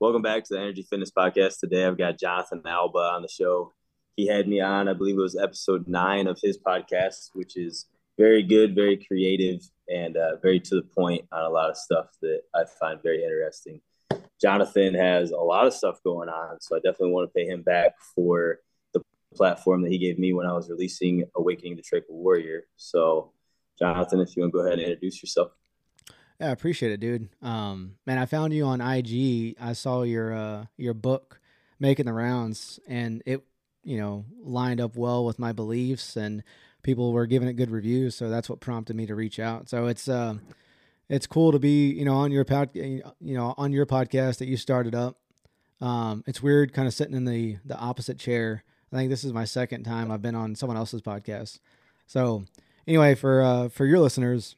welcome 0.00 0.22
back 0.22 0.42
to 0.42 0.54
the 0.54 0.58
Energy 0.58 0.82
Fitness 0.82 1.10
Podcast. 1.10 1.60
Today 1.60 1.84
I've 1.84 1.98
got 1.98 2.18
Jonathon 2.18 2.62
Alba 2.66 2.98
on 2.98 3.20
the 3.20 3.28
show. 3.28 3.74
He 4.16 4.26
had 4.26 4.48
me 4.48 4.58
on, 4.58 4.88
I 4.88 4.94
believe 4.94 5.18
it 5.18 5.20
was 5.20 5.36
episode 5.36 5.86
nine 5.86 6.26
of 6.26 6.38
his 6.42 6.56
podcast, 6.56 7.28
which 7.34 7.58
is 7.58 7.84
very 8.16 8.42
good, 8.42 8.74
very 8.74 8.96
creative, 8.96 9.60
and 9.88 10.16
uh, 10.16 10.36
very 10.42 10.58
to 10.58 10.74
the 10.76 10.82
point 10.82 11.26
on 11.32 11.44
a 11.44 11.50
lot 11.50 11.68
of 11.68 11.76
stuff 11.76 12.06
that 12.22 12.40
I 12.54 12.64
find 12.80 13.02
very 13.02 13.22
interesting. 13.22 13.82
Jonathon 14.40 14.94
has 14.94 15.32
a 15.32 15.36
lot 15.36 15.66
of 15.66 15.74
stuff 15.74 16.02
going 16.02 16.30
on, 16.30 16.62
so 16.62 16.76
I 16.76 16.78
definitely 16.78 17.12
want 17.12 17.28
to 17.28 17.34
pay 17.34 17.46
him 17.46 17.60
back 17.60 17.92
for 18.14 18.60
the 18.94 19.02
platform 19.34 19.82
that 19.82 19.92
he 19.92 19.98
gave 19.98 20.18
me 20.18 20.32
when 20.32 20.46
I 20.46 20.54
was 20.54 20.70
releasing 20.70 21.24
Awakening 21.36 21.76
the 21.76 21.82
Trachea 21.82 22.06
Warrior. 22.08 22.62
So, 22.78 23.32
Jonathon, 23.78 24.20
if 24.20 24.34
you 24.34 24.42
want 24.42 24.54
to 24.54 24.58
go 24.58 24.64
ahead 24.64 24.78
and 24.78 24.88
introduce 24.88 25.22
yourself. 25.22 25.52
Yeah, 26.40 26.48
I 26.48 26.52
appreciate 26.52 26.90
it, 26.92 27.00
dude. 27.00 27.28
Um, 27.42 27.96
man, 28.06 28.16
I 28.16 28.24
found 28.24 28.54
you 28.54 28.64
on 28.64 28.80
IG. 28.80 29.56
I 29.60 29.74
saw 29.74 30.02
your 30.04 30.32
uh, 30.32 30.64
your 30.78 30.94
book 30.94 31.38
making 31.78 32.06
the 32.06 32.14
rounds, 32.14 32.80
and 32.88 33.22
it 33.26 33.44
you 33.84 33.98
know 33.98 34.24
lined 34.42 34.80
up 34.80 34.96
well 34.96 35.26
with 35.26 35.38
my 35.38 35.52
beliefs, 35.52 36.16
and 36.16 36.42
people 36.82 37.12
were 37.12 37.26
giving 37.26 37.46
it 37.46 37.54
good 37.54 37.70
reviews. 37.70 38.14
So 38.14 38.30
that's 38.30 38.48
what 38.48 38.58
prompted 38.60 38.96
me 38.96 39.04
to 39.04 39.14
reach 39.14 39.38
out. 39.38 39.68
So 39.68 39.86
it's 39.86 40.08
uh, 40.08 40.36
it's 41.10 41.26
cool 41.26 41.52
to 41.52 41.58
be 41.58 41.90
you 41.92 42.06
know 42.06 42.14
on 42.14 42.32
your 42.32 42.46
pod, 42.46 42.70
you 42.72 43.02
know 43.20 43.54
on 43.58 43.72
your 43.72 43.84
podcast 43.84 44.38
that 44.38 44.48
you 44.48 44.56
started 44.56 44.94
up. 44.94 45.18
Um, 45.82 46.24
it's 46.26 46.42
weird, 46.42 46.72
kind 46.72 46.88
of 46.88 46.94
sitting 46.94 47.14
in 47.14 47.26
the 47.26 47.58
the 47.66 47.76
opposite 47.76 48.18
chair. 48.18 48.64
I 48.90 48.96
think 48.96 49.10
this 49.10 49.24
is 49.24 49.34
my 49.34 49.44
second 49.44 49.84
time 49.84 50.10
I've 50.10 50.22
been 50.22 50.34
on 50.34 50.54
someone 50.54 50.78
else's 50.78 51.02
podcast. 51.02 51.60
So 52.06 52.44
anyway, 52.86 53.14
for 53.14 53.42
uh, 53.42 53.68
for 53.68 53.84
your 53.84 53.98
listeners, 53.98 54.56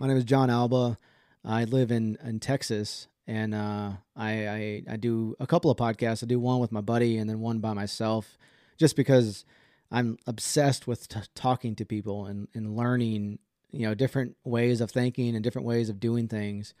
my 0.00 0.08
name 0.08 0.16
is 0.16 0.24
Jon 0.24 0.50
Alba. 0.50 0.98
I 1.44 1.64
live 1.64 1.90
in 1.90 2.16
in 2.24 2.40
Texas, 2.40 3.08
and 3.26 3.54
uh, 3.54 3.92
I, 4.16 4.48
I 4.48 4.82
I 4.90 4.96
do 4.96 5.34
a 5.40 5.46
couple 5.46 5.70
of 5.70 5.76
podcasts. 5.76 6.22
I 6.22 6.26
do 6.26 6.38
one 6.38 6.60
with 6.60 6.72
my 6.72 6.80
buddy, 6.80 7.18
and 7.18 7.28
then 7.28 7.40
one 7.40 7.58
by 7.58 7.72
myself, 7.72 8.38
just 8.78 8.96
because 8.96 9.44
I'm 9.90 10.18
obsessed 10.26 10.86
with 10.86 11.08
t- 11.08 11.20
talking 11.34 11.74
to 11.76 11.84
people 11.84 12.26
and 12.26 12.48
and 12.54 12.76
learning, 12.76 13.38
you 13.70 13.86
know, 13.86 13.94
different 13.94 14.36
ways 14.44 14.80
of 14.80 14.90
thinking 14.90 15.34
and 15.34 15.42
different 15.42 15.66
ways 15.66 15.88
of 15.88 16.00
doing 16.00 16.28
things. 16.28 16.74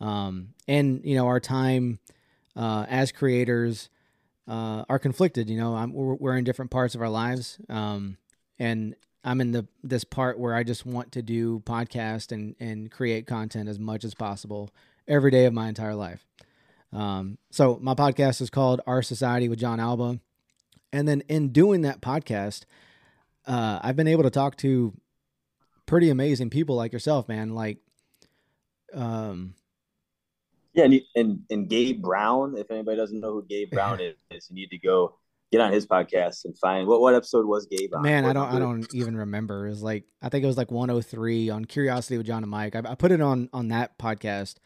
Um, 0.00 0.54
and 0.66 1.00
you 1.04 1.14
know, 1.14 1.26
our 1.26 1.40
time 1.40 1.98
uh, 2.54 2.86
as 2.88 3.12
creators 3.12 3.90
uh, 4.48 4.84
are 4.88 4.98
conflicted. 4.98 5.50
You 5.50 5.58
know, 5.58 5.74
I'm, 5.74 5.92
we're, 5.92 6.14
we're 6.14 6.36
in 6.36 6.44
different 6.44 6.70
parts 6.70 6.94
of 6.94 7.02
our 7.02 7.08
lives, 7.08 7.58
um, 7.68 8.16
and 8.58 8.94
I'm 9.26 9.40
in 9.40 9.50
the 9.50 9.66
this 9.82 10.04
part 10.04 10.38
where 10.38 10.54
I 10.54 10.62
just 10.62 10.86
want 10.86 11.12
to 11.12 11.22
do 11.22 11.58
podcast 11.60 12.30
and 12.30 12.54
and 12.60 12.90
create 12.90 13.26
content 13.26 13.68
as 13.68 13.78
much 13.78 14.04
as 14.04 14.14
possible 14.14 14.70
every 15.08 15.32
day 15.32 15.46
of 15.46 15.52
my 15.52 15.68
entire 15.68 15.96
life. 15.96 16.24
Um, 16.92 17.38
so 17.50 17.76
my 17.82 17.94
podcast 17.94 18.40
is 18.40 18.50
called 18.50 18.80
Our 18.86 19.02
Society 19.02 19.48
with 19.48 19.58
Jon 19.58 19.80
Alba, 19.80 20.20
and 20.92 21.08
then 21.08 21.22
in 21.28 21.48
doing 21.48 21.82
that 21.82 22.00
podcast, 22.00 22.64
uh, 23.46 23.80
I've 23.82 23.96
been 23.96 24.06
able 24.06 24.22
to 24.22 24.30
talk 24.30 24.56
to 24.58 24.94
pretty 25.86 26.08
amazing 26.08 26.48
people 26.48 26.76
like 26.76 26.92
yourself, 26.92 27.28
man. 27.28 27.50
Like, 27.50 27.78
um, 28.94 29.54
yeah, 30.72 30.84
and, 30.84 31.00
and 31.16 31.42
and 31.50 31.68
Gabe 31.68 32.00
Brown. 32.00 32.56
If 32.56 32.70
anybody 32.70 32.96
doesn't 32.96 33.18
know 33.18 33.32
who 33.32 33.44
Gabe 33.44 33.70
Brown 33.72 33.98
is, 34.00 34.48
you 34.48 34.54
need 34.54 34.70
to 34.70 34.78
go 34.78 35.16
get 35.52 35.60
on 35.60 35.72
his 35.72 35.86
podcast 35.86 36.44
and 36.44 36.56
find 36.58 36.86
what 36.86 37.00
what 37.00 37.14
episode 37.14 37.46
was 37.46 37.66
Gabe 37.66 37.94
on? 37.94 38.02
Man, 38.02 38.24
what 38.24 38.30
I 38.30 38.32
don't 38.32 38.54
I 38.54 38.58
don't 38.58 38.94
even 38.94 39.16
remember. 39.16 39.66
It 39.66 39.70
was 39.70 39.82
like 39.82 40.04
I 40.22 40.28
think 40.28 40.44
it 40.44 40.46
was 40.46 40.56
like 40.56 40.70
103 40.70 41.50
on 41.50 41.64
Curiosity 41.64 42.18
with 42.18 42.26
Jon 42.26 42.42
and 42.42 42.50
Mike. 42.50 42.74
I, 42.76 42.82
I 42.84 42.94
put 42.94 43.12
it 43.12 43.20
on 43.20 43.48
on 43.52 43.68
that 43.68 43.98
podcast. 43.98 44.56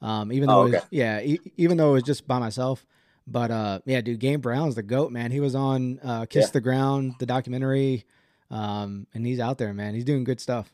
Um, 0.00 0.32
even 0.32 0.48
though 0.48 0.60
oh, 0.60 0.64
okay. 0.64 0.76
it 0.76 0.80
was, 0.80 0.88
yeah, 0.90 1.20
e- 1.20 1.40
even 1.56 1.76
though 1.76 1.90
it 1.90 1.94
was 1.94 2.02
just 2.04 2.28
by 2.28 2.38
myself. 2.38 2.86
But 3.26 3.50
uh, 3.50 3.80
yeah, 3.84 4.00
dude, 4.00 4.20
Gabe 4.20 4.40
Brown's 4.40 4.74
the 4.74 4.82
goat, 4.82 5.12
man. 5.12 5.30
He 5.30 5.40
was 5.40 5.54
on 5.54 6.00
uh, 6.02 6.26
Kiss 6.26 6.46
yeah. 6.46 6.50
the 6.52 6.60
Ground, 6.60 7.14
the 7.18 7.26
documentary, 7.26 8.06
um, 8.50 9.06
and 9.12 9.26
he's 9.26 9.40
out 9.40 9.58
there, 9.58 9.74
man. 9.74 9.94
He's 9.94 10.04
doing 10.04 10.24
good 10.24 10.40
stuff. 10.40 10.72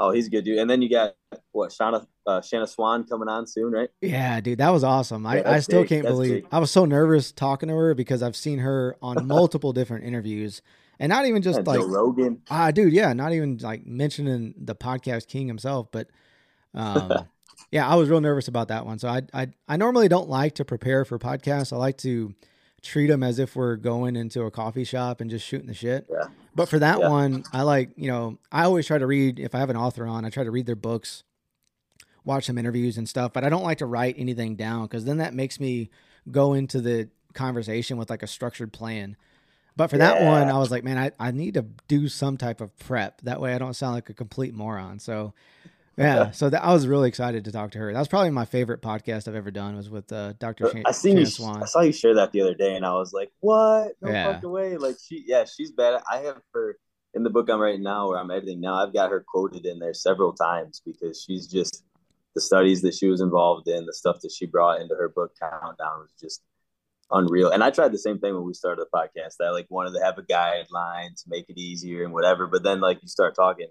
Oh, 0.00 0.10
he's 0.12 0.28
a 0.28 0.30
good, 0.30 0.44
dude. 0.44 0.58
And 0.58 0.68
then 0.68 0.80
you 0.80 0.88
got 0.88 1.14
what 1.52 1.70
Shanna 1.70 2.06
uh, 2.26 2.40
Shanna 2.40 2.66
Swan 2.66 3.04
coming 3.04 3.28
on 3.28 3.46
soon, 3.46 3.70
right? 3.70 3.90
Yeah, 4.00 4.40
dude, 4.40 4.58
that 4.58 4.70
was 4.70 4.82
awesome. 4.82 5.24
Yeah, 5.24 5.30
I, 5.30 5.56
I 5.56 5.60
still 5.60 5.82
big. 5.82 5.90
can't 5.90 6.02
that's 6.04 6.14
believe 6.14 6.42
big. 6.42 6.46
I 6.50 6.58
was 6.58 6.70
so 6.70 6.86
nervous 6.86 7.32
talking 7.32 7.68
to 7.68 7.74
her 7.76 7.94
because 7.94 8.22
I've 8.22 8.34
seen 8.34 8.60
her 8.60 8.96
on 9.02 9.26
multiple 9.28 9.74
different 9.74 10.06
interviews, 10.06 10.62
and 10.98 11.10
not 11.10 11.26
even 11.26 11.42
just 11.42 11.58
yeah, 11.58 11.64
like 11.66 11.80
Joe 11.80 11.86
Rogan. 11.86 12.40
Ah, 12.50 12.70
dude, 12.70 12.94
yeah, 12.94 13.12
not 13.12 13.34
even 13.34 13.58
like 13.58 13.86
mentioning 13.86 14.54
the 14.56 14.74
podcast 14.74 15.28
king 15.28 15.46
himself, 15.46 15.88
but 15.92 16.08
um, 16.74 17.12
yeah, 17.70 17.86
I 17.86 17.96
was 17.96 18.08
real 18.08 18.22
nervous 18.22 18.48
about 18.48 18.68
that 18.68 18.86
one. 18.86 18.98
So 18.98 19.06
I 19.06 19.20
I 19.34 19.48
I 19.68 19.76
normally 19.76 20.08
don't 20.08 20.30
like 20.30 20.54
to 20.54 20.64
prepare 20.64 21.04
for 21.04 21.18
podcasts. 21.18 21.74
I 21.74 21.76
like 21.76 21.98
to 21.98 22.34
treat 22.82 23.08
them 23.08 23.22
as 23.22 23.38
if 23.38 23.56
we're 23.56 23.76
going 23.76 24.16
into 24.16 24.42
a 24.42 24.50
coffee 24.50 24.84
shop 24.84 25.20
and 25.20 25.30
just 25.30 25.46
shooting 25.46 25.66
the 25.66 25.74
shit. 25.74 26.06
Yeah. 26.10 26.26
But 26.54 26.68
for 26.68 26.78
that 26.78 27.00
yeah. 27.00 27.08
one, 27.08 27.44
I 27.52 27.62
like, 27.62 27.90
you 27.96 28.08
know, 28.08 28.38
I 28.50 28.64
always 28.64 28.86
try 28.86 28.98
to 28.98 29.06
read, 29.06 29.38
if 29.38 29.54
I 29.54 29.58
have 29.58 29.70
an 29.70 29.76
author 29.76 30.06
on, 30.06 30.24
I 30.24 30.30
try 30.30 30.44
to 30.44 30.50
read 30.50 30.66
their 30.66 30.76
books, 30.76 31.22
watch 32.24 32.44
some 32.44 32.58
interviews 32.58 32.98
and 32.98 33.08
stuff, 33.08 33.32
but 33.32 33.44
I 33.44 33.48
don't 33.48 33.62
like 33.62 33.78
to 33.78 33.86
write 33.86 34.16
anything 34.18 34.56
down 34.56 34.82
because 34.82 35.04
then 35.04 35.18
that 35.18 35.34
makes 35.34 35.60
me 35.60 35.90
go 36.30 36.54
into 36.54 36.80
the 36.80 37.08
conversation 37.34 37.96
with 37.96 38.10
like 38.10 38.22
a 38.22 38.26
structured 38.26 38.72
plan. 38.72 39.16
But 39.76 39.88
for 39.88 39.96
yeah. 39.96 40.14
that 40.14 40.24
one, 40.24 40.48
I 40.48 40.58
was 40.58 40.70
like, 40.70 40.84
man, 40.84 40.98
I, 40.98 41.12
I 41.18 41.30
need 41.30 41.54
to 41.54 41.64
do 41.88 42.08
some 42.08 42.36
type 42.36 42.60
of 42.60 42.76
prep. 42.78 43.20
That 43.22 43.40
way 43.40 43.54
I 43.54 43.58
don't 43.58 43.74
sound 43.74 43.94
like 43.94 44.10
a 44.10 44.14
complete 44.14 44.54
moron. 44.54 44.98
So 44.98 45.32
yeah, 46.00 46.30
so 46.30 46.50
that, 46.50 46.64
I 46.64 46.72
was 46.72 46.86
really 46.86 47.08
excited 47.08 47.44
to 47.44 47.52
talk 47.52 47.72
to 47.72 47.78
her. 47.78 47.92
That 47.92 47.98
was 47.98 48.08
probably 48.08 48.30
my 48.30 48.44
favorite 48.44 48.82
podcast 48.82 49.28
I've 49.28 49.34
ever 49.34 49.50
done. 49.50 49.76
Was 49.76 49.90
with 49.90 50.10
uh, 50.12 50.32
Dr. 50.34 50.72
I 50.86 50.92
seen 50.92 51.18
you, 51.18 51.26
Swan. 51.26 51.62
I 51.62 51.66
saw 51.66 51.80
you 51.80 51.92
share 51.92 52.14
that 52.14 52.32
the 52.32 52.40
other 52.40 52.54
day, 52.54 52.74
and 52.74 52.84
I 52.84 52.94
was 52.94 53.12
like, 53.12 53.30
"What? 53.40 53.92
No 54.00 54.10
yeah. 54.10 54.32
fucking 54.32 54.50
way!" 54.50 54.76
Like 54.76 54.96
she, 55.02 55.24
yeah, 55.26 55.44
she's 55.44 55.72
bad. 55.72 56.00
I 56.10 56.18
have 56.18 56.40
her 56.54 56.76
in 57.14 57.22
the 57.22 57.30
book 57.30 57.48
I'm 57.50 57.60
writing 57.60 57.82
now, 57.82 58.08
where 58.08 58.18
I'm 58.18 58.30
editing 58.30 58.60
now. 58.60 58.74
I've 58.74 58.92
got 58.92 59.10
her 59.10 59.24
quoted 59.26 59.66
in 59.66 59.78
there 59.78 59.94
several 59.94 60.32
times 60.32 60.80
because 60.84 61.24
she's 61.26 61.46
just 61.46 61.84
the 62.34 62.40
studies 62.40 62.82
that 62.82 62.94
she 62.94 63.08
was 63.08 63.20
involved 63.20 63.68
in, 63.68 63.86
the 63.86 63.92
stuff 63.92 64.20
that 64.22 64.32
she 64.32 64.46
brought 64.46 64.80
into 64.80 64.94
her 64.94 65.08
book 65.08 65.32
countdown 65.40 66.00
was 66.00 66.12
just 66.20 66.42
unreal. 67.10 67.50
And 67.50 67.62
I 67.64 67.70
tried 67.70 67.92
the 67.92 67.98
same 67.98 68.18
thing 68.18 68.34
when 68.34 68.44
we 68.44 68.54
started 68.54 68.84
the 68.84 68.96
podcast. 68.96 69.44
I 69.44 69.50
like 69.50 69.66
wanted 69.68 69.98
to 69.98 70.04
have 70.04 70.18
a 70.18 70.22
guideline 70.22 71.14
to 71.16 71.24
make 71.28 71.46
it 71.48 71.58
easier 71.58 72.04
and 72.04 72.12
whatever, 72.12 72.46
but 72.46 72.62
then 72.62 72.80
like 72.80 73.02
you 73.02 73.08
start 73.08 73.34
talking 73.34 73.68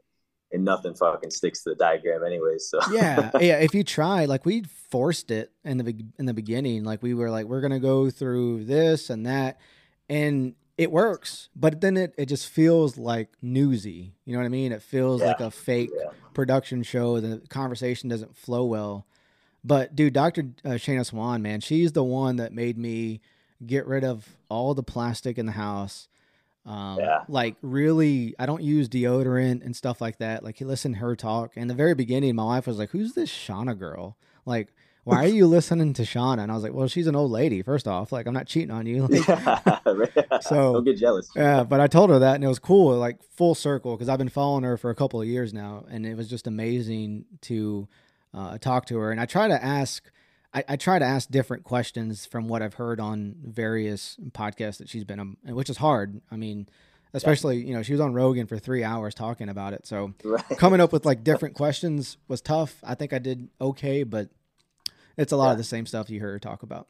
and 0.51 0.65
nothing 0.65 0.95
fucking 0.95 1.31
sticks 1.31 1.63
to 1.63 1.71
the 1.71 1.75
diagram 1.75 2.23
anyways. 2.23 2.67
So 2.67 2.79
yeah, 2.91 3.31
yeah. 3.39 3.57
If 3.59 3.73
you 3.73 3.83
try, 3.83 4.25
like 4.25 4.45
we 4.45 4.63
forced 4.63 5.31
it 5.31 5.51
in 5.63 5.77
the 5.77 6.05
in 6.17 6.25
the 6.25 6.33
beginning, 6.33 6.83
like 6.83 7.03
we 7.03 7.13
were 7.13 7.29
like 7.29 7.45
we're 7.45 7.61
gonna 7.61 7.79
go 7.79 8.09
through 8.09 8.65
this 8.65 9.09
and 9.09 9.25
that, 9.25 9.59
and 10.07 10.55
it 10.77 10.91
works, 10.91 11.49
but 11.55 11.81
then 11.81 11.97
it, 11.97 12.15
it 12.17 12.27
just 12.27 12.47
feels 12.47 12.97
like 12.97 13.29
newsy. 13.41 14.13
You 14.25 14.33
know 14.33 14.39
what 14.39 14.45
I 14.45 14.49
mean? 14.49 14.71
It 14.71 14.81
feels 14.81 15.21
yeah. 15.21 15.27
like 15.27 15.39
a 15.41 15.51
fake 15.51 15.91
yeah. 15.93 16.11
production 16.33 16.83
show. 16.83 17.19
The 17.19 17.41
conversation 17.49 18.09
doesn't 18.09 18.35
flow 18.35 18.65
well. 18.65 19.05
But 19.61 19.95
dude, 19.95 20.13
Dr. 20.13 20.51
Uh, 20.63 20.77
Shanna 20.77 21.03
Swan, 21.03 21.41
man, 21.41 21.59
she's 21.59 21.91
the 21.91 22.03
one 22.03 22.37
that 22.37 22.53
made 22.53 22.77
me 22.77 23.19
get 23.65 23.85
rid 23.87 24.05
of 24.05 24.37
all 24.47 24.73
the 24.73 24.81
plastic 24.81 25.37
in 25.37 25.45
the 25.45 25.51
house 25.51 26.07
um, 26.69 26.99
yeah. 26.99 27.23
Like 27.27 27.55
really, 27.63 28.35
I 28.37 28.45
don't 28.45 28.61
use 28.61 28.87
deodorant 28.87 29.65
and 29.65 29.75
stuff 29.75 29.99
like 29.99 30.19
that. 30.19 30.43
Like, 30.43 30.61
listen 30.61 30.93
to 30.93 30.99
her 30.99 31.15
talk. 31.15 31.57
In 31.57 31.67
the 31.67 31.73
very 31.73 31.95
beginning, 31.95 32.35
my 32.35 32.43
wife 32.43 32.67
was 32.67 32.77
like, 32.77 32.91
"Who's 32.91 33.13
this 33.13 33.31
Shauna 33.31 33.77
girl? 33.77 34.17
Like, 34.45 34.71
why 35.03 35.23
are 35.23 35.27
you 35.27 35.47
listening 35.47 35.93
to 35.93 36.03
Shauna?" 36.03 36.43
And 36.43 36.51
I 36.51 36.53
was 36.53 36.61
like, 36.61 36.73
"Well, 36.73 36.87
she's 36.87 37.07
an 37.07 37.15
old 37.15 37.31
lady. 37.31 37.63
First 37.63 37.87
off, 37.87 38.11
like, 38.11 38.27
I'm 38.27 38.35
not 38.35 38.45
cheating 38.45 38.69
on 38.69 38.85
you." 38.85 39.07
Like, 39.09 40.13
so 40.43 40.73
don't 40.73 40.83
get 40.83 40.97
jealous. 40.97 41.31
Yeah, 41.35 41.63
but 41.63 41.79
I 41.79 41.87
told 41.87 42.11
her 42.11 42.19
that, 42.19 42.35
and 42.35 42.43
it 42.43 42.47
was 42.47 42.59
cool, 42.59 42.95
like 42.97 43.17
full 43.35 43.55
circle, 43.55 43.95
because 43.95 44.07
I've 44.07 44.19
been 44.19 44.29
following 44.29 44.63
her 44.63 44.77
for 44.77 44.91
a 44.91 44.95
couple 44.95 45.19
of 45.19 45.27
years 45.27 45.51
now, 45.51 45.85
and 45.89 46.05
it 46.05 46.15
was 46.15 46.29
just 46.29 46.45
amazing 46.45 47.25
to 47.41 47.87
uh, 48.31 48.59
talk 48.59 48.85
to 48.87 48.97
her. 48.99 49.09
And 49.09 49.19
I 49.19 49.25
try 49.25 49.47
to 49.47 49.63
ask 49.63 50.03
I, 50.53 50.63
I, 50.67 50.75
try 50.77 50.97
to 50.97 51.05
ask 51.05 51.29
different 51.29 51.63
questions 51.63 52.25
from 52.25 52.47
what 52.47 52.61
I've 52.63 52.73
heard 52.73 52.99
on 52.99 53.35
various 53.43 54.17
podcasts 54.31 54.77
that 54.77 54.89
she's 54.89 55.03
been 55.03 55.19
on, 55.19 55.37
which 55.45 55.69
is 55.69 55.77
hard. 55.77 56.21
I 56.31 56.37
mean, 56.37 56.67
especially 57.13 57.57
you 57.57 57.73
know 57.73 57.83
she 57.83 57.91
was 57.91 58.01
on 58.01 58.13
Rogan 58.13 58.47
for 58.47 58.57
three 58.57 58.83
hours 58.83 59.13
talking 59.13 59.49
about 59.49 59.73
it. 59.73 59.85
So 59.85 60.13
right. 60.23 60.43
coming 60.57 60.81
up 60.81 60.91
with 60.91 61.05
like 61.05 61.23
different 61.23 61.55
questions 61.55 62.17
was 62.27 62.41
tough. 62.41 62.77
I 62.83 62.95
think 62.95 63.13
I 63.13 63.19
did 63.19 63.49
okay, 63.61 64.03
but 64.03 64.29
it's 65.17 65.31
a 65.31 65.37
lot 65.37 65.47
yeah. 65.47 65.51
of 65.53 65.57
the 65.57 65.63
same 65.63 65.85
stuff 65.85 66.09
you 66.09 66.19
heard 66.19 66.31
her 66.31 66.39
talk 66.39 66.63
about. 66.63 66.87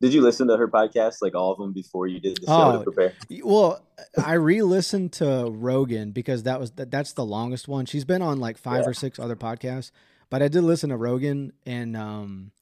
Did 0.00 0.14
you 0.14 0.22
listen 0.22 0.48
to 0.48 0.56
her 0.56 0.66
podcast, 0.66 1.16
like 1.20 1.34
all 1.34 1.52
of 1.52 1.58
them, 1.58 1.74
before 1.74 2.06
you 2.06 2.20
did 2.20 2.38
the 2.38 2.46
show 2.46 2.72
oh, 2.72 2.78
to 2.78 2.84
prepare? 2.84 3.12
Well, 3.44 3.84
I 4.16 4.32
re-listened 4.32 5.12
to 5.14 5.50
Rogan 5.54 6.12
because 6.12 6.44
that 6.44 6.58
was 6.58 6.70
that's 6.70 7.12
the 7.12 7.24
longest 7.24 7.68
one. 7.68 7.84
She's 7.84 8.06
been 8.06 8.22
on 8.22 8.40
like 8.40 8.56
five 8.56 8.84
yeah. 8.84 8.90
or 8.90 8.94
six 8.94 9.18
other 9.18 9.36
podcasts, 9.36 9.90
but 10.30 10.42
I 10.42 10.48
did 10.48 10.62
listen 10.62 10.88
to 10.88 10.96
Rogan, 10.96 11.52
and 11.66 11.98
um, 11.98 12.52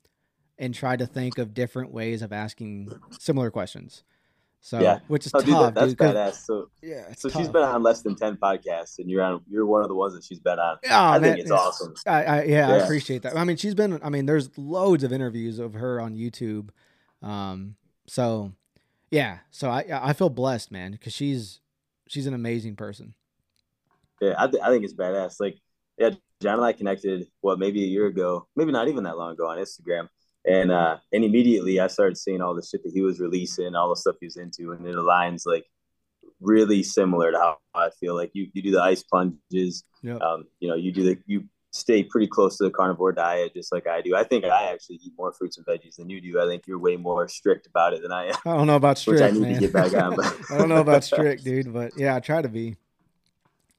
and 0.59 0.75
try 0.75 0.97
to 0.97 1.07
think 1.07 1.39
of 1.39 1.55
different 1.55 1.93
ways 1.93 2.23
of 2.23 2.33
asking 2.33 2.93
similar 3.19 3.51
questions. 3.51 4.03
So 4.61 4.81
yeah, 4.81 4.99
which 5.07 5.25
is 5.25 5.33
oh, 5.35 5.41
tough. 5.41 5.47
Dude, 5.47 5.75
that's 5.75 5.95
dude, 5.95 5.99
badass. 5.99 6.45
So 6.45 6.69
yeah, 6.83 7.13
so 7.17 7.29
tough. 7.29 7.41
she's 7.41 7.49
been 7.49 7.63
on 7.63 7.83
less 7.83 8.03
than 8.03 8.17
ten 8.17 8.37
podcasts, 8.37 8.99
and 8.99 9.09
you're 9.09 9.23
on. 9.23 9.41
You're 9.49 9.67
one 9.67 9.83
of 9.83 9.89
the 9.89 9.95
ones 9.95 10.15
that 10.15 10.25
she's 10.25 10.41
been 10.41 10.59
on. 10.59 10.79
Oh, 10.85 10.91
I 10.91 11.19
man, 11.19 11.23
think 11.23 11.39
it's 11.39 11.51
awesome. 11.51 11.95
I, 12.07 12.25
I 12.25 12.43
yeah, 12.43 12.69
yeah, 12.69 12.75
I 12.75 12.77
appreciate 12.79 13.23
that. 13.23 13.37
I 13.37 13.45
mean, 13.45 13.57
she's 13.57 13.75
been. 13.75 14.01
I 14.03 14.11
mean, 14.11 14.27
there's 14.27 14.51
loads 14.59 15.05
of 15.05 15.13
interviews 15.13 15.59
of 15.59 15.75
her 15.75 16.01
on 16.01 16.17
YouTube. 16.17 16.71
Um, 17.23 17.77
so 18.09 18.53
yeah, 19.11 19.39
so 19.51 19.71
I 19.71 19.85
I 19.91 20.13
feel 20.13 20.29
blessed, 20.29 20.73
man, 20.73 20.93
because 20.93 21.13
she's 21.13 21.61
she's 22.09 22.27
an 22.27 22.35
amazing 22.35 22.75
person. 22.75 23.15
Yeah, 24.21 24.35
I, 24.37 24.49
th- 24.49 24.63
I 24.63 24.71
think 24.71 24.85
it's 24.85 24.95
badass. 24.95 25.37
Like, 25.39 25.59
yeah, 25.97 26.11
Jon 26.43 26.55
and 26.55 26.65
I 26.65 26.73
connected 26.73 27.29
what 27.41 27.59
maybe 27.59 27.85
a 27.85 27.87
year 27.87 28.07
ago, 28.07 28.49
maybe 28.57 28.73
not 28.73 28.89
even 28.89 29.05
that 29.05 29.17
long 29.17 29.33
ago 29.33 29.49
on 29.49 29.59
Instagram, 29.59 30.09
and 30.47 30.71
uh, 30.71 30.99
and 31.13 31.25
immediately 31.25 31.81
I 31.81 31.87
started 31.89 32.17
seeing 32.17 32.41
all 32.41 32.55
the 32.55 32.63
shit 32.63 32.83
that 32.85 32.93
he 32.93 33.03
was 33.03 33.21
releasing, 33.21 33.75
all 33.75 33.91
the 33.91 33.97
stuff 33.97 34.17
he 34.21 34.27
was 34.27 34.37
into, 34.37 34.73
and 34.73 34.87
it 34.87 34.95
aligns 34.95 35.43
like 35.47 35.67
really 36.41 36.83
similar 36.83 37.33
to 37.33 37.39
how 37.39 37.59
I 37.75 37.91
feel. 38.01 38.15
Like 38.15 38.31
you 38.35 38.49
you 38.53 38.63
do 38.63 38.71
the 38.71 38.83
ice 38.83 39.03
plunges, 39.03 39.85
yep. 40.03 40.21
um, 40.21 40.45
you 40.61 40.69
know, 40.69 40.77
you 40.77 40.93
do 40.93 41.05
the 41.05 41.19
you 41.27 41.45
stay 41.71 42.03
pretty 42.03 42.27
close 42.27 42.57
to 42.59 42.65
the 42.65 42.71
carnivore 42.71 43.13
diet, 43.13 43.53
just 43.55 43.73
like 43.73 43.87
I 43.87 44.01
do. 44.01 44.17
I 44.17 44.25
think 44.25 44.45
I 44.45 44.73
actually 44.73 44.97
eat 44.97 45.13
more 45.19 45.33
fruits 45.33 45.59
and 45.59 45.67
veggies 45.67 45.97
than 45.97 46.09
you 46.09 46.21
do. 46.21 46.41
I 46.41 46.47
think 46.47 46.67
you're 46.67 46.79
way 46.79 46.97
more 46.97 47.29
strict 47.29 47.67
about 47.67 47.93
it 47.93 48.03
than 48.03 48.13
I 48.13 48.27
am. 48.29 48.35
I 48.47 48.57
don't 48.57 48.67
know 48.67 48.77
about 48.77 48.99
strict, 48.99 49.23
I 49.23 49.31
need 49.31 49.43
man. 49.43 49.55
to 49.55 49.61
get 49.61 49.73
back 49.73 49.95
on. 49.95 50.17
But 50.17 50.35
I 50.51 50.59
don't 50.59 50.69
know 50.69 50.81
about 50.81 51.05
strict, 51.05 51.45
dude, 51.45 51.73
but 51.73 51.93
yeah, 51.97 52.17
I 52.17 52.21
try 52.21 52.43
to 52.43 52.49
be. 52.49 52.77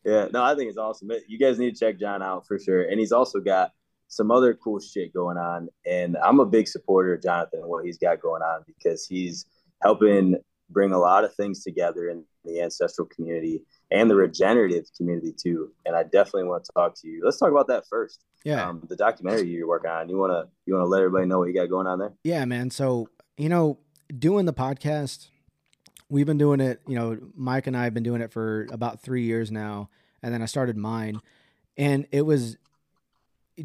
Yeah, 0.05 0.27
no, 0.31 0.43
I 0.43 0.55
think 0.55 0.69
it's 0.69 0.77
awesome. 0.77 1.11
You 1.27 1.37
guys 1.37 1.59
need 1.59 1.75
to 1.75 1.79
check 1.79 1.99
Jon 1.99 2.21
out 2.21 2.47
for 2.47 2.57
sure. 2.57 2.83
And 2.83 2.99
he's 2.99 3.11
also 3.11 3.39
got 3.39 3.71
some 4.09 4.31
other 4.31 4.53
cool 4.55 4.79
shit 4.79 5.13
going 5.13 5.37
on. 5.37 5.69
And 5.85 6.17
I'm 6.17 6.39
a 6.39 6.45
big 6.45 6.67
supporter 6.67 7.13
of 7.13 7.21
Jonathon 7.21 7.61
and 7.61 7.69
what 7.69 7.85
he's 7.85 7.97
got 7.97 8.21
going 8.21 8.41
on 8.41 8.63
because 8.67 9.05
he's 9.05 9.45
helping 9.81 10.35
bring 10.69 10.91
a 10.91 10.99
lot 10.99 11.23
of 11.23 11.33
things 11.35 11.63
together 11.63 12.09
in 12.09 12.23
the 12.43 12.61
ancestral 12.61 13.07
community 13.07 13.63
and 13.91 14.09
the 14.09 14.15
regenerative 14.15 14.85
community 14.97 15.33
too. 15.33 15.71
And 15.85 15.95
I 15.95 16.03
definitely 16.03 16.45
want 16.45 16.65
to 16.65 16.71
talk 16.73 16.95
to 17.01 17.07
you. 17.07 17.21
Let's 17.23 17.37
talk 17.37 17.51
about 17.51 17.67
that 17.67 17.85
first. 17.87 18.23
Yeah. 18.43 18.67
Um, 18.67 18.83
the 18.89 18.95
documentary 18.95 19.47
you're 19.47 19.67
working 19.67 19.89
on. 19.89 20.09
You 20.09 20.17
wanna 20.17 20.45
you 20.65 20.73
wanna 20.73 20.85
let 20.85 20.99
everybody 20.99 21.25
know 21.27 21.39
what 21.39 21.49
you 21.49 21.53
got 21.53 21.69
going 21.69 21.87
on 21.87 21.99
there? 21.99 22.13
Yeah, 22.23 22.45
man. 22.45 22.69
So 22.71 23.09
you 23.37 23.49
know, 23.49 23.77
doing 24.17 24.45
the 24.45 24.53
podcast, 24.53 25.29
we've 26.09 26.25
been 26.25 26.37
doing 26.37 26.61
it. 26.61 26.81
You 26.87 26.95
know, 26.95 27.17
Mike 27.35 27.67
and 27.67 27.75
I 27.75 27.83
have 27.83 27.93
been 27.93 28.03
doing 28.03 28.21
it 28.21 28.31
for 28.31 28.67
about 28.71 29.01
three 29.01 29.23
years 29.23 29.51
now, 29.51 29.89
and 30.23 30.33
then 30.33 30.41
I 30.41 30.45
started 30.45 30.77
mine, 30.77 31.19
and 31.77 32.07
it 32.11 32.21
was 32.21 32.57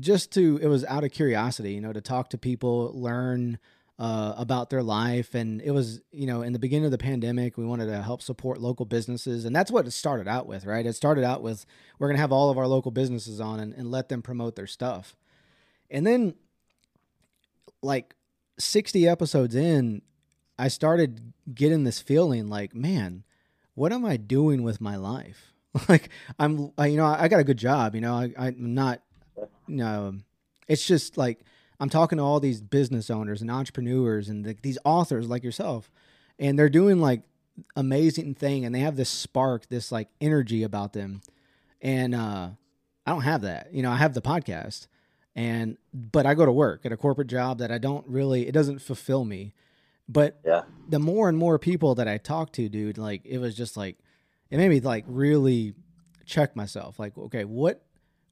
just 0.00 0.32
to 0.32 0.58
it 0.62 0.69
was 0.69 0.85
out 0.85 1.05
of 1.05 1.12
curiosity, 1.12 1.73
you 1.73 1.81
know, 1.81 1.93
to 1.93 2.00
talk 2.00 2.31
to 2.31 2.38
people, 2.38 2.93
learn 2.94 3.58
uh, 3.99 4.35
about 4.37 4.70
their 4.70 4.82
life. 4.82 5.35
And 5.35 5.61
it 5.62 5.70
was, 5.70 6.00
you 6.11 6.26
know, 6.26 6.43
in 6.43 6.52
the 6.52 6.58
beginning 6.58 6.87
of 6.87 6.91
the 6.91 6.99
pandemic, 6.99 7.56
we 7.56 7.64
wanted 7.64 7.87
to 7.87 8.02
help 8.02 8.23
support 8.23 8.61
local 8.61 8.87
businesses. 8.87 9.44
And 9.44 9.55
that's 9.55 9.70
what 9.70 9.87
it 9.87 9.93
started 9.93 10.26
out 10.26 10.46
with, 10.46 10.67
right? 10.67 10.85
It 10.85 10.94
started 10.94 11.25
out 11.25 11.43
with 11.43 11.64
we're 11.99 12.08
going 12.08 12.17
to 12.17 12.20
have 12.20 12.32
all 12.32 12.50
of 12.50 12.58
our 12.58 12.67
local 12.67 12.91
businesses 12.91 13.41
on 13.41 13.61
and, 13.61 13.73
and 13.75 13.91
let 13.91 14.08
them 14.08 14.23
promote 14.23 14.56
their 14.56 14.67
stuff. 14.67 15.17
And 15.91 16.06
then, 16.06 16.35
like 17.82 18.14
60 18.58 19.06
episodes 19.06 19.55
in, 19.55 20.02
I 20.58 20.69
started 20.69 21.32
getting 21.55 21.85
this 21.85 22.00
feeling 22.00 22.49
like, 22.49 22.75
man, 22.75 23.25
what 23.75 23.93
am 23.93 24.05
I 24.05 24.17
doing 24.17 24.62
with 24.62 24.81
my 24.81 24.96
life? 24.96 25.52
like 25.88 26.08
I'm, 26.38 26.73
I, 26.79 26.87
you 26.87 26.96
know, 26.96 27.06
I 27.06 27.29
got 27.29 27.41
a 27.41 27.44
good 27.44 27.58
job. 27.58 27.94
You 27.94 28.00
know, 28.00 28.14
I, 28.14 28.32
I'm 28.37 28.75
not, 28.75 29.02
you 29.66 29.76
know, 29.76 30.14
it's 30.69 30.87
just 30.87 31.16
like 31.16 31.40
I'm 31.81 31.88
talking 31.88 32.19
to 32.19 32.25
all 32.25 32.40
these 32.40 32.61
business 32.61 33.11
owners 33.11 33.43
and 33.43 33.50
entrepreneurs 33.50 34.28
and 34.28 34.44
the, 34.44 34.56
these 34.62 34.78
authors 34.84 35.28
like 35.28 35.44
yourself, 35.44 35.90
and 36.38 36.58
they're 36.58 36.69
doing 36.69 37.00
like 37.00 37.22
amazing 37.76 38.34
thing, 38.34 38.64
and 38.64 38.75
they 38.75 38.81
have 38.81 38.96
this 38.96 39.11
spark, 39.11 39.69
this 39.69 39.93
like 39.93 40.08
energy 40.20 40.62
about 40.62 40.93
them, 40.93 41.20
and 41.81 42.14
uh, 42.14 42.49
I 43.06 43.11
don't 43.11 43.22
have 43.22 43.43
that. 43.43 43.72
You 43.72 43.82
know, 43.82 43.90
I 43.90 43.96
have 43.96 44.14
the 44.14 44.22
podcast, 44.22 44.87
and 45.34 45.76
but 45.93 46.26
I 46.26 46.34
go 46.34 46.46
to 46.46 46.52
work 46.52 46.87
at 46.87 46.93
a 46.93 46.96
corporate 46.96 47.28
job 47.28 47.58
that 47.58 47.70
I 47.70 47.78
don't 47.78 48.06
really, 48.08 48.46
it 48.46 48.52
doesn't 48.52 48.81
fulfill 48.81 49.25
me. 49.25 49.52
But 50.08 50.38
yeah. 50.44 50.62
the 50.88 50.99
more 50.99 51.28
and 51.28 51.38
more 51.38 51.58
people 51.58 51.94
that 51.94 52.08
I 52.08 52.19
talk 52.19 52.52
to, 52.52 52.69
dude, 52.69 52.99
like 52.99 53.22
it 53.25 53.38
was 53.38 53.55
just 53.55 53.76
like 53.76 53.96
it 54.50 54.58
made 54.58 54.69
me 54.69 54.81
like 54.81 55.05
really 55.06 55.75
check 56.26 56.55
myself. 56.55 56.99
Like, 56.99 57.17
okay, 57.17 57.44
what 57.44 57.82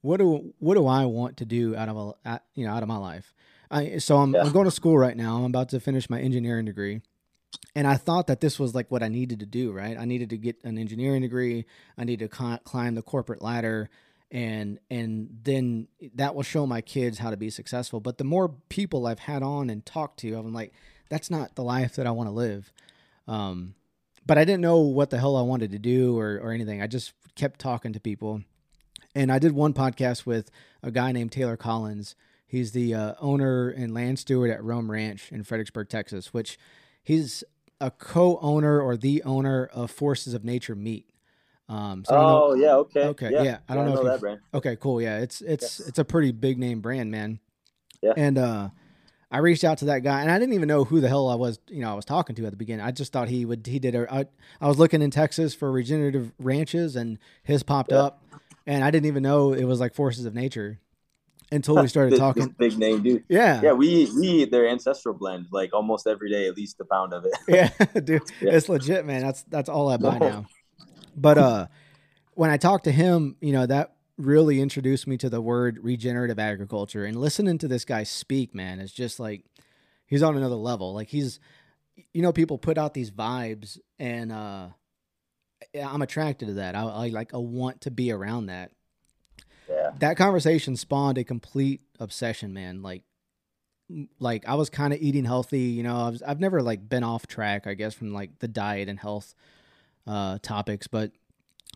what 0.03 0.17
do 0.17 0.53
what 0.59 0.75
do 0.75 0.85
I 0.85 1.05
want 1.05 1.37
to 1.37 1.45
do 1.45 1.75
out 1.75 1.89
of 1.89 2.15
a 2.25 2.41
you 2.53 2.67
know 2.67 2.73
out 2.73 2.83
of 2.83 2.89
my 2.89 2.97
life? 2.97 3.33
I 3.71 3.97
so 3.97 4.17
I'm, 4.17 4.33
yeah. 4.33 4.41
I'm 4.41 4.51
going 4.51 4.65
to 4.65 4.71
school 4.71 4.97
right 4.97 5.15
now. 5.15 5.37
I'm 5.37 5.45
about 5.45 5.69
to 5.69 5.79
finish 5.79 6.09
my 6.09 6.19
engineering 6.19 6.65
degree, 6.65 7.01
and 7.73 7.87
I 7.87 7.95
thought 7.95 8.27
that 8.27 8.41
this 8.41 8.59
was 8.59 8.75
like 8.75 8.91
what 8.91 9.01
I 9.01 9.07
needed 9.07 9.39
to 9.39 9.45
do. 9.45 9.71
Right, 9.71 9.97
I 9.97 10.03
needed 10.03 10.29
to 10.31 10.37
get 10.37 10.61
an 10.65 10.77
engineering 10.77 11.21
degree. 11.21 11.65
I 11.97 12.03
need 12.03 12.19
to 12.19 12.27
climb 12.27 12.95
the 12.95 13.01
corporate 13.01 13.41
ladder, 13.41 13.89
and 14.29 14.77
and 14.91 15.39
then 15.41 15.87
that 16.15 16.35
will 16.35 16.43
show 16.43 16.67
my 16.67 16.81
kids 16.81 17.19
how 17.19 17.29
to 17.29 17.37
be 17.37 17.49
successful. 17.49 18.01
But 18.01 18.17
the 18.17 18.25
more 18.25 18.49
people 18.67 19.07
I've 19.07 19.19
had 19.19 19.41
on 19.41 19.69
and 19.69 19.85
talked 19.85 20.19
to, 20.19 20.35
I'm 20.35 20.53
like, 20.53 20.73
that's 21.07 21.31
not 21.31 21.55
the 21.55 21.63
life 21.63 21.95
that 21.95 22.05
I 22.05 22.11
want 22.11 22.27
to 22.27 22.33
live. 22.33 22.73
Um, 23.25 23.75
but 24.25 24.37
I 24.37 24.43
didn't 24.43 24.61
know 24.61 24.79
what 24.79 25.11
the 25.11 25.17
hell 25.17 25.37
I 25.37 25.43
wanted 25.43 25.71
to 25.71 25.79
do 25.79 26.19
or 26.19 26.41
or 26.43 26.51
anything. 26.51 26.81
I 26.81 26.87
just 26.87 27.13
kept 27.35 27.61
talking 27.61 27.93
to 27.93 28.01
people 28.01 28.41
and 29.15 29.31
I 29.31 29.39
did 29.39 29.53
one 29.53 29.73
podcast 29.73 30.25
with 30.25 30.49
a 30.81 30.91
guy 30.91 31.11
named 31.11 31.31
Taylor 31.31 31.57
Collins. 31.57 32.15
He's 32.45 32.71
the 32.71 32.93
uh, 32.93 33.13
owner 33.19 33.69
and 33.69 33.93
land 33.93 34.19
steward 34.19 34.51
at 34.51 34.63
Roam 34.63 34.91
Ranch 34.91 35.31
in 35.31 35.43
Fredericksburg, 35.43 35.89
Texas, 35.89 36.33
which 36.33 36.57
he's 37.03 37.43
a 37.81 37.91
co-owner 37.91 38.79
or 38.79 38.95
the 38.95 39.23
owner 39.23 39.69
of 39.73 39.91
Forces 39.91 40.33
of 40.33 40.45
Nature 40.45 40.75
Meat. 40.75 41.09
Um, 41.69 42.03
so 42.05 42.15
oh 42.15 42.53
yeah, 42.55 42.75
okay, 42.75 43.05
okay, 43.05 43.29
yeah. 43.31 43.43
yeah. 43.43 43.57
I 43.67 43.75
don't 43.75 43.87
yeah, 43.87 43.93
know, 43.93 44.01
I 44.01 44.03
know 44.03 44.09
that 44.09 44.19
brand. 44.19 44.39
Okay, 44.53 44.75
cool. 44.75 45.01
Yeah, 45.01 45.19
it's 45.19 45.41
it's 45.41 45.79
it's 45.79 45.97
a 45.97 46.05
pretty 46.05 46.31
big 46.31 46.59
name 46.59 46.81
brand, 46.81 47.09
man. 47.09 47.39
Yeah. 48.01 48.13
And 48.17 48.37
uh, 48.37 48.69
I 49.31 49.37
reached 49.39 49.63
out 49.63 49.79
to 49.79 49.85
that 49.85 49.99
guy, 50.03 50.21
and 50.21 50.29
I 50.29 50.37
didn't 50.37 50.53
even 50.53 50.67
know 50.67 50.83
who 50.83 50.99
the 51.01 51.07
hell 51.07 51.29
I 51.29 51.35
was. 51.35 51.59
You 51.69 51.81
know, 51.81 51.89
I 51.89 51.95
was 51.95 52.05
talking 52.05 52.35
to 52.35 52.45
at 52.45 52.51
the 52.51 52.57
beginning. 52.57 52.85
I 52.85 52.91
just 52.91 53.13
thought 53.13 53.29
he 53.29 53.45
would. 53.45 53.65
He 53.65 53.79
did. 53.79 53.95
A, 53.95 54.13
I, 54.13 54.25
I 54.61 54.67
was 54.67 54.77
looking 54.77 55.01
in 55.01 55.09
Texas 55.09 55.55
for 55.55 55.71
regenerative 55.71 56.33
ranches, 56.37 56.95
and 56.95 57.17
his 57.43 57.63
popped 57.63 57.91
up 57.91 58.21
and 58.65 58.83
I 58.83 58.91
didn't 58.91 59.07
even 59.07 59.23
know 59.23 59.53
it 59.53 59.65
was 59.65 59.79
like 59.79 59.93
forces 59.93 60.25
of 60.25 60.33
nature 60.33 60.79
until 61.51 61.75
we 61.81 61.87
started 61.89 62.17
talking. 62.17 62.53
big 62.57 62.77
name, 62.77 63.03
dude. 63.03 63.23
Yeah, 63.29 63.61
yeah. 63.61 63.73
We 63.73 64.09
we 64.15 64.27
eat 64.27 64.51
their 64.51 64.67
ancestral 64.67 65.13
blend 65.13 65.47
like 65.51 65.73
almost 65.73 66.07
every 66.07 66.29
day, 66.29 66.47
at 66.47 66.55
least 66.55 66.79
a 66.79 66.85
pound 66.85 67.13
of 67.13 67.25
it. 67.25 67.33
yeah, 67.47 67.69
dude, 67.99 68.21
yeah. 68.41 68.51
it's 68.53 68.69
legit, 68.69 69.05
man. 69.05 69.21
That's 69.21 69.43
that's 69.43 69.69
all 69.69 69.89
I 69.89 69.97
buy 69.97 70.17
now. 70.17 70.45
But 71.15 71.37
uh, 71.37 71.67
when 72.33 72.49
I 72.49 72.57
talked 72.57 72.85
to 72.85 72.91
him, 72.91 73.35
you 73.41 73.53
know 73.53 73.65
that 73.65 73.95
really 74.17 74.61
introduced 74.61 75.07
me 75.07 75.17
to 75.17 75.29
the 75.29 75.41
word 75.41 75.79
regenerative 75.81 76.39
agriculture, 76.39 77.05
and 77.05 77.19
listening 77.19 77.57
to 77.59 77.67
this 77.67 77.85
guy 77.85 78.03
speak, 78.03 78.55
man, 78.55 78.79
is 78.79 78.91
just 78.91 79.19
like 79.19 79.45
he's 80.05 80.23
on 80.23 80.37
another 80.37 80.55
level. 80.55 80.93
Like 80.93 81.09
he's, 81.09 81.39
you 82.13 82.21
know, 82.21 82.31
people 82.31 82.57
put 82.57 82.77
out 82.77 82.93
these 82.93 83.11
vibes, 83.11 83.79
and 83.99 84.31
uh 84.31 84.67
I'm 85.75 86.01
attracted 86.01 86.47
to 86.47 86.53
that. 86.55 86.75
I, 86.75 86.83
I 86.83 87.07
like 87.09 87.33
I 87.33 87.37
want 87.37 87.81
to 87.81 87.91
be 87.91 88.11
around 88.11 88.47
that. 88.47 88.71
Yeah. 89.69 89.91
That 89.99 90.17
conversation 90.17 90.75
spawned 90.75 91.17
a 91.17 91.23
complete 91.23 91.81
obsession, 91.99 92.53
man. 92.53 92.81
Like 92.81 93.03
like 94.19 94.47
I 94.47 94.55
was 94.55 94.69
kind 94.69 94.93
of 94.93 95.01
eating 95.01 95.25
healthy, 95.25 95.61
you 95.61 95.83
know. 95.83 95.95
I 95.95 96.09
was, 96.09 96.21
I've 96.23 96.39
never 96.39 96.61
like 96.61 96.87
been 96.89 97.03
off 97.03 97.27
track, 97.27 97.67
I 97.67 97.73
guess, 97.73 97.93
from 97.93 98.13
like 98.13 98.39
the 98.39 98.47
diet 98.47 98.89
and 98.89 98.99
health 98.99 99.35
uh, 100.07 100.39
topics, 100.41 100.87
but 100.87 101.11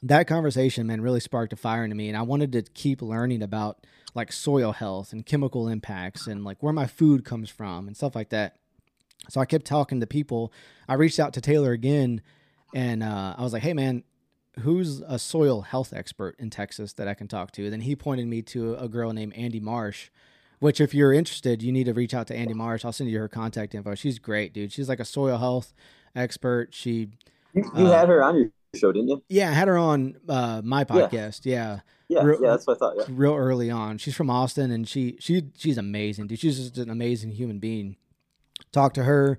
that 0.04 0.28
conversation, 0.28 0.86
man, 0.86 1.02
really 1.02 1.20
sparked 1.20 1.54
a 1.54 1.56
fire 1.56 1.84
into 1.84 1.96
me, 1.96 2.08
and 2.08 2.18
I 2.18 2.22
wanted 2.22 2.52
to 2.54 2.62
keep 2.62 3.02
learning 3.02 3.42
about 3.42 3.86
like 4.14 4.32
soil 4.32 4.72
health 4.72 5.12
and 5.12 5.26
chemical 5.26 5.68
impacts 5.68 6.28
and 6.28 6.44
like 6.44 6.62
where 6.62 6.74
my 6.74 6.88
food 6.88 7.26
comes 7.26 7.50
from 7.50 7.88
and 7.88 7.96
stuff 7.96 8.16
like 8.16 8.30
that. 8.30 8.58
So 9.30 9.42
I 9.42 9.46
kept 9.46 9.66
talking 9.66 10.00
to 10.00 10.08
people. 10.08 10.54
I 10.88 10.94
reached 10.94 11.20
out 11.20 11.34
to 11.34 11.42
Taylor 11.42 11.72
again 11.72 12.22
and 12.74 13.04
uh, 13.04 13.36
I 13.38 13.44
was 13.44 13.54
like, 13.54 13.64
"Hey, 13.64 13.74
man, 13.74 14.04
who's 14.60 15.02
a 15.02 15.20
soil 15.20 15.62
health 15.62 15.94
expert 15.94 16.36
in 16.40 16.50
Texas 16.50 16.94
that 16.94 17.08
I 17.08 17.14
can 17.14 17.28
talk 17.28 17.52
to?" 17.54 17.70
Then 17.70 17.82
he 17.82 17.96
pointed 17.96 18.28
me 18.28 18.42
to 18.44 18.76
a 18.76 18.88
girl 18.88 19.12
named 19.14 19.34
Andy 19.36 19.60
Marsh. 19.60 20.10
Which, 20.60 20.82
if 20.82 20.92
you're 20.92 21.14
interested, 21.14 21.62
you 21.62 21.72
need 21.72 21.84
to 21.84 21.94
reach 21.94 22.16
out 22.16 22.26
to 22.28 22.36
Andy 22.36 22.56
Marsh. 22.56 22.84
I'll 22.84 22.92
send 22.92 23.12
you 23.12 23.20
her 23.20 23.28
contact 23.28 23.76
info. 23.76 23.94
She's 23.94 24.18
great, 24.18 24.54
dude. 24.54 24.72
She's 24.72 24.90
like 24.90 25.00
a 25.00 25.06
soil 25.06 25.38
health 25.38 25.76
expert. 26.16 26.74
She 26.74 27.10
you, 27.54 27.72
you 27.76 27.86
uh, 27.86 27.92
had 27.92 28.10
her 28.10 28.24
on 28.24 28.38
your 28.38 28.50
show, 28.76 28.92
didn't 28.92 29.10
you? 29.10 29.24
Yeah, 29.30 29.52
I 29.52 29.54
had 29.54 29.68
her 29.68 29.78
on 29.78 30.18
uh, 30.28 30.62
my 30.64 30.84
podcast. 30.84 31.42
Yeah. 31.46 31.82
Yeah, 32.10 32.24
real, 32.24 32.42
yeah, 32.42 32.52
that's 32.52 32.66
what 32.66 32.78
I 32.78 32.80
thought. 32.80 32.94
Yeah. 32.98 33.04
Real 33.10 33.36
early 33.36 33.70
on, 33.70 33.98
she's 33.98 34.16
from 34.16 34.30
Austin, 34.30 34.72
and 34.72 34.88
she 34.88 35.18
she 35.20 35.50
she's 35.58 35.78
amazing, 35.78 36.28
dude. 36.28 36.40
She's 36.40 36.58
just 36.58 36.78
an 36.78 36.90
amazing 36.90 37.32
human 37.32 37.60
being. 37.60 37.98
Talk 38.72 38.94
to 38.94 39.04
her 39.04 39.38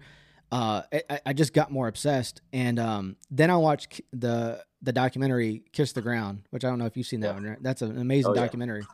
uh, 0.51 0.83
I, 0.93 1.21
I, 1.27 1.33
just 1.33 1.53
got 1.53 1.71
more 1.71 1.89
obsessed, 1.89 2.41
and 2.53 2.79
um, 2.79 3.17
then 3.31 3.51
I 3.51 3.57
watched 3.57 4.01
the 4.13 4.65
the 4.81 4.93
documentary 4.93 5.63
"Kiss 5.73 5.93
the 5.93 6.03
Ground," 6.03 6.43
which 6.51 6.65
I 6.65 6.69
don't 6.69 6.79
know 6.79 6.87
if 6.87 6.97
you've 6.97 7.07
seen 7.07 7.21
that 7.21 7.29
yeah. 7.29 7.35
one. 7.35 7.45
Right? 7.45 7.63
That's 7.63 7.83
an 7.83 7.99
amazing 7.99 8.33
oh, 8.33 8.35
documentary. 8.35 8.81
Yeah. 8.81 8.87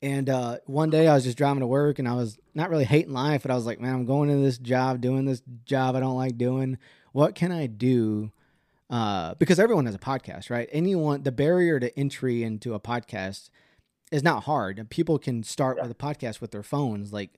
And 0.00 0.30
uh, 0.30 0.58
one 0.66 0.90
day 0.90 1.08
I 1.08 1.14
was 1.14 1.24
just 1.24 1.36
driving 1.36 1.60
to 1.60 1.66
work 1.66 1.98
and 1.98 2.06
I 2.06 2.14
was 2.14 2.38
not 2.54 2.70
really 2.70 2.84
hating 2.84 3.12
life, 3.12 3.42
but 3.42 3.50
I 3.50 3.54
was 3.54 3.66
like, 3.66 3.80
man, 3.80 3.94
I'm 3.94 4.04
going 4.04 4.28
to 4.28 4.36
this 4.36 4.58
job, 4.58 5.00
doing 5.00 5.24
this 5.24 5.42
job 5.64 5.96
I 5.96 6.00
don't 6.00 6.16
like 6.16 6.38
doing. 6.38 6.78
What 7.12 7.34
can 7.34 7.50
I 7.50 7.66
do? 7.66 8.30
Uh, 8.88 9.34
because 9.34 9.58
everyone 9.58 9.86
has 9.86 9.96
a 9.96 9.98
podcast, 9.98 10.50
right? 10.50 10.68
Anyone, 10.72 11.24
the 11.24 11.32
barrier 11.32 11.80
to 11.80 11.98
entry 11.98 12.44
into 12.44 12.74
a 12.74 12.80
podcast 12.80 13.50
is 14.12 14.22
not 14.22 14.44
hard. 14.44 14.88
People 14.88 15.18
can 15.18 15.42
start 15.42 15.76
yeah. 15.76 15.82
with 15.82 15.90
a 15.90 15.94
podcast 15.94 16.40
with 16.40 16.52
their 16.52 16.62
phones. 16.62 17.12
Like 17.12 17.32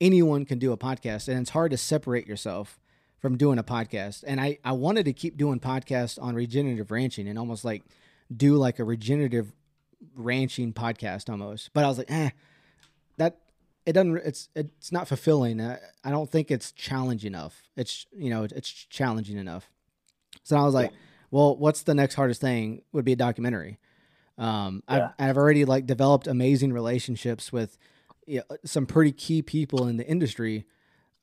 anyone 0.00 0.44
can 0.44 0.58
do 0.58 0.72
a 0.72 0.76
podcast, 0.76 1.28
and 1.28 1.40
it's 1.40 1.50
hard 1.50 1.70
to 1.70 1.76
separate 1.76 2.26
yourself 2.26 2.78
from 3.18 3.38
doing 3.38 3.58
a 3.58 3.64
podcast. 3.64 4.22
And 4.26 4.40
I, 4.40 4.58
I 4.64 4.72
wanted 4.72 5.04
to 5.06 5.12
keep 5.12 5.36
doing 5.36 5.60
podcasts 5.60 6.20
on 6.20 6.34
regenerative 6.34 6.90
ranching 6.90 7.26
and 7.28 7.38
almost 7.38 7.64
like 7.64 7.82
do 8.34 8.56
like 8.56 8.78
a 8.78 8.84
regenerative 8.84 9.52
ranching 10.14 10.72
podcast 10.72 11.30
almost. 11.30 11.72
But 11.72 11.84
I 11.84 11.88
was 11.88 11.98
like, 11.98 12.10
eh, 12.10 12.30
that 13.16 13.38
it 13.86 13.92
doesn't. 13.92 14.16
It's 14.18 14.48
it's 14.54 14.92
not 14.92 15.08
fulfilling. 15.08 15.60
I, 15.60 15.78
I 16.04 16.10
don't 16.10 16.30
think 16.30 16.50
it's 16.50 16.72
challenging 16.72 17.28
enough. 17.28 17.62
It's 17.76 18.06
you 18.16 18.30
know 18.30 18.44
it's 18.44 18.70
challenging 18.70 19.38
enough. 19.38 19.70
So 20.42 20.56
I 20.56 20.64
was 20.64 20.74
like, 20.74 20.92
well, 21.30 21.56
what's 21.56 21.82
the 21.82 21.94
next 21.94 22.14
hardest 22.14 22.40
thing? 22.40 22.82
Would 22.92 23.04
be 23.04 23.12
a 23.12 23.16
documentary. 23.16 23.78
Um, 24.36 24.82
yeah. 24.88 25.10
I've 25.18 25.30
I've 25.30 25.36
already 25.36 25.64
like 25.64 25.86
developed 25.86 26.26
amazing 26.26 26.72
relationships 26.72 27.52
with 27.52 27.78
you 28.26 28.42
know, 28.48 28.56
some 28.64 28.86
pretty 28.86 29.12
key 29.12 29.42
people 29.42 29.86
in 29.86 29.96
the 29.96 30.06
industry. 30.06 30.64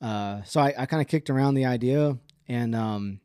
Uh, 0.01 0.41
so 0.43 0.61
I, 0.61 0.73
I 0.77 0.85
kind 0.85 1.01
of 1.01 1.07
kicked 1.07 1.29
around 1.29 1.55
the 1.55 1.65
idea 1.65 2.17
and 2.47 2.75
um, 2.75 3.21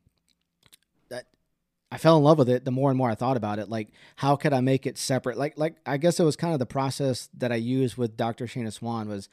I 1.91 1.97
fell 1.97 2.17
in 2.17 2.23
love 2.23 2.37
with 2.37 2.49
it 2.49 2.65
the 2.65 2.71
more 2.71 2.89
and 2.89 2.97
more 2.97 3.09
I 3.09 3.15
thought 3.15 3.37
about 3.37 3.59
it. 3.59 3.69
Like, 3.69 3.89
how 4.17 4.35
could 4.35 4.51
I 4.51 4.59
make 4.59 4.85
it 4.85 4.97
separate? 4.97 5.37
Like, 5.37 5.57
like 5.57 5.75
I 5.85 5.97
guess 5.97 6.19
it 6.19 6.23
was 6.23 6.35
kind 6.35 6.53
of 6.53 6.59
the 6.59 6.65
process 6.65 7.29
that 7.37 7.51
I 7.51 7.55
used 7.55 7.97
with 7.97 8.17
Dr. 8.17 8.45
Shanna 8.45 8.71
Swan 8.71 9.07
was 9.07 9.29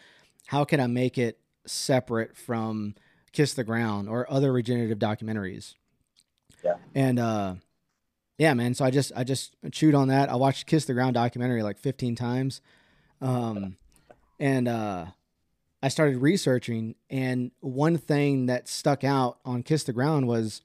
how 0.47 0.65
can 0.65 0.79
I 0.79 0.87
make 0.87 1.19
it 1.19 1.39
separate 1.67 2.37
from 2.37 2.95
Kiss 3.33 3.55
the 3.55 3.65
Ground 3.65 4.09
or 4.09 4.31
other 4.31 4.53
regenerative 4.53 4.99
documentaries? 4.99 5.75
Yeah. 6.63 6.77
And 6.95 7.19
uh, 7.19 7.55
yeah, 8.39 8.55
man. 8.55 8.75
So 8.75 8.85
I 8.85 8.91
just 8.91 9.11
I 9.17 9.25
just 9.25 9.57
chewed 9.73 9.95
on 9.95 10.09
that. 10.09 10.29
I 10.29 10.37
watched 10.37 10.67
Kiss 10.67 10.85
the 10.85 10.95
Ground 10.95 11.15
documentary 11.15 11.63
like 11.65 11.79
15 11.79 12.15
times, 12.15 12.61
um, 13.21 13.77
and 14.39 14.69
uh, 14.69 15.07
I 15.83 15.89
started 15.89 16.19
researching. 16.19 16.95
And 17.11 17.51
one 17.61 17.99
thing 17.99 18.47
that 18.47 18.69
stuck 18.69 19.05
out 19.05 19.39
on 19.45 19.63
Kiss 19.63 19.85
the 19.85 19.93
Ground 19.93 20.27
was 20.27 20.63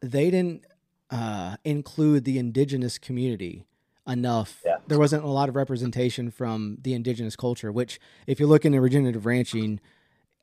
they 0.00 0.30
didn't 0.30 0.64
uh, 1.10 1.56
include 1.64 2.24
the 2.24 2.38
indigenous 2.38 2.98
community 2.98 3.64
enough. 4.06 4.62
Yeah. 4.64 4.76
There 4.86 4.98
wasn't 4.98 5.24
a 5.24 5.28
lot 5.28 5.48
of 5.48 5.56
representation 5.56 6.30
from 6.30 6.78
the 6.80 6.94
indigenous 6.94 7.36
culture, 7.36 7.70
which, 7.70 8.00
if 8.26 8.40
you 8.40 8.46
look 8.46 8.64
into 8.64 8.80
regenerative 8.80 9.26
ranching, 9.26 9.80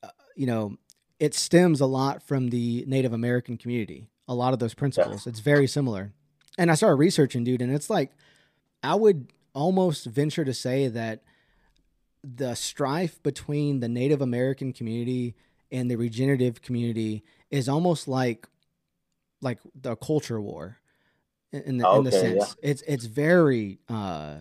uh, 0.03 0.09
you 0.35 0.45
know, 0.45 0.77
it 1.19 1.33
stems 1.33 1.81
a 1.81 1.85
lot 1.85 2.21
from 2.21 2.49
the 2.49 2.83
Native 2.87 3.13
American 3.13 3.57
community. 3.57 4.07
A 4.27 4.35
lot 4.35 4.53
of 4.53 4.59
those 4.59 4.73
principles. 4.73 5.25
Yeah. 5.25 5.31
It's 5.31 5.39
very 5.39 5.67
similar. 5.67 6.13
And 6.57 6.71
I 6.71 6.75
started 6.75 6.95
researching, 6.95 7.43
dude, 7.43 7.61
and 7.61 7.73
it's 7.73 7.89
like, 7.89 8.11
I 8.83 8.95
would 8.95 9.31
almost 9.53 10.05
venture 10.05 10.45
to 10.45 10.53
say 10.53 10.87
that 10.89 11.23
the 12.25 12.55
strife 12.55 13.22
between 13.22 13.79
the 13.79 13.89
Native 13.89 14.22
American 14.22 14.74
community 14.74 15.36
and 15.72 15.89
the 15.89 15.96
regenerative 15.96 16.62
community 16.62 17.24
is 17.51 17.70
almost 17.70 18.08
like 18.08 18.48
like 19.41 19.60
the 19.79 19.96
culture 19.96 20.41
war 20.41 20.77
in 21.51 21.77
the, 21.77 21.88
okay, 21.88 21.98
in 21.98 22.03
the 22.03 22.12
sense 22.12 22.55
yeah. 22.62 22.70
it's 22.70 22.82
it's 22.88 23.05
very 23.05 23.79
uh 23.89 24.38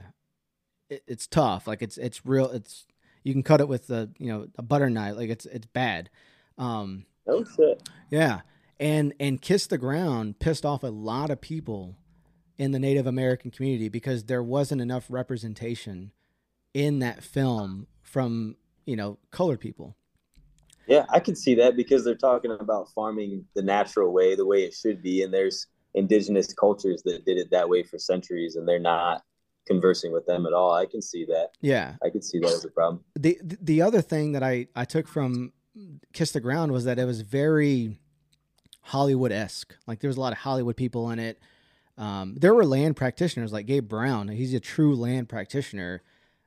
it, 0.88 1.03
it's 1.07 1.26
tough. 1.26 1.67
Like 1.67 1.83
it's 1.83 1.99
it's 1.99 2.25
real 2.25 2.50
it's 2.50 2.87
you 3.23 3.33
can 3.33 3.43
cut 3.43 3.61
it 3.61 3.69
with 3.69 3.87
the 3.87 4.11
you 4.19 4.29
know 4.29 4.47
a 4.57 4.62
butter 4.62 4.88
knife. 4.88 5.17
Like 5.17 5.31
it's 5.31 5.47
it's 5.47 5.67
bad. 5.67 6.09
Um 6.57 7.05
oh 7.26 7.45
shit. 7.45 7.83
yeah. 8.11 8.41
And 8.81 9.12
and 9.21 9.41
kiss 9.41 9.67
the 9.67 9.79
ground 9.79 10.38
pissed 10.38 10.64
off 10.64 10.83
a 10.83 10.88
lot 10.88 11.31
of 11.31 11.41
people 11.41 11.97
in 12.57 12.71
the 12.71 12.79
native 12.79 13.05
american 13.05 13.50
community 13.50 13.88
because 13.88 14.25
there 14.25 14.43
wasn't 14.43 14.81
enough 14.81 15.07
representation 15.09 16.12
in 16.75 16.99
that 16.99 17.23
film 17.23 17.87
from 18.02 18.57
you 18.85 18.97
know 18.97 19.19
colored 19.31 19.61
people 19.61 19.97
yeah, 20.87 21.07
I 21.09 21.21
can 21.21 21.35
see 21.35 21.54
that 21.57 21.76
because 21.76 22.04
they're 22.04 22.14
talking 22.14 22.50
about 22.50 22.90
farming 22.90 23.45
the 23.54 23.62
natural 23.62 24.12
way, 24.12 24.35
the 24.35 24.47
way 24.47 24.64
it 24.64 24.75
should 24.75 25.02
be, 25.02 25.23
and 25.23 25.33
there's 25.33 25.66
indigenous 25.95 26.52
cultures 26.52 27.02
that 27.04 27.25
did 27.25 27.38
it 27.38 27.50
that 27.50 27.69
way 27.69 27.83
for 27.83 27.99
centuries, 27.99 28.57
and 28.57 28.69
they're 28.69 28.78
not 28.78 29.23
conversing 29.66 30.12
with 30.12 30.26
them 30.26 30.45
at 30.47 30.52
all. 30.52 30.75
I 30.75 30.87
can 30.87 31.00
see 31.00 31.25
that. 31.26 31.50
Yeah, 31.61 31.95
I 32.04 32.11
can 32.11 32.21
see 32.21 32.38
that 32.40 32.50
as 32.50 32.64
a 32.64 32.71
problem. 32.71 33.02
The 33.14 33.38
the 33.43 33.81
other 33.81 34.02
thing 34.02 34.33
that 34.33 34.43
I 34.43 34.69
I 34.76 34.85
took 34.85 35.09
from 35.09 35.52
Kiss 36.12 36.33
the 36.33 36.40
Ground 36.40 36.73
was 36.73 36.85
that 36.85 36.99
it 36.99 37.07
was 37.07 37.23
very 37.23 37.99
Hollywood 38.83 39.33
esque. 39.33 39.75
Like 39.87 40.00
there 40.00 40.09
was 40.09 40.19
a 40.19 40.21
lot 40.21 40.33
of 40.33 40.38
Hollywood 40.38 40.76
people 40.76 41.11
in 41.11 41.19
it. 41.19 41.40
Um, 41.97 42.35
there 42.35 42.52
were 42.52 42.66
land 42.66 42.97
practitioners 42.97 43.52
like 43.52 43.66
Gabe 43.66 43.88
Brown. 43.88 44.28
He's 44.28 44.52
a 44.52 44.61
true 44.61 44.95
land 44.95 45.28
practitioner. 45.28 46.02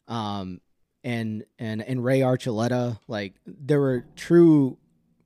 Um, 0.07 0.61
and 1.03 1.45
and 1.57 1.81
and 1.81 2.03
Ray 2.03 2.19
Archuleta, 2.19 2.99
like 3.07 3.35
there 3.45 3.79
were 3.79 4.05
true 4.15 4.77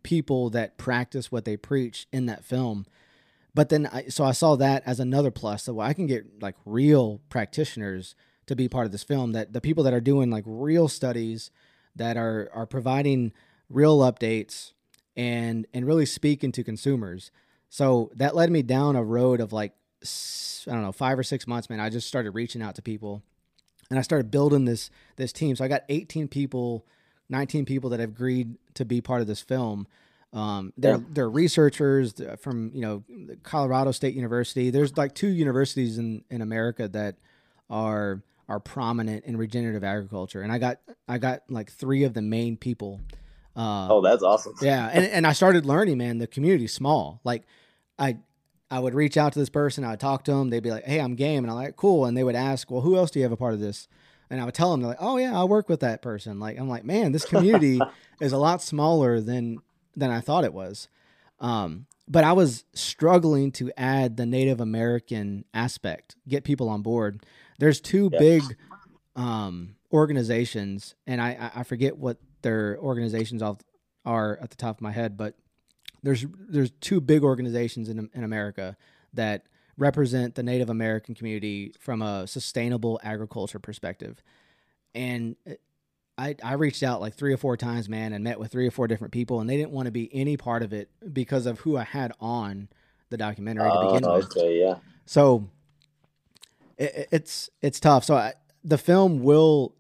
people 0.04 0.50
that 0.52 0.78
practice 0.78 1.32
what 1.32 1.46
they 1.46 1.58
preach 1.58 2.08
in 2.12 2.26
that 2.28 2.44
film. 2.44 2.86
But 3.54 3.70
then 3.70 3.88
I 3.92 4.06
so 4.08 4.24
I 4.24 4.32
saw 4.32 4.56
that 4.58 4.84
as 4.86 5.00
another 5.00 5.32
plus. 5.32 5.64
So 5.64 5.80
I 5.80 5.94
can 5.94 6.08
get 6.08 6.42
like 6.42 6.56
real 6.66 7.22
practitioners 7.30 8.16
to 8.48 8.56
be 8.56 8.68
part 8.68 8.86
of 8.86 8.92
this 8.92 9.04
film. 9.04 9.32
That 9.32 9.54
the 9.54 9.62
people 9.62 9.84
that 9.84 9.94
are 9.94 10.02
doing 10.02 10.30
like 10.30 10.44
real 10.46 10.88
studies 10.88 11.52
that 11.96 12.18
are 12.18 12.50
are 12.54 12.66
providing 12.66 13.34
real 13.70 14.00
updates 14.00 14.74
and 15.16 15.66
and 15.74 15.86
really 15.86 16.06
speaking 16.06 16.52
to 16.54 16.64
consumers. 16.64 17.32
So 17.70 18.12
that 18.16 18.36
led 18.36 18.52
me 18.52 18.62
down 18.62 18.96
a 18.96 19.04
road 19.04 19.40
of 19.40 19.54
like 19.54 19.74
I 20.04 20.72
don't 20.72 20.82
know 20.82 20.92
five 20.92 21.18
or 21.18 21.24
six 21.24 21.48
months, 21.48 21.70
man. 21.70 21.80
I 21.80 21.90
just 21.90 22.08
started 22.08 22.32
reaching 22.32 22.62
out 22.62 22.76
to 22.76 22.82
people 22.82 23.24
and 23.92 24.00
I 24.00 24.02
started 24.02 24.32
building 24.32 24.66
this 24.66 24.90
this 25.18 25.32
team. 25.32 25.56
So 25.56 25.64
I 25.64 25.68
got 25.68 25.84
18 25.90 26.30
people, 26.30 26.86
19 27.30 27.66
people 27.66 27.92
that 27.92 28.00
have 28.00 28.10
agreed 28.10 28.56
to 28.76 28.86
be 28.86 29.02
part 29.02 29.22
of 29.22 29.28
this 29.28 29.42
film. 29.42 29.86
Um, 30.34 30.72
they're 30.78 30.96
yeah. 30.96 31.04
they're 31.10 31.30
researchers 31.30 32.14
from 32.40 32.72
you 32.74 32.82
know 32.82 33.04
Colorado 33.44 33.92
State 33.92 34.16
University. 34.16 34.70
There's 34.70 34.98
like 34.98 35.14
two 35.14 35.28
universities 35.28 35.98
in 35.98 36.24
in 36.32 36.42
America 36.42 36.88
that 36.88 37.18
are 37.70 38.24
are 38.48 38.62
prominent 38.62 39.26
in 39.26 39.36
regenerative 39.36 39.84
agriculture, 39.84 40.42
and 40.42 40.54
I 40.54 40.58
got 40.58 40.80
I 41.08 41.18
got 41.18 41.42
like 41.50 41.70
three 41.70 42.06
of 42.06 42.14
the 42.14 42.22
main 42.22 42.56
people. 42.56 43.02
Uh, 43.58 43.90
oh, 43.92 44.02
that's 44.02 44.24
awesome. 44.24 44.54
Yeah, 44.62 44.90
and 44.94 45.06
and 45.06 45.28
I 45.28 45.34
started 45.34 45.66
learning, 45.66 45.98
man. 45.98 46.20
The 46.20 46.28
community's 46.28 46.74
small. 46.74 47.20
Like 47.26 47.44
I 48.00 48.20
I 48.72 48.80
would 48.80 48.96
reach 48.96 49.18
out 49.18 49.34
to 49.34 49.40
this 49.40 49.50
person, 49.50 49.84
I 49.84 49.92
would 49.92 50.00
talk 50.00 50.24
to 50.24 50.32
them, 50.32 50.50
they'd 50.50 50.64
be 50.64 50.72
like, 50.72 50.86
"Hey, 50.86 51.00
I'm 51.00 51.16
game," 51.16 51.44
and 51.44 51.52
I'm 51.52 51.58
like, 51.58 51.76
"Cool," 51.76 52.06
and 52.06 52.16
they 52.16 52.24
would 52.24 52.36
ask, 52.36 52.72
"Well, 52.72 52.82
who 52.82 52.96
else 52.96 53.12
do 53.12 53.20
you 53.20 53.24
have 53.24 53.32
a 53.32 53.38
part 53.38 53.54
of 53.54 53.60
this?" 53.60 53.90
And 54.30 54.40
I 54.40 54.46
would 54.46 54.54
tell 54.54 54.72
them, 54.72 54.80
they're 54.80 54.90
like, 54.90 55.02
"Oh 55.02 55.18
yeah, 55.18 55.40
I 55.40 55.44
work 55.44 55.68
with 55.68 55.82
that 55.82 56.02
person." 56.02 56.40
Like 56.40 56.58
I'm 56.58 56.70
like, 56.70 56.86
man, 56.86 57.12
this 57.12 57.26
community 57.26 57.82
is 58.22 58.32
a 58.32 58.38
lot 58.38 58.62
smaller 58.62 59.20
than 59.20 59.60
than 59.96 60.10
I 60.10 60.22
thought 60.22 60.46
it 60.46 60.54
was. 60.54 60.88
Um, 61.42 61.88
but 62.08 62.24
I 62.24 62.34
was 62.34 62.66
struggling 62.74 63.52
to 63.54 63.72
add 63.78 64.18
the 64.18 64.26
Native 64.26 64.62
American 64.62 65.46
aspect, 65.54 66.16
get 66.28 66.44
people 66.44 66.70
on 66.70 66.82
board. 66.82 67.24
There's 67.60 67.82
two 67.82 68.10
yes. 68.12 68.20
big 68.20 68.58
um, 69.16 69.76
organizations, 69.92 70.96
and 71.06 71.22
I, 71.22 71.52
I 71.56 71.64
forget 71.64 71.98
what 71.98 72.18
their 72.42 72.78
organizations 72.80 73.42
are 74.06 74.40
at 74.42 74.50
the 74.50 74.56
top 74.56 74.78
of 74.78 74.82
my 74.82 74.92
head, 74.92 75.18
but 75.18 75.36
there's 76.04 76.26
there's 76.50 76.72
two 76.82 77.02
big 77.02 77.24
organizations 77.24 77.90
in 77.90 78.10
in 78.14 78.24
America 78.24 78.78
that 79.14 79.46
represent 79.78 80.36
the 80.36 80.44
Native 80.44 80.70
American 80.70 81.16
community 81.16 81.74
from 81.80 82.02
a 82.02 82.28
sustainable 82.28 83.00
agriculture 83.04 83.60
perspective, 83.60 84.24
and 84.94 85.36
I 86.18 86.36
I 86.44 86.54
reached 86.54 86.84
out 86.84 87.02
like 87.02 87.16
three 87.16 87.34
or 87.34 87.38
four 87.38 87.58
times, 87.58 87.90
man, 87.90 88.14
and 88.14 88.24
met 88.24 88.40
with 88.40 88.52
three 88.52 88.68
or 88.68 88.72
four 88.72 88.88
different 88.88 89.14
people, 89.14 89.40
and 89.40 89.50
they 89.50 89.58
didn't 89.58 89.72
want 89.72 89.88
to 89.88 89.92
be 89.92 90.10
any 90.14 90.38
part 90.38 90.64
of 90.64 90.74
it 90.74 90.90
because 91.14 91.46
of 91.46 91.60
who 91.62 91.78
I 91.78 91.84
had 91.84 92.14
on 92.20 92.70
the 93.10 93.18
documentary 93.18 93.70
uh, 93.70 93.74
to 93.74 93.88
begin 93.88 94.06
okay, 94.06 94.18
with. 94.18 94.38
Okay, 94.38 94.60
yeah. 94.60 94.76
So 95.06 95.50
it, 96.78 97.08
it's 97.12 97.50
it's 97.62 97.80
tough. 97.80 98.04
So 98.04 98.16
I, 98.16 98.34
the 98.64 98.78
film 98.78 99.24
will 99.24 99.76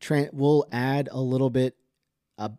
tra- 0.00 0.30
will 0.32 0.66
add 0.72 1.08
a 1.10 1.20
little 1.20 1.50
bit. 1.50 1.76
Uh, 2.38 2.50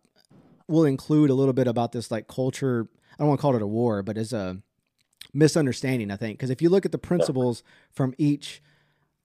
will 0.66 0.84
include 0.84 1.30
a 1.30 1.34
little 1.34 1.54
bit 1.54 1.66
about 1.66 1.92
this 1.92 2.10
like 2.10 2.28
culture 2.28 2.88
I 3.18 3.22
don't 3.22 3.28
want 3.28 3.40
to 3.40 3.42
call 3.42 3.56
it 3.56 3.62
a 3.62 3.66
war, 3.66 4.02
but 4.02 4.16
as 4.16 4.32
a 4.32 4.58
misunderstanding, 5.34 6.10
I 6.10 6.16
think. 6.16 6.38
Because 6.38 6.50
if 6.50 6.62
you 6.62 6.70
look 6.70 6.84
at 6.84 6.92
the 6.92 6.98
principles 6.98 7.62
from 7.92 8.14
each 8.18 8.62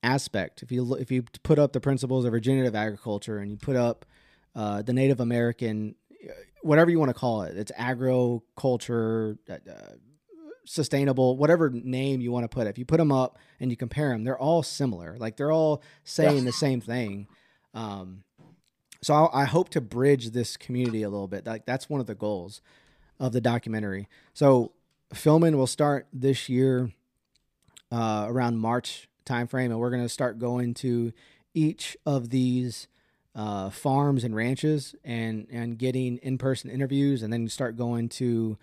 aspect, 0.02 0.64
if 0.64 0.72
you 0.72 0.84
look, 0.84 1.00
if 1.00 1.12
you 1.12 1.24
put 1.44 1.60
up 1.60 1.74
the 1.74 1.80
principles 1.80 2.26
of 2.26 2.34
regenerative 2.34 2.76
agriculture 2.76 3.38
and 3.38 3.52
you 3.52 3.58
put 3.58 3.76
up 3.76 4.06
uh, 4.56 4.82
the 4.82 4.94
Native 4.94 5.20
American, 5.20 5.96
uh, 6.12 6.32
whatever 6.62 6.90
you 6.90 7.00
want 7.00 7.10
to 7.10 7.14
call 7.14 7.44
it, 7.44 7.58
it's 7.58 7.72
agriculture, 7.78 9.38
uh, 9.50 9.54
uh, 9.54 9.94
sustainable, 10.66 11.38
whatever 11.38 11.70
name 11.70 12.22
you 12.22 12.32
want 12.32 12.44
to 12.44 12.50
put. 12.50 12.68
It. 12.68 12.72
If 12.72 12.78
you 12.78 12.86
put 12.86 12.98
them 12.98 13.12
up 13.12 13.38
and 13.60 13.70
you 13.70 13.78
compare 13.78 14.10
them, 14.10 14.24
they're 14.24 14.40
all 14.40 14.64
similar. 14.64 15.18
Like 15.20 15.38
they're 15.38 15.52
all 15.52 15.84
saying 16.04 16.40
yeah. 16.40 16.44
the 16.46 16.52
same 16.52 16.82
thing. 16.82 17.28
Um, 17.74 18.24
so 19.02 19.14
I, 19.14 19.42
I 19.42 19.46
hope 19.46 19.70
to 19.70 19.82
bridge 19.82 20.32
this 20.32 20.56
community 20.58 21.04
a 21.04 21.10
little 21.10 21.28
bit. 21.28 21.46
Like 21.46 21.66
that's 21.66 21.90
one 21.90 22.00
of 22.00 22.08
the 22.08 22.16
goals 22.16 22.62
of 23.20 23.32
the 23.34 23.42
documentary. 23.42 24.08
So 24.34 24.72
filming 25.14 25.58
will 25.58 25.68
start 25.68 26.08
this 26.12 26.50
year 26.50 26.92
uh, 27.92 28.26
around 28.28 28.58
March 28.58 29.08
timeframe, 29.26 29.66
and 29.66 29.80
we're 29.80 29.92
going 29.92 30.04
to 30.04 30.10
start 30.10 30.40
going 30.40 30.74
to 30.76 31.14
each 31.54 31.96
of 32.06 32.30
these 32.30 32.88
uh, 33.36 33.70
farms 33.70 34.24
and 34.24 34.36
ranches 34.36 34.96
and 35.04 35.48
and 35.52 35.78
getting 35.78 36.18
in 36.18 36.38
person 36.38 36.70
interviews, 36.70 37.24
and 37.24 37.32
then 37.32 37.48
start 37.48 37.78
going 37.78 38.10
to 38.10 38.58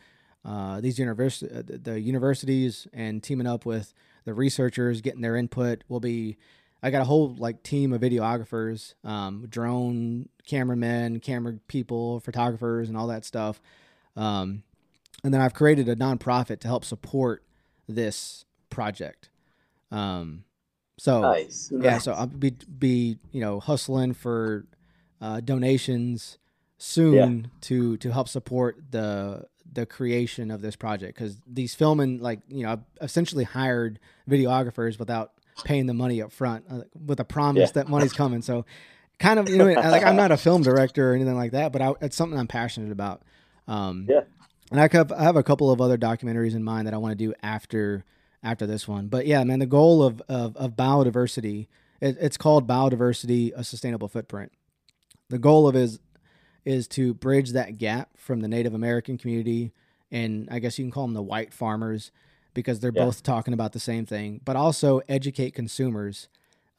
uh, 0.44 0.80
these 0.80 0.98
university 0.98 1.54
uh, 1.54 1.62
the 1.66 2.00
universities 2.00 2.86
and 2.92 3.22
teaming 3.22 3.46
up 3.46 3.64
with 3.66 3.92
the 4.24 4.34
researchers, 4.34 5.00
getting 5.00 5.22
their 5.22 5.36
input. 5.36 5.82
We'll 5.88 6.00
be 6.00 6.36
I 6.82 6.90
got 6.90 7.02
a 7.02 7.04
whole 7.04 7.34
like 7.38 7.62
team 7.62 7.92
of 7.92 8.00
videographers, 8.00 8.94
um, 9.04 9.46
drone 9.48 10.28
cameramen, 10.46 11.20
camera 11.20 11.58
people, 11.68 12.20
photographers, 12.20 12.88
and 12.88 12.96
all 12.96 13.06
that 13.08 13.24
stuff. 13.24 13.60
Um, 14.16 14.62
and 15.22 15.32
then 15.34 15.40
I've 15.40 15.54
created 15.54 15.88
a 15.88 15.96
nonprofit 15.96 16.60
to 16.60 16.68
help 16.68 16.84
support 16.84 17.44
this 17.88 18.44
project. 18.70 19.30
Um, 19.90 20.44
so 20.98 21.22
nice. 21.22 21.72
yeah, 21.74 21.98
so 21.98 22.12
I'll 22.12 22.26
be 22.26 22.50
be 22.50 23.18
you 23.32 23.40
know 23.40 23.60
hustling 23.60 24.14
for 24.14 24.66
uh, 25.20 25.40
donations 25.40 26.38
soon 26.78 27.14
yeah. 27.14 27.50
to 27.62 27.96
to 27.98 28.10
help 28.10 28.28
support 28.28 28.76
the 28.90 29.46
the 29.72 29.86
creation 29.86 30.50
of 30.50 30.62
this 30.62 30.76
project 30.76 31.14
because 31.14 31.40
these 31.46 31.74
filming 31.74 32.18
like 32.20 32.40
you 32.48 32.64
know 32.64 32.72
I've 32.72 32.84
essentially 33.00 33.44
hired 33.44 33.98
videographers 34.28 34.98
without 34.98 35.32
paying 35.64 35.86
the 35.86 35.94
money 35.94 36.22
up 36.22 36.32
front 36.32 36.64
uh, 36.70 36.82
with 37.06 37.20
a 37.20 37.24
promise 37.24 37.70
yeah. 37.70 37.82
that 37.82 37.88
money's 37.88 38.12
coming. 38.12 38.42
So 38.42 38.64
kind 39.18 39.38
of 39.38 39.48
you 39.48 39.56
know 39.56 39.66
like 39.66 40.04
I'm 40.04 40.16
not 40.16 40.32
a 40.32 40.36
film 40.36 40.62
director 40.62 41.12
or 41.12 41.14
anything 41.14 41.36
like 41.36 41.52
that, 41.52 41.72
but 41.72 41.82
I, 41.82 41.94
it's 42.00 42.16
something 42.16 42.38
I'm 42.38 42.46
passionate 42.46 42.92
about. 42.92 43.22
Um, 43.68 44.06
yeah. 44.08 44.22
And 44.70 44.80
I 44.80 44.88
have, 44.92 45.10
I 45.12 45.22
have 45.22 45.36
a 45.36 45.42
couple 45.42 45.70
of 45.70 45.80
other 45.80 45.98
documentaries 45.98 46.54
in 46.54 46.62
mind 46.62 46.86
that 46.86 46.94
I 46.94 46.98
want 46.98 47.12
to 47.12 47.24
do 47.24 47.34
after 47.42 48.04
after 48.42 48.66
this 48.66 48.88
one. 48.88 49.08
But 49.08 49.26
yeah, 49.26 49.44
man, 49.44 49.58
the 49.58 49.66
goal 49.66 50.02
of 50.02 50.22
of, 50.28 50.56
of 50.56 50.72
biodiversity 50.72 51.66
it, 52.00 52.16
it's 52.20 52.36
called 52.36 52.66
biodiversity 52.66 53.52
a 53.54 53.64
sustainable 53.64 54.08
footprint. 54.08 54.52
The 55.28 55.38
goal 55.38 55.68
of 55.68 55.76
is 55.76 56.00
is 56.64 56.88
to 56.88 57.14
bridge 57.14 57.52
that 57.52 57.78
gap 57.78 58.10
from 58.16 58.40
the 58.40 58.48
Native 58.48 58.74
American 58.74 59.16
community 59.16 59.72
and 60.10 60.48
I 60.50 60.58
guess 60.58 60.78
you 60.78 60.84
can 60.84 60.90
call 60.90 61.06
them 61.06 61.14
the 61.14 61.22
white 61.22 61.54
farmers 61.54 62.10
because 62.52 62.80
they're 62.80 62.92
yeah. 62.94 63.04
both 63.04 63.22
talking 63.22 63.54
about 63.54 63.72
the 63.72 63.80
same 63.80 64.06
thing, 64.06 64.40
but 64.44 64.56
also 64.56 65.00
educate 65.08 65.54
consumers. 65.54 66.28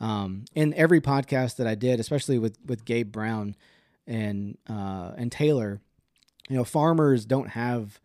Um, 0.01 0.45
in 0.55 0.73
every 0.73 0.99
podcast 0.99 1.57
that 1.57 1.67
I 1.67 1.75
did, 1.75 1.99
especially 1.99 2.39
with 2.39 2.57
with 2.65 2.85
Gabe 2.85 3.11
Brown 3.11 3.55
and 4.07 4.57
uh, 4.67 5.11
and 5.15 5.31
Taylor, 5.31 5.79
you 6.49 6.55
know, 6.55 6.63
farmers 6.63 7.25
don't 7.25 7.49
have 7.49 7.99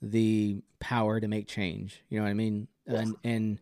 the 0.00 0.62
power 0.80 1.20
to 1.20 1.28
make 1.28 1.48
change. 1.48 2.02
You 2.08 2.18
know 2.18 2.24
what 2.24 2.30
I 2.30 2.34
mean? 2.34 2.68
And 2.86 3.16
and 3.24 3.60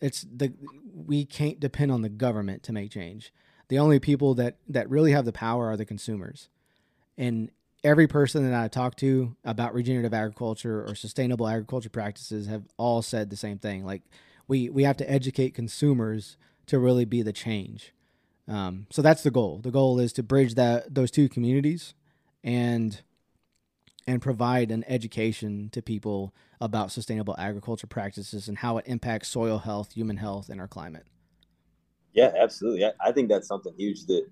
it's 0.00 0.22
the 0.22 0.52
we 0.94 1.24
can't 1.24 1.60
depend 1.60 1.92
on 1.92 2.02
the 2.02 2.08
government 2.08 2.62
to 2.64 2.72
make 2.72 2.90
change. 2.90 3.32
The 3.68 3.78
only 3.78 3.98
people 3.98 4.34
that 4.34 4.56
that 4.68 4.88
really 4.88 5.12
have 5.12 5.24
the 5.24 5.32
power 5.32 5.68
are 5.68 5.76
the 5.76 5.84
consumers. 5.84 6.48
And 7.18 7.50
every 7.84 8.06
person 8.06 8.48
that 8.48 8.60
I 8.60 8.68
talk 8.68 8.96
to 8.96 9.36
about 9.44 9.74
regenerative 9.74 10.14
agriculture 10.14 10.84
or 10.86 10.94
sustainable 10.94 11.46
agriculture 11.46 11.88
practices 11.88 12.46
have 12.46 12.64
all 12.76 13.02
said 13.02 13.30
the 13.30 13.36
same 13.36 13.58
thing. 13.58 13.84
Like 13.84 14.02
we 14.48 14.68
we 14.68 14.84
have 14.84 14.96
to 14.98 15.10
educate 15.10 15.54
consumers 15.54 16.36
to 16.66 16.78
really 16.78 17.04
be 17.04 17.22
the 17.22 17.32
change. 17.32 17.92
Um, 18.48 18.86
so 18.90 19.02
that's 19.02 19.22
the 19.22 19.30
goal. 19.30 19.60
The 19.62 19.70
goal 19.70 19.98
is 19.98 20.12
to 20.14 20.22
bridge 20.22 20.54
that 20.54 20.94
those 20.94 21.10
two 21.10 21.28
communities 21.28 21.94
and 22.44 23.00
and 24.06 24.22
provide 24.22 24.70
an 24.70 24.84
education 24.86 25.68
to 25.72 25.82
people 25.82 26.34
about 26.60 26.92
sustainable 26.92 27.34
agriculture 27.38 27.86
practices 27.86 28.48
and 28.48 28.58
how 28.58 28.78
it 28.78 28.84
impacts 28.86 29.28
soil 29.28 29.58
health, 29.58 29.92
human 29.92 30.16
health, 30.16 30.48
and 30.48 30.60
our 30.60 30.68
climate. 30.68 31.06
Yeah, 32.12 32.32
absolutely. 32.38 32.84
I, 32.84 32.92
I 33.00 33.12
think 33.12 33.28
that's 33.28 33.48
something 33.48 33.74
huge 33.76 34.06
that 34.06 34.26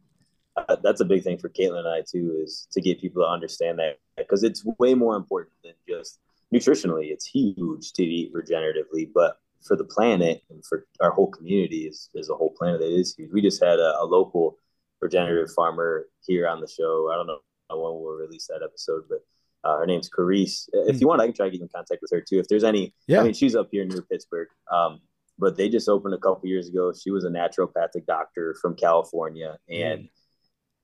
uh, 0.56 0.76
that's 0.82 1.00
a 1.00 1.04
big 1.04 1.22
thing 1.22 1.36
for 1.36 1.48
Caitlin 1.48 1.80
and 1.80 1.88
I 1.88 2.02
too 2.08 2.40
is 2.42 2.68
to 2.72 2.80
get 2.80 3.00
people 3.00 3.22
to 3.22 3.28
understand 3.28 3.78
that 3.80 3.98
because 4.16 4.44
it's 4.44 4.64
way 4.78 4.94
more 4.94 5.16
important 5.16 5.52
than 5.64 5.74
just 5.88 6.20
nutritionally. 6.54 7.10
It's 7.10 7.26
huge 7.26 7.92
to 7.94 8.04
eat 8.04 8.32
regeneratively, 8.32 9.10
but 9.12 9.38
for 9.66 9.76
the 9.76 9.84
planet 9.84 10.42
and 10.50 10.64
for 10.64 10.86
our 11.00 11.10
whole 11.10 11.28
community 11.28 11.86
is, 11.86 12.10
is 12.14 12.30
a 12.30 12.34
whole 12.34 12.54
planet 12.56 12.80
that 12.80 12.94
is 12.94 13.14
huge. 13.14 13.30
We 13.32 13.42
just 13.42 13.62
had 13.62 13.80
a, 13.80 13.98
a 14.00 14.04
local 14.04 14.58
regenerative 15.00 15.52
farmer 15.54 16.06
here 16.24 16.46
on 16.46 16.60
the 16.60 16.68
show. 16.68 17.10
I 17.12 17.16
don't 17.16 17.26
know 17.26 17.40
when 17.70 18.00
we'll 18.00 18.14
release 18.14 18.46
that 18.46 18.62
episode, 18.62 19.04
but 19.08 19.18
uh, 19.64 19.78
her 19.78 19.86
name's 19.86 20.10
Carice. 20.10 20.68
If 20.72 21.00
you 21.00 21.08
want, 21.08 21.20
I 21.20 21.26
can 21.26 21.34
try 21.34 21.46
to 21.46 21.50
get 21.50 21.60
in 21.60 21.68
contact 21.74 22.02
with 22.02 22.10
her 22.12 22.20
too. 22.20 22.38
If 22.38 22.48
there's 22.48 22.64
any, 22.64 22.94
yeah. 23.06 23.20
I 23.20 23.24
mean, 23.24 23.34
she's 23.34 23.56
up 23.56 23.68
here 23.70 23.84
near 23.84 24.02
Pittsburgh. 24.02 24.48
Um, 24.70 25.00
but 25.38 25.56
they 25.56 25.68
just 25.68 25.88
opened 25.88 26.14
a 26.14 26.18
couple 26.18 26.48
years 26.48 26.68
ago. 26.68 26.92
She 26.92 27.10
was 27.10 27.24
a 27.24 27.28
naturopathic 27.28 28.06
doctor 28.06 28.54
from 28.60 28.76
California, 28.76 29.56
and 29.68 30.02
mm 30.02 30.08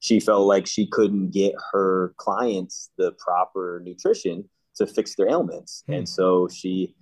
she 0.00 0.18
felt 0.18 0.46
like 0.46 0.66
she 0.66 0.86
couldn't 0.86 1.30
get 1.30 1.54
her 1.72 2.14
clients 2.16 2.90
the 2.98 3.12
proper 3.12 3.80
nutrition 3.84 4.48
to 4.74 4.86
fix 4.86 5.14
their 5.14 5.28
ailments 5.28 5.84
hmm. 5.86 5.92
and 5.92 6.08
so 6.08 6.48
she 6.48 6.94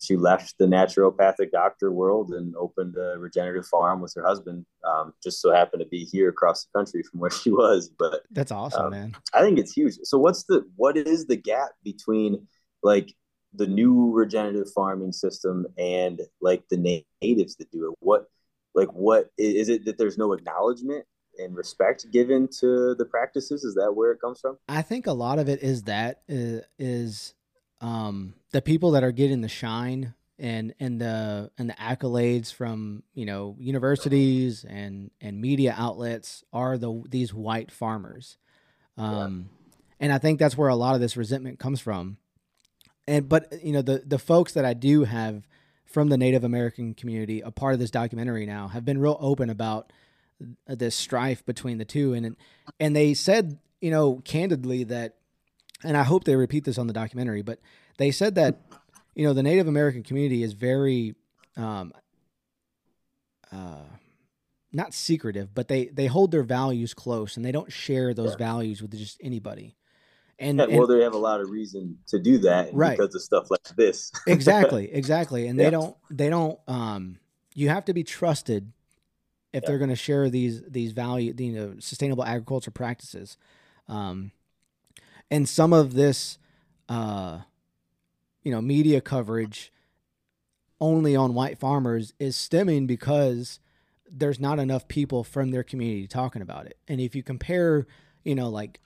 she 0.00 0.16
left 0.16 0.56
the 0.58 0.66
naturopathic 0.66 1.50
doctor 1.50 1.92
world 1.92 2.30
and 2.30 2.54
opened 2.56 2.96
a 2.96 3.18
regenerative 3.18 3.66
farm 3.66 4.00
with 4.00 4.12
her 4.14 4.24
husband 4.24 4.64
um, 4.84 5.12
just 5.22 5.40
so 5.40 5.52
happened 5.52 5.80
to 5.80 5.88
be 5.88 6.04
here 6.04 6.28
across 6.28 6.64
the 6.64 6.78
country 6.78 7.02
from 7.02 7.20
where 7.20 7.30
she 7.42 7.50
was 7.50 7.90
but 7.98 8.22
that's 8.30 8.52
awesome 8.52 8.86
um, 8.86 8.90
man 8.90 9.16
i 9.34 9.40
think 9.40 9.58
it's 9.58 9.72
huge 9.72 9.96
so 10.02 10.18
what's 10.18 10.44
the 10.44 10.64
what 10.76 10.96
is 10.96 11.26
the 11.26 11.36
gap 11.36 11.70
between 11.84 12.46
like 12.82 13.14
the 13.54 13.66
new 13.66 14.12
regenerative 14.12 14.72
farming 14.72 15.12
system 15.12 15.66
and 15.76 16.20
like 16.40 16.62
the 16.70 17.04
natives 17.22 17.56
that 17.56 17.70
do 17.70 17.90
it 17.90 17.96
what 18.00 18.26
like 18.74 18.88
what 18.92 19.30
is 19.36 19.68
it 19.68 19.84
that 19.84 19.98
there's 19.98 20.18
no 20.18 20.32
acknowledgement 20.32 21.04
and 21.38 21.56
respect 21.56 22.10
given 22.10 22.48
to 22.60 22.94
the 22.96 23.04
practices? 23.04 23.64
Is 23.64 23.74
that 23.74 23.92
where 23.92 24.12
it 24.12 24.20
comes 24.20 24.40
from? 24.40 24.58
I 24.68 24.82
think 24.82 25.06
a 25.06 25.12
lot 25.12 25.38
of 25.38 25.48
it 25.48 25.62
is 25.62 25.84
that 25.84 26.20
is, 26.28 26.62
is 26.78 27.34
um, 27.80 28.34
the 28.50 28.62
people 28.62 28.92
that 28.92 29.04
are 29.04 29.12
getting 29.12 29.40
the 29.40 29.48
shine 29.48 30.14
and 30.38 30.74
and 30.80 31.00
the 31.00 31.50
and 31.58 31.68
the 31.68 31.74
accolades 31.74 32.52
from 32.52 33.02
you 33.14 33.26
know 33.26 33.56
universities 33.58 34.64
and 34.64 35.10
and 35.20 35.40
media 35.40 35.74
outlets 35.76 36.44
are 36.52 36.78
the 36.78 37.02
these 37.08 37.34
white 37.34 37.70
farmers, 37.70 38.38
um, 38.96 39.48
yeah. 39.50 39.76
and 40.00 40.12
I 40.12 40.18
think 40.18 40.38
that's 40.38 40.56
where 40.56 40.68
a 40.68 40.76
lot 40.76 40.94
of 40.94 41.00
this 41.00 41.16
resentment 41.16 41.58
comes 41.58 41.80
from. 41.80 42.16
And 43.06 43.28
but 43.28 43.52
you 43.62 43.72
know 43.72 43.82
the 43.82 44.02
the 44.04 44.18
folks 44.18 44.54
that 44.54 44.64
I 44.64 44.74
do 44.74 45.04
have 45.04 45.46
from 45.90 46.08
the 46.08 46.16
Native 46.16 46.44
American 46.44 46.94
community, 46.94 47.40
a 47.40 47.50
part 47.50 47.74
of 47.74 47.80
this 47.80 47.90
documentary 47.90 48.46
now, 48.46 48.68
have 48.68 48.84
been 48.84 48.98
real 48.98 49.18
open 49.20 49.50
about 49.50 49.92
this 50.66 50.94
strife 50.94 51.44
between 51.44 51.78
the 51.78 51.84
two, 51.84 52.14
and 52.14 52.36
and 52.78 52.96
they 52.96 53.14
said, 53.14 53.58
you 53.80 53.90
know, 53.90 54.22
candidly 54.24 54.84
that, 54.84 55.16
and 55.84 55.96
I 55.96 56.02
hope 56.02 56.24
they 56.24 56.36
repeat 56.36 56.64
this 56.64 56.78
on 56.78 56.86
the 56.86 56.92
documentary, 56.92 57.42
but 57.42 57.58
they 57.98 58.10
said 58.10 58.34
that, 58.36 58.60
you 59.14 59.24
know, 59.24 59.32
the 59.32 59.42
Native 59.42 59.66
American 59.68 60.02
community 60.02 60.42
is 60.42 60.52
very, 60.52 61.14
um, 61.56 61.92
uh, 63.52 63.84
not 64.72 64.94
secretive, 64.94 65.52
but 65.54 65.68
they 65.68 65.86
they 65.86 66.06
hold 66.06 66.30
their 66.30 66.44
values 66.44 66.94
close, 66.94 67.36
and 67.36 67.44
they 67.44 67.50
don't 67.50 67.72
share 67.72 68.14
those 68.14 68.32
yeah. 68.32 68.36
values 68.36 68.80
with 68.80 68.96
just 68.96 69.18
anybody. 69.20 69.76
And, 70.38 70.58
yeah, 70.58 70.66
well, 70.66 70.90
and, 70.90 70.98
they 70.98 71.04
have 71.04 71.12
a 71.12 71.18
lot 71.18 71.40
of 71.40 71.50
reason 71.50 71.98
to 72.06 72.18
do 72.20 72.38
that, 72.38 72.72
right? 72.72 72.96
Because 72.96 73.14
of 73.14 73.22
stuff 73.22 73.50
like 73.50 73.64
this. 73.76 74.12
exactly, 74.28 74.90
exactly, 74.92 75.48
and 75.48 75.58
yeah. 75.58 75.64
they 75.64 75.70
don't 75.70 75.96
they 76.10 76.30
don't 76.30 76.58
um 76.68 77.18
you 77.54 77.68
have 77.68 77.84
to 77.86 77.92
be 77.92 78.04
trusted 78.04 78.72
if 79.52 79.64
they're 79.64 79.78
going 79.78 79.90
to 79.90 79.96
share 79.96 80.30
these 80.30 80.62
these 80.68 80.92
value 80.92 81.34
you 81.36 81.52
know 81.52 81.74
sustainable 81.80 82.24
agriculture 82.24 82.70
practices 82.70 83.36
um, 83.88 84.30
and 85.30 85.48
some 85.48 85.72
of 85.72 85.94
this 85.94 86.38
uh, 86.88 87.40
you 88.42 88.52
know 88.52 88.60
media 88.60 89.00
coverage 89.00 89.72
only 90.80 91.14
on 91.14 91.34
white 91.34 91.58
farmers 91.58 92.14
is 92.18 92.36
stemming 92.36 92.86
because 92.86 93.60
there's 94.10 94.40
not 94.40 94.58
enough 94.58 94.88
people 94.88 95.22
from 95.22 95.50
their 95.50 95.62
community 95.62 96.06
talking 96.06 96.42
about 96.42 96.66
it 96.66 96.78
and 96.88 97.00
if 97.00 97.14
you 97.14 97.22
compare 97.22 97.86
you 98.24 98.34
know 98.34 98.48
like 98.48 98.80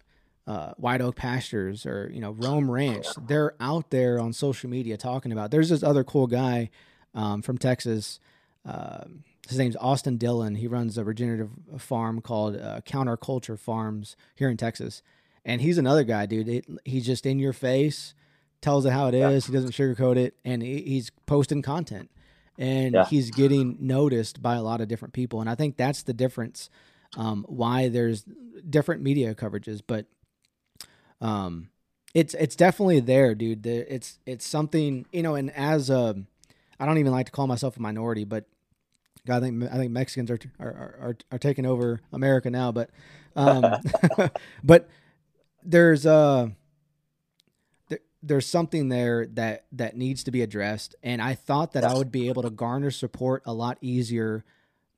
uh, 0.46 0.72
White 0.76 1.00
Oak 1.00 1.16
Pastures 1.16 1.86
or 1.86 2.10
you 2.12 2.20
know 2.20 2.32
Roam 2.32 2.70
Ranch, 2.70 3.06
they're 3.26 3.54
out 3.60 3.90
there 3.90 4.20
on 4.20 4.32
social 4.32 4.68
media 4.68 4.96
talking 4.96 5.32
about. 5.32 5.50
There's 5.50 5.70
this 5.70 5.82
other 5.82 6.04
cool 6.04 6.26
guy 6.26 6.70
um, 7.14 7.42
from 7.42 7.58
Texas. 7.58 8.20
Uh, 8.66 9.04
his 9.48 9.58
name's 9.58 9.76
Austin 9.76 10.16
Dillon. 10.16 10.56
He 10.56 10.66
runs 10.66 10.98
a 10.98 11.04
regenerative 11.04 11.50
farm 11.78 12.20
called 12.20 12.56
uh, 12.56 12.80
Counterculture 12.86 13.58
Farms 13.58 14.16
here 14.34 14.48
in 14.48 14.56
Texas, 14.56 15.02
and 15.44 15.60
he's 15.60 15.78
another 15.78 16.04
guy, 16.04 16.26
dude. 16.26 16.48
It, 16.48 16.66
he's 16.84 17.06
just 17.06 17.26
in 17.26 17.38
your 17.38 17.52
face, 17.52 18.14
tells 18.60 18.86
it 18.86 18.92
how 18.92 19.08
it 19.08 19.14
is. 19.14 19.44
Yeah. 19.44 19.52
He 19.52 19.52
doesn't 19.52 19.72
sugarcoat 19.72 20.16
it, 20.16 20.34
and 20.44 20.62
he, 20.62 20.82
he's 20.82 21.10
posting 21.26 21.62
content, 21.62 22.10
and 22.58 22.94
yeah. 22.94 23.04
he's 23.06 23.30
getting 23.30 23.76
noticed 23.80 24.42
by 24.42 24.54
a 24.56 24.62
lot 24.62 24.80
of 24.80 24.88
different 24.88 25.14
people. 25.14 25.40
And 25.40 25.50
I 25.50 25.54
think 25.54 25.76
that's 25.76 26.02
the 26.02 26.14
difference 26.14 26.70
um, 27.16 27.44
why 27.48 27.88
there's 27.88 28.24
different 28.68 29.02
media 29.02 29.34
coverages, 29.34 29.80
but 29.86 30.06
um, 31.20 31.68
it's 32.14 32.34
it's 32.34 32.56
definitely 32.56 33.00
there, 33.00 33.34
dude. 33.34 33.66
It's 33.66 34.18
it's 34.24 34.46
something 34.46 35.06
you 35.12 35.22
know, 35.22 35.34
and 35.34 35.50
as 35.50 35.90
a, 35.90 36.16
I 36.78 36.86
don't 36.86 36.98
even 36.98 37.12
like 37.12 37.26
to 37.26 37.32
call 37.32 37.46
myself 37.46 37.76
a 37.76 37.82
minority, 37.82 38.24
but 38.24 38.46
God, 39.26 39.38
I 39.38 39.40
think 39.40 39.62
I 39.64 39.76
think 39.76 39.92
Mexicans 39.92 40.30
are 40.30 40.38
are 40.60 40.68
are, 40.68 41.16
are 41.32 41.38
taking 41.38 41.66
over 41.66 42.00
America 42.12 42.50
now, 42.50 42.72
but 42.72 42.90
um, 43.36 43.64
but 44.64 44.88
there's 45.64 46.06
uh 46.06 46.48
there, 47.88 47.98
there's 48.22 48.46
something 48.46 48.88
there 48.88 49.26
that 49.34 49.64
that 49.72 49.96
needs 49.96 50.24
to 50.24 50.30
be 50.30 50.42
addressed, 50.42 50.94
and 51.02 51.20
I 51.20 51.34
thought 51.34 51.72
that 51.72 51.84
I 51.84 51.94
would 51.94 52.12
be 52.12 52.28
able 52.28 52.42
to 52.42 52.50
garner 52.50 52.90
support 52.90 53.42
a 53.46 53.52
lot 53.52 53.78
easier 53.80 54.44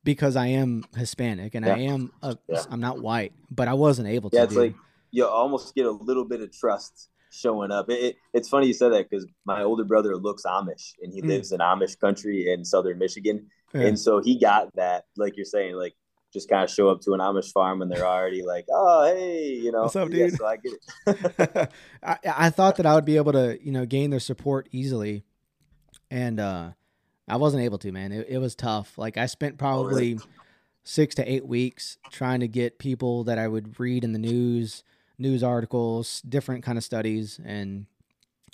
because 0.03 0.35
I 0.35 0.47
am 0.47 0.85
Hispanic 0.95 1.53
and 1.55 1.65
yeah. 1.65 1.75
I 1.75 1.79
am 1.79 2.11
a, 2.21 2.37
yeah. 2.47 2.63
I'm 2.69 2.79
not 2.79 3.01
white, 3.01 3.33
but 3.51 3.67
I 3.67 3.73
wasn't 3.73 4.07
able 4.07 4.29
to. 4.29 4.37
Yeah, 4.37 4.43
it's 4.43 4.53
do. 4.53 4.61
like 4.61 4.75
you 5.11 5.25
almost 5.25 5.75
get 5.75 5.85
a 5.85 5.91
little 5.91 6.25
bit 6.25 6.41
of 6.41 6.51
trust 6.51 7.09
showing 7.29 7.71
up. 7.71 7.89
It, 7.89 8.03
it, 8.03 8.15
it's 8.33 8.49
funny 8.49 8.67
you 8.67 8.73
said 8.73 8.93
that 8.93 9.09
because 9.09 9.25
my 9.45 9.63
older 9.63 9.83
brother 9.83 10.15
looks 10.15 10.43
Amish 10.43 10.93
and 11.01 11.13
he 11.13 11.21
mm. 11.21 11.27
lives 11.27 11.51
in 11.51 11.59
Amish 11.59 11.99
country 11.99 12.51
in 12.51 12.63
southern 12.63 12.97
Michigan, 12.97 13.47
and 13.73 13.99
so 13.99 14.21
he 14.21 14.39
got 14.39 14.73
that, 14.75 15.05
like 15.17 15.35
you're 15.35 15.45
saying, 15.45 15.75
like 15.75 15.95
just 16.37 16.49
kind 16.49 16.63
of 16.63 16.69
show 16.69 16.89
up 16.89 17.01
to 17.01 17.13
an 17.13 17.19
Amish 17.19 17.51
farm 17.51 17.81
and 17.81 17.91
they're 17.91 18.05
already 18.05 18.43
like, 18.43 18.67
oh 18.71 19.05
hey, 19.05 19.53
you 19.53 19.71
know, 19.71 19.83
what's 19.83 19.95
up, 19.95 20.09
dude? 20.09 20.31
Yeah, 20.31 20.37
so 20.37 20.45
I 20.45 20.57
get 20.57 20.73
it. 20.73 21.71
I, 22.03 22.17
I 22.25 22.49
thought 22.49 22.77
that 22.77 22.85
I 22.85 22.95
would 22.95 23.05
be 23.05 23.17
able 23.17 23.33
to, 23.33 23.57
you 23.61 23.71
know, 23.71 23.85
gain 23.85 24.09
their 24.09 24.19
support 24.19 24.69
easily, 24.71 25.23
and 26.09 26.39
uh 26.39 26.71
I 27.27 27.35
wasn't 27.37 27.63
able 27.63 27.77
to, 27.79 27.91
man. 27.91 28.11
It, 28.11 28.27
it 28.29 28.37
was 28.37 28.55
tough. 28.55 28.97
Like 28.97 29.17
I 29.17 29.25
spent 29.25 29.57
probably. 29.57 30.13
Oh, 30.13 30.17
really? 30.17 30.19
Six 30.89 31.15
to 31.15 31.29
eight 31.29 31.45
weeks 31.45 31.97
trying 32.11 32.39
to 32.39 32.47
get 32.47 32.79
people 32.79 33.25
that 33.25 33.37
I 33.37 33.49
would 33.49 33.77
read 33.77 34.05
in 34.05 34.13
the 34.13 34.19
news, 34.19 34.85
news 35.17 35.43
articles, 35.43 36.21
different 36.21 36.63
kind 36.63 36.77
of 36.77 36.83
studies, 36.85 37.41
and 37.43 37.87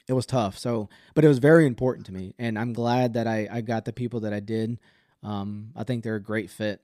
it 0.07 0.13
was 0.13 0.25
tough. 0.25 0.57
So, 0.57 0.89
but 1.13 1.23
it 1.23 1.27
was 1.27 1.37
very 1.37 1.67
important 1.67 2.07
to 2.07 2.11
me, 2.11 2.33
and 2.39 2.57
I'm 2.57 2.73
glad 2.73 3.13
that 3.13 3.27
I 3.27 3.47
I 3.51 3.61
got 3.61 3.85
the 3.85 3.93
people 3.93 4.21
that 4.21 4.33
I 4.33 4.39
did. 4.39 4.79
Um, 5.21 5.71
I 5.75 5.83
think 5.83 6.03
they're 6.03 6.15
a 6.15 6.21
great 6.21 6.49
fit. 6.49 6.81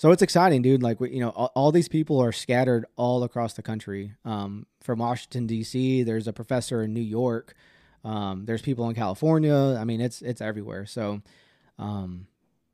So 0.00 0.12
it's 0.12 0.22
exciting, 0.22 0.62
dude. 0.62 0.82
Like 0.82 0.98
you 0.98 1.20
know, 1.20 1.28
all, 1.28 1.52
all 1.54 1.72
these 1.72 1.86
people 1.86 2.20
are 2.20 2.32
scattered 2.32 2.86
all 2.96 3.22
across 3.22 3.52
the 3.52 3.60
country. 3.60 4.14
Um, 4.24 4.64
from 4.80 5.00
Washington 5.00 5.46
D.C., 5.46 6.04
there's 6.04 6.26
a 6.26 6.32
professor 6.32 6.82
in 6.82 6.94
New 6.94 7.02
York. 7.02 7.54
Um, 8.02 8.46
there's 8.46 8.62
people 8.62 8.88
in 8.88 8.94
California. 8.94 9.76
I 9.78 9.84
mean, 9.84 10.00
it's 10.00 10.22
it's 10.22 10.40
everywhere. 10.40 10.86
So, 10.86 11.20
um, 11.78 12.28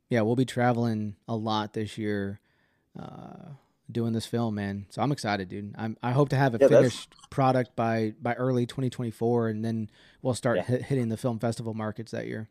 yeah, 0.09 0.21
we'll 0.21 0.37
be 0.37 0.45
traveling 0.45 1.17
a 1.27 1.35
lot 1.35 1.73
this 1.73 1.97
year. 1.97 2.39
Uh, 2.97 3.49
doing 3.91 4.13
this 4.13 4.25
film, 4.25 4.55
man. 4.55 4.85
So 4.89 5.01
I'm 5.01 5.11
excited, 5.11 5.49
dude. 5.49 5.75
I'm, 5.77 5.97
I 6.01 6.13
hope 6.13 6.29
to 6.29 6.37
have 6.37 6.55
a 6.55 6.59
yeah, 6.61 6.69
finished 6.69 7.09
that's... 7.09 7.27
product 7.29 7.75
by 7.75 8.13
by 8.21 8.35
early 8.35 8.65
2024, 8.65 9.49
and 9.49 9.65
then 9.65 9.89
we'll 10.21 10.33
start 10.33 10.59
yeah. 10.59 10.63
hit, 10.63 10.83
hitting 10.83 11.09
the 11.09 11.17
film 11.17 11.39
festival 11.39 11.73
markets 11.73 12.13
that 12.13 12.25
year. 12.25 12.47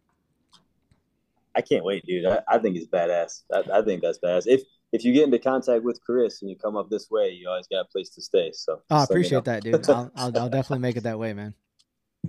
I 1.57 1.63
can't 1.63 1.85
wait, 1.85 2.05
dude. 2.05 2.27
I, 2.27 2.41
I 2.49 2.59
think 2.59 2.77
it's 2.77 2.87
badass. 2.87 3.43
I, 3.53 3.79
I, 3.79 3.83
think 3.83 4.03
that's 4.03 4.19
badass. 4.19 4.45
If 4.47 4.63
if 4.93 5.05
you 5.05 5.13
get 5.13 5.25
into 5.25 5.39
contact 5.39 5.83
with 5.83 6.01
Chris 6.05 6.43
and 6.43 6.51
you 6.51 6.57
come 6.57 6.77
up 6.77 6.91
this 6.91 7.11
way, 7.11 7.31
you 7.31 7.49
always 7.49 7.67
got 7.67 7.81
a 7.81 7.85
place 7.87 8.11
to 8.11 8.23
stay. 8.23 8.53
So 8.53 8.83
oh, 8.91 8.97
I 8.97 9.05
appreciate 9.05 9.45
that, 9.45 9.63
dude. 9.63 9.89
I'll, 9.89 10.13
I'll, 10.15 10.39
I'll 10.39 10.49
definitely 10.51 10.81
make 10.81 10.97
it 10.97 11.03
that 11.05 11.19
way, 11.19 11.33
man. 11.33 11.55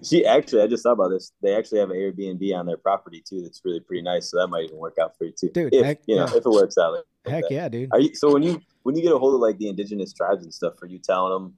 She 0.03 0.27
actually, 0.27 0.61
I 0.61 0.67
just 0.67 0.83
thought 0.83 0.91
about 0.91 1.09
this. 1.09 1.31
They 1.41 1.55
actually 1.55 1.79
have 1.79 1.89
an 1.89 1.95
Airbnb 1.95 2.55
on 2.55 2.67
their 2.67 2.77
property 2.77 3.23
too. 3.27 3.41
That's 3.41 3.61
really 3.65 3.79
pretty 3.79 4.03
nice. 4.03 4.29
So 4.29 4.37
that 4.37 4.45
might 4.45 4.65
even 4.65 4.77
work 4.77 4.97
out 5.01 5.17
for 5.17 5.25
you 5.25 5.31
too, 5.31 5.49
dude. 5.49 5.73
If 5.73 5.83
heck, 5.83 6.01
you 6.05 6.17
know, 6.17 6.27
yeah. 6.27 6.37
if 6.37 6.45
it 6.45 6.49
works 6.49 6.77
out. 6.77 6.93
Like 6.93 7.03
heck 7.25 7.43
that. 7.45 7.51
yeah, 7.51 7.67
dude. 7.67 7.89
You, 7.97 8.13
so 8.13 8.31
when 8.31 8.43
you 8.43 8.61
when 8.83 8.95
you 8.95 9.01
get 9.01 9.11
a 9.11 9.17
hold 9.17 9.33
of 9.33 9.41
like 9.41 9.57
the 9.57 9.69
indigenous 9.69 10.13
tribes 10.13 10.43
and 10.43 10.53
stuff, 10.53 10.73
are 10.83 10.85
you 10.85 10.99
telling 10.99 11.33
them 11.33 11.55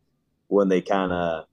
when 0.48 0.70
they 0.70 0.80
kind 0.80 1.12
of 1.12 1.48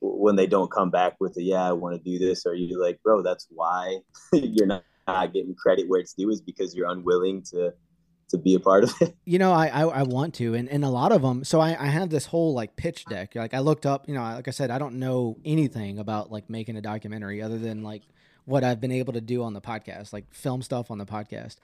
when 0.00 0.36
they 0.36 0.46
don't 0.46 0.70
come 0.70 0.90
back 0.90 1.16
with 1.20 1.34
the 1.34 1.42
yeah, 1.42 1.68
I 1.68 1.72
want 1.72 1.96
to 1.96 2.10
do 2.10 2.18
this? 2.18 2.46
Are 2.46 2.54
you 2.54 2.80
like, 2.80 3.02
bro, 3.02 3.22
that's 3.22 3.46
why 3.50 3.98
you're 4.32 4.66
not, 4.66 4.84
not 5.12 5.32
getting 5.32 5.54
credit 5.54 5.88
where 5.88 6.00
it's 6.00 6.14
due 6.14 6.30
is 6.30 6.40
because 6.40 6.74
you're 6.74 6.90
unwilling 6.90 7.42
to 7.50 7.72
to 8.30 8.38
be 8.38 8.54
a 8.54 8.60
part 8.60 8.84
of 8.84 8.94
it. 9.00 9.14
You 9.24 9.38
know, 9.38 9.52
I, 9.52 9.66
I, 9.66 9.82
I 9.82 10.02
want 10.04 10.34
to, 10.34 10.54
and, 10.54 10.68
and 10.68 10.84
a 10.84 10.88
lot 10.88 11.12
of 11.12 11.22
them. 11.22 11.44
So 11.44 11.60
I, 11.60 11.70
I 11.70 11.86
have 11.86 12.10
this 12.10 12.26
whole 12.26 12.54
like 12.54 12.76
pitch 12.76 13.04
deck. 13.06 13.34
Like 13.34 13.54
I 13.54 13.58
looked 13.58 13.86
up, 13.86 14.08
you 14.08 14.14
know, 14.14 14.22
like 14.22 14.46
I 14.48 14.52
said, 14.52 14.70
I 14.70 14.78
don't 14.78 14.98
know 15.00 15.36
anything 15.44 15.98
about 15.98 16.30
like 16.30 16.48
making 16.48 16.76
a 16.76 16.80
documentary 16.80 17.42
other 17.42 17.58
than 17.58 17.82
like 17.82 18.02
what 18.44 18.64
I've 18.64 18.80
been 18.80 18.92
able 18.92 19.12
to 19.14 19.20
do 19.20 19.42
on 19.42 19.52
the 19.52 19.60
podcast, 19.60 20.12
like 20.12 20.32
film 20.32 20.62
stuff 20.62 20.90
on 20.90 20.98
the 20.98 21.06
podcast. 21.06 21.56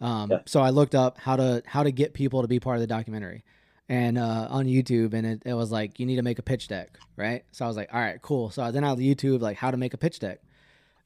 Um, 0.00 0.30
yeah. 0.30 0.38
So 0.46 0.60
I 0.60 0.70
looked 0.70 0.94
up 0.94 1.18
how 1.18 1.36
to 1.36 1.62
how 1.66 1.82
to 1.82 1.90
get 1.90 2.14
people 2.14 2.42
to 2.42 2.48
be 2.48 2.60
part 2.60 2.76
of 2.76 2.80
the 2.80 2.86
documentary, 2.86 3.44
and 3.88 4.18
uh, 4.18 4.46
on 4.50 4.66
YouTube, 4.66 5.12
and 5.14 5.26
it, 5.26 5.42
it 5.44 5.54
was 5.54 5.72
like 5.72 5.98
you 5.98 6.06
need 6.06 6.16
to 6.16 6.22
make 6.22 6.38
a 6.38 6.42
pitch 6.42 6.68
deck, 6.68 6.98
right? 7.16 7.44
So 7.52 7.64
I 7.64 7.68
was 7.68 7.76
like, 7.76 7.92
all 7.92 8.00
right, 8.00 8.20
cool. 8.22 8.50
So 8.50 8.70
then 8.70 8.84
I 8.84 8.94
YouTube 8.94 9.40
like 9.40 9.56
how 9.56 9.70
to 9.70 9.76
make 9.76 9.94
a 9.94 9.98
pitch 9.98 10.20
deck. 10.20 10.40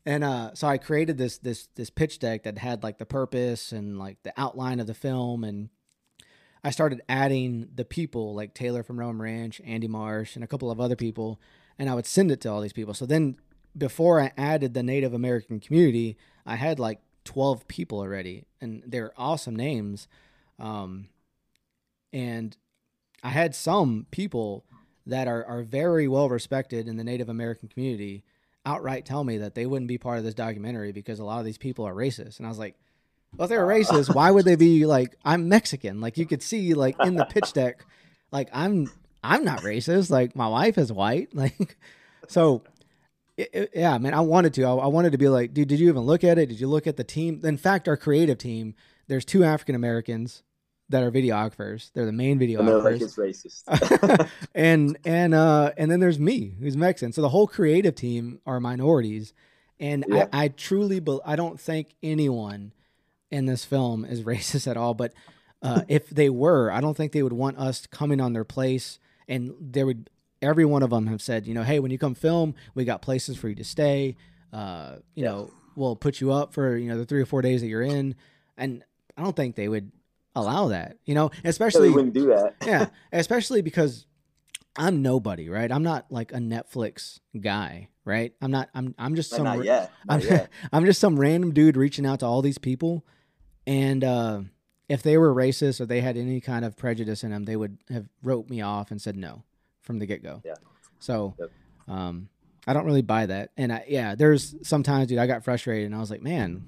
And 0.04 0.24
uh, 0.24 0.54
so 0.54 0.66
I 0.66 0.78
created 0.78 1.16
this 1.16 1.38
this 1.38 1.68
this 1.76 1.90
pitch 1.90 2.18
deck 2.18 2.42
that 2.42 2.58
had 2.58 2.82
like 2.82 2.98
the 2.98 3.06
purpose 3.06 3.70
and 3.70 3.98
like 3.98 4.22
the 4.24 4.32
outline 4.36 4.80
of 4.80 4.86
the 4.86 4.94
film, 4.94 5.44
and 5.44 5.68
I 6.64 6.70
started 6.70 7.02
adding 7.08 7.68
the 7.74 7.84
people 7.84 8.34
like 8.34 8.52
Taylor 8.52 8.82
from 8.82 8.98
Roam 8.98 9.22
Ranch, 9.22 9.60
Andy 9.64 9.88
Marsh, 9.88 10.34
and 10.34 10.44
a 10.44 10.48
couple 10.48 10.70
of 10.70 10.80
other 10.80 10.96
people, 10.96 11.40
and 11.78 11.88
I 11.88 11.94
would 11.94 12.06
send 12.06 12.32
it 12.32 12.40
to 12.40 12.50
all 12.50 12.60
these 12.60 12.72
people. 12.72 12.94
So 12.94 13.06
then, 13.06 13.36
before 13.78 14.20
I 14.20 14.32
added 14.36 14.74
the 14.74 14.82
Native 14.82 15.14
American 15.14 15.60
community, 15.60 16.16
I 16.44 16.56
had 16.56 16.80
like 16.80 17.00
twelve 17.24 17.68
people 17.68 18.00
already, 18.00 18.44
and 18.60 18.82
they're 18.84 19.12
awesome 19.16 19.54
names, 19.54 20.08
um, 20.58 21.10
and 22.12 22.56
I 23.22 23.28
had 23.28 23.54
some 23.54 24.06
people 24.10 24.64
that 25.06 25.28
are 25.28 25.44
are 25.44 25.62
very 25.62 26.08
well 26.08 26.28
respected 26.28 26.88
in 26.88 26.96
the 26.96 27.04
Native 27.04 27.28
American 27.28 27.68
community 27.68 28.24
outright 28.64 29.04
tell 29.04 29.24
me 29.24 29.38
that 29.38 29.54
they 29.54 29.66
wouldn't 29.66 29.88
be 29.88 29.98
part 29.98 30.18
of 30.18 30.24
this 30.24 30.34
documentary 30.34 30.92
because 30.92 31.18
a 31.18 31.24
lot 31.24 31.38
of 31.38 31.44
these 31.44 31.58
people 31.58 31.86
are 31.86 31.94
racist. 31.94 32.38
And 32.38 32.46
I 32.46 32.48
was 32.48 32.58
like, 32.58 32.76
well, 33.36 33.44
if 33.44 33.48
they're 33.48 33.66
racist, 33.66 34.14
why 34.14 34.30
would 34.30 34.44
they 34.44 34.56
be 34.56 34.86
like, 34.86 35.16
I'm 35.24 35.48
Mexican? 35.48 36.00
Like 36.00 36.18
you 36.18 36.26
could 36.26 36.42
see 36.42 36.74
like 36.74 36.96
in 37.00 37.14
the 37.14 37.24
pitch 37.24 37.52
deck, 37.52 37.84
like 38.30 38.48
I'm, 38.52 38.90
I'm 39.24 39.44
not 39.44 39.60
racist. 39.60 40.10
Like 40.10 40.36
my 40.36 40.48
wife 40.48 40.78
is 40.78 40.92
white. 40.92 41.30
Like, 41.34 41.76
so 42.28 42.62
it, 43.36 43.50
it, 43.52 43.70
yeah, 43.74 43.98
man, 43.98 44.14
I 44.14 44.20
wanted 44.20 44.54
to, 44.54 44.64
I, 44.64 44.74
I 44.74 44.86
wanted 44.86 45.12
to 45.12 45.18
be 45.18 45.28
like, 45.28 45.52
dude, 45.52 45.68
did 45.68 45.80
you 45.80 45.88
even 45.88 46.02
look 46.02 46.22
at 46.22 46.38
it? 46.38 46.48
Did 46.48 46.60
you 46.60 46.68
look 46.68 46.86
at 46.86 46.96
the 46.96 47.04
team? 47.04 47.40
In 47.42 47.56
fact, 47.56 47.88
our 47.88 47.96
creative 47.96 48.38
team, 48.38 48.74
there's 49.08 49.24
two 49.24 49.44
African 49.44 49.74
Americans 49.74 50.42
that 50.92 51.02
are 51.02 51.10
videographers. 51.10 51.90
They're 51.92 52.06
the 52.06 52.12
main 52.12 52.38
videographers. 52.38 52.84
Like 52.84 53.00
it's 53.02 53.16
racist. 53.16 54.30
and 54.54 54.96
and 55.04 55.34
uh 55.34 55.72
and 55.76 55.90
then 55.90 56.00
there's 56.00 56.18
me, 56.18 56.54
who's 56.60 56.76
Mexican. 56.76 57.12
So 57.12 57.22
the 57.22 57.30
whole 57.30 57.46
creative 57.46 57.94
team 57.94 58.40
are 58.46 58.60
minorities, 58.60 59.32
and 59.80 60.04
yeah. 60.08 60.28
I, 60.32 60.44
I 60.44 60.48
truly, 60.48 61.00
be, 61.00 61.18
I 61.24 61.34
don't 61.34 61.58
think 61.58 61.94
anyone 62.02 62.72
in 63.30 63.46
this 63.46 63.64
film 63.64 64.04
is 64.04 64.22
racist 64.24 64.70
at 64.70 64.76
all. 64.76 64.94
But 64.94 65.12
uh, 65.60 65.82
if 65.88 66.08
they 66.10 66.30
were, 66.30 66.70
I 66.70 66.80
don't 66.80 66.96
think 66.96 67.12
they 67.12 67.22
would 67.22 67.32
want 67.32 67.58
us 67.58 67.86
coming 67.86 68.20
on 68.20 68.32
their 68.32 68.44
place, 68.44 68.98
and 69.26 69.54
there 69.60 69.86
would. 69.86 70.08
Every 70.40 70.64
one 70.64 70.82
of 70.82 70.90
them 70.90 71.06
have 71.06 71.22
said, 71.22 71.46
you 71.46 71.54
know, 71.54 71.62
hey, 71.62 71.78
when 71.78 71.92
you 71.92 71.98
come 71.98 72.16
film, 72.16 72.56
we 72.74 72.84
got 72.84 73.00
places 73.00 73.36
for 73.36 73.48
you 73.48 73.54
to 73.54 73.62
stay. 73.62 74.16
Uh, 74.52 74.96
you 75.14 75.22
yeah. 75.22 75.30
know, 75.30 75.52
we'll 75.76 75.94
put 75.94 76.20
you 76.20 76.32
up 76.32 76.52
for 76.52 76.76
you 76.76 76.88
know 76.88 76.98
the 76.98 77.06
three 77.06 77.22
or 77.22 77.26
four 77.26 77.42
days 77.42 77.60
that 77.60 77.68
you're 77.68 77.80
in, 77.80 78.16
and 78.56 78.82
I 79.16 79.22
don't 79.22 79.36
think 79.36 79.54
they 79.54 79.68
would 79.68 79.92
allow 80.34 80.68
that. 80.68 80.98
You 81.04 81.14
know, 81.14 81.30
especially 81.44 81.88
yeah, 81.88 81.94
wouldn't 81.94 82.14
do 82.14 82.26
that. 82.26 82.54
yeah, 82.66 82.86
especially 83.12 83.62
because 83.62 84.06
I'm 84.76 85.02
nobody, 85.02 85.48
right? 85.48 85.70
I'm 85.70 85.82
not 85.82 86.06
like 86.10 86.32
a 86.32 86.38
Netflix 86.38 87.20
guy, 87.38 87.88
right? 88.04 88.32
I'm 88.40 88.50
not. 88.50 88.70
I'm. 88.74 88.94
I'm 88.98 89.14
just 89.14 89.30
some. 89.30 89.44
Not 89.44 89.64
yet. 89.64 89.92
Not 90.06 90.14
I'm, 90.14 90.28
yet. 90.28 90.50
I'm 90.72 90.84
just 90.84 91.00
some 91.00 91.18
random 91.18 91.52
dude 91.52 91.76
reaching 91.76 92.06
out 92.06 92.20
to 92.20 92.26
all 92.26 92.42
these 92.42 92.58
people, 92.58 93.04
and 93.66 94.02
uh, 94.02 94.40
if 94.88 95.02
they 95.02 95.18
were 95.18 95.34
racist 95.34 95.80
or 95.80 95.86
they 95.86 96.00
had 96.00 96.16
any 96.16 96.40
kind 96.40 96.64
of 96.64 96.76
prejudice 96.76 97.24
in 97.24 97.30
them, 97.30 97.44
they 97.44 97.56
would 97.56 97.78
have 97.90 98.06
wrote 98.22 98.48
me 98.48 98.60
off 98.60 98.90
and 98.90 99.00
said 99.00 99.16
no 99.16 99.42
from 99.82 99.98
the 99.98 100.06
get 100.06 100.22
go. 100.22 100.42
Yeah. 100.44 100.54
So, 101.00 101.34
yep. 101.38 101.50
um, 101.88 102.28
I 102.66 102.72
don't 102.72 102.84
really 102.84 103.02
buy 103.02 103.26
that, 103.26 103.50
and 103.56 103.72
I, 103.72 103.84
yeah, 103.88 104.14
there's 104.14 104.54
sometimes, 104.62 105.08
dude, 105.08 105.18
I 105.18 105.26
got 105.26 105.44
frustrated 105.44 105.86
and 105.86 105.94
I 105.94 105.98
was 105.98 106.10
like, 106.10 106.22
man, 106.22 106.62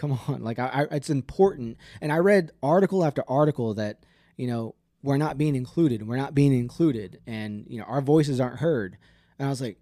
come 0.00 0.18
on 0.28 0.42
like 0.42 0.58
I, 0.58 0.86
I, 0.90 0.94
it's 0.96 1.10
important. 1.10 1.76
And 2.00 2.10
i 2.10 2.16
read 2.16 2.50
article 2.62 3.04
after 3.04 3.22
article 3.28 3.74
that 3.74 4.00
you 4.36 4.46
know 4.46 4.74
we're 5.02 5.18
not 5.18 5.36
being 5.36 5.54
included 5.54 6.06
we're 6.06 6.16
not 6.16 6.34
being 6.34 6.52
included 6.52 7.20
and 7.26 7.66
you 7.68 7.78
know 7.78 7.84
our 7.84 8.00
voices 8.00 8.40
aren't 8.40 8.60
heard. 8.60 8.96
And 9.38 9.46
i 9.46 9.50
was 9.50 9.60
like 9.60 9.78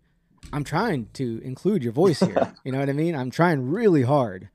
i'm 0.53 0.65
trying 0.65 1.09
to 1.15 1.41
include 1.45 1.83
your 1.85 1.93
voice 1.93 2.21
here 2.21 2.53
you 2.65 2.73
know 2.73 2.81
what 2.81 2.89
i 2.89 2.93
mean? 2.93 3.15
I'm 3.15 3.31
trying 3.31 3.71
really 3.71 4.03
hard. 4.03 4.49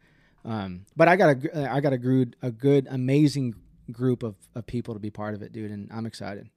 Um, 0.46 0.86
but 0.98 1.08
i 1.08 1.16
got 1.16 1.38
a 1.38 1.72
i 1.72 1.80
got 1.80 1.94
a 1.94 1.98
good 1.98 2.36
a 2.42 2.52
good 2.52 2.88
amazing 2.92 3.56
group 3.92 4.24
of, 4.24 4.36
of 4.56 4.66
people 4.68 4.94
to 4.94 5.00
be 5.00 5.10
part 5.10 5.34
of 5.34 5.42
it 5.42 5.52
dude 5.54 5.72
and 5.72 5.90
i'm 5.94 6.06
excited 6.06 6.50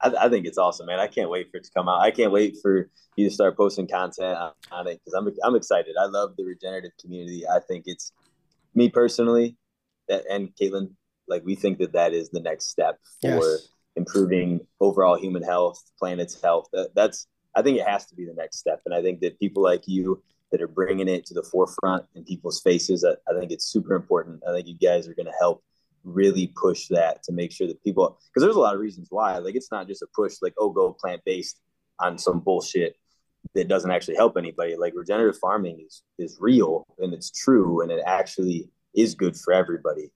I, 0.00 0.12
I, 0.20 0.28
think 0.28 0.46
it's 0.46 0.58
awesome, 0.58 0.86
man. 0.86 1.00
I 1.00 1.06
can't 1.06 1.30
wait 1.30 1.50
for 1.50 1.56
it 1.56 1.64
to 1.64 1.70
come 1.72 1.88
out. 1.88 2.00
I 2.00 2.10
can't 2.10 2.32
wait 2.32 2.56
for 2.62 2.88
you 3.16 3.28
to 3.28 3.34
start 3.34 3.56
posting 3.56 3.88
content 3.88 4.38
on, 4.38 4.52
on 4.70 4.86
it 4.86 5.00
because 5.04 5.14
I'm 5.14 5.28
I'm 5.42 5.56
excited. 5.56 5.96
I 6.00 6.06
love 6.06 6.36
the 6.36 6.44
regenerative 6.44 6.92
community. 7.00 7.44
I 7.46 7.60
think 7.60 7.84
it's 7.86 8.12
me 8.74 8.88
personally, 8.88 9.56
and 10.08 10.54
Caitlin. 10.60 10.90
like 11.26 11.44
we 11.44 11.54
think 11.54 11.78
that 11.78 11.92
that 11.92 12.12
is 12.12 12.30
the 12.30 12.40
next 12.40 12.66
step 12.66 12.98
for 13.20 13.28
Yes. 13.28 13.68
improving 13.96 14.60
overall 14.80 15.16
human 15.16 15.42
health, 15.42 15.82
planet's 15.98 16.40
health. 16.40 16.68
That, 16.72 16.94
that's 16.94 17.26
I 17.54 17.62
think 17.62 17.78
it 17.78 17.86
has 17.86 18.06
to 18.06 18.14
be 18.14 18.24
the 18.24 18.34
next 18.34 18.58
step, 18.58 18.80
and 18.86 18.94
I 18.94 19.02
think 19.02 19.20
that 19.20 19.38
people 19.38 19.62
like 19.62 19.88
you 19.88 20.22
that 20.50 20.62
are 20.62 20.68
bringing 20.68 21.08
it 21.08 21.26
to 21.26 21.34
the 21.34 21.42
forefront 21.42 22.06
in 22.14 22.24
people's 22.24 22.60
faces, 22.60 23.04
I, 23.04 23.12
I 23.30 23.38
think 23.38 23.52
it's 23.52 23.66
super 23.66 23.94
important. 23.94 24.42
I 24.48 24.52
think 24.52 24.66
you 24.66 24.78
guys 24.78 25.06
are 25.06 25.14
going 25.14 25.26
to 25.26 25.32
help 25.38 25.62
really 26.04 26.52
push 26.56 26.88
that 26.88 27.22
to 27.22 27.32
make 27.32 27.52
sure 27.52 27.66
that 27.66 27.82
people 27.82 28.18
because 28.28 28.42
there's 28.42 28.56
a 28.56 28.60
lot 28.60 28.74
of 28.74 28.80
reasons 28.80 29.08
why 29.10 29.38
like 29.38 29.54
it's 29.54 29.70
not 29.70 29.86
just 29.86 30.02
a 30.02 30.06
push 30.14 30.36
like 30.40 30.54
oh 30.58 30.70
go 30.70 30.92
plant 30.92 31.20
based 31.24 31.60
on 32.00 32.16
some 32.18 32.40
bullshit 32.40 32.96
that 33.54 33.68
doesn't 33.68 33.90
actually 33.90 34.16
help 34.16 34.36
anybody. 34.36 34.76
Like 34.76 34.92
regenerative 34.96 35.38
farming 35.38 35.84
is 35.86 36.02
is 36.18 36.36
real 36.40 36.86
and 36.98 37.12
it's 37.14 37.30
true 37.30 37.82
and 37.82 37.90
it 37.90 38.02
actually 38.06 38.68
is 38.94 39.14
good 39.14 39.36
for 39.36 39.52
everybody. 39.52 40.10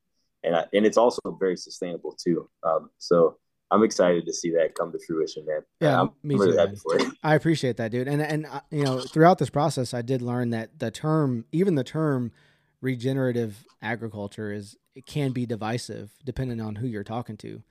And 0.44 0.56
I, 0.56 0.64
and 0.72 0.84
it's 0.84 0.96
also 0.96 1.20
very 1.38 1.56
sustainable 1.56 2.16
too. 2.22 2.48
Um, 2.64 2.90
so 2.98 3.36
i'm 3.70 3.84
excited 3.84 4.26
to 4.26 4.34
see 4.34 4.50
that 4.50 4.74
come 4.74 4.92
to 4.92 4.98
fruition 5.06 5.46
man. 5.46 5.62
Yeah, 5.80 6.00
i'm 6.00 6.10
me 6.22 6.34
really 6.34 6.52
too, 6.52 6.58
happy 6.58 6.76
for 6.76 6.96
it. 6.96 7.06
I 7.22 7.34
appreciate 7.34 7.76
that, 7.78 7.90
dude. 7.90 8.08
And 8.08 8.20
and 8.20 8.46
uh, 8.46 8.60
you 8.70 8.84
know, 8.84 9.00
throughout 9.00 9.38
this 9.38 9.50
process, 9.50 9.94
I 9.94 10.02
did 10.02 10.20
learn 10.20 10.50
that 10.50 10.78
the 10.78 10.90
term, 10.90 11.46
even 11.52 11.74
the 11.74 11.84
term, 11.84 12.32
regenerative 12.80 13.64
agriculture 13.80 14.52
is 14.52 14.76
it 14.94 15.06
can 15.06 15.32
be 15.32 15.46
divisive 15.46 16.10
depending 16.24 16.60
on 16.60 16.76
who 16.76 16.86
you're 16.86 17.04
talking 17.04 17.36
to. 17.38 17.62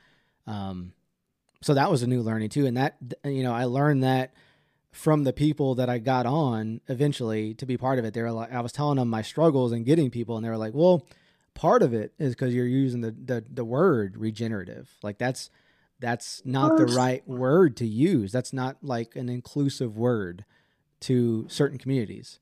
Um, 0.47 0.93
so 1.61 1.73
that 1.73 1.91
was 1.91 2.01
a 2.03 2.07
new 2.07 2.21
learning 2.21 2.49
too, 2.49 2.65
and 2.65 2.77
that 2.77 2.97
you 3.23 3.43
know, 3.43 3.53
I 3.53 3.65
learned 3.65 4.03
that 4.03 4.33
from 4.91 5.23
the 5.23 5.33
people 5.33 5.75
that 5.75 5.89
I 5.89 5.99
got 5.99 6.25
on 6.25 6.81
eventually 6.87 7.53
to 7.55 7.65
be 7.65 7.77
part 7.77 7.99
of 7.99 8.05
it. 8.05 8.13
They 8.13 8.21
were 8.21 8.31
like, 8.31 8.51
I 8.51 8.61
was 8.61 8.71
telling 8.71 8.97
them 8.97 9.09
my 9.09 9.21
struggles 9.21 9.71
and 9.71 9.85
getting 9.85 10.09
people, 10.09 10.35
and 10.35 10.45
they 10.45 10.49
were 10.49 10.57
like, 10.57 10.73
well. 10.73 11.05
Part 11.53 11.83
of 11.83 11.93
it 11.93 12.13
is 12.17 12.33
because 12.33 12.53
you're 12.53 12.65
using 12.65 13.01
the, 13.01 13.11
the 13.11 13.43
the 13.47 13.65
word 13.65 14.15
regenerative. 14.15 14.89
Like 15.03 15.17
that's 15.17 15.49
that's 15.99 16.41
not 16.45 16.77
the 16.77 16.85
right 16.85 17.27
word 17.27 17.75
to 17.77 17.85
use. 17.85 18.31
That's 18.31 18.53
not 18.53 18.77
like 18.81 19.17
an 19.17 19.27
inclusive 19.27 19.97
word 19.97 20.45
to 21.01 21.45
certain 21.49 21.77
communities. 21.77 22.39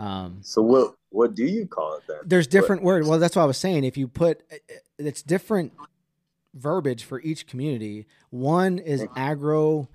Um, 0.00 0.38
so 0.40 0.62
what 0.62 0.94
what 1.10 1.34
do 1.34 1.44
you 1.44 1.66
call 1.66 1.96
it 1.96 2.02
then 2.08 2.16
there's 2.24 2.46
different 2.46 2.82
words. 2.82 3.06
Well, 3.06 3.18
that's 3.18 3.36
what 3.36 3.42
I 3.42 3.46
was 3.46 3.58
saying. 3.58 3.84
If 3.84 3.96
you 3.96 4.08
put 4.08 4.42
it's 4.98 5.22
different 5.22 5.72
verbiage 6.54 7.04
for 7.04 7.20
each 7.20 7.46
community. 7.46 8.06
One 8.30 8.78
is 8.78 9.06
agro 9.16 9.88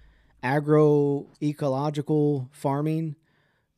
agro 0.44 1.28
ecological 1.42 2.50
farming. 2.52 3.16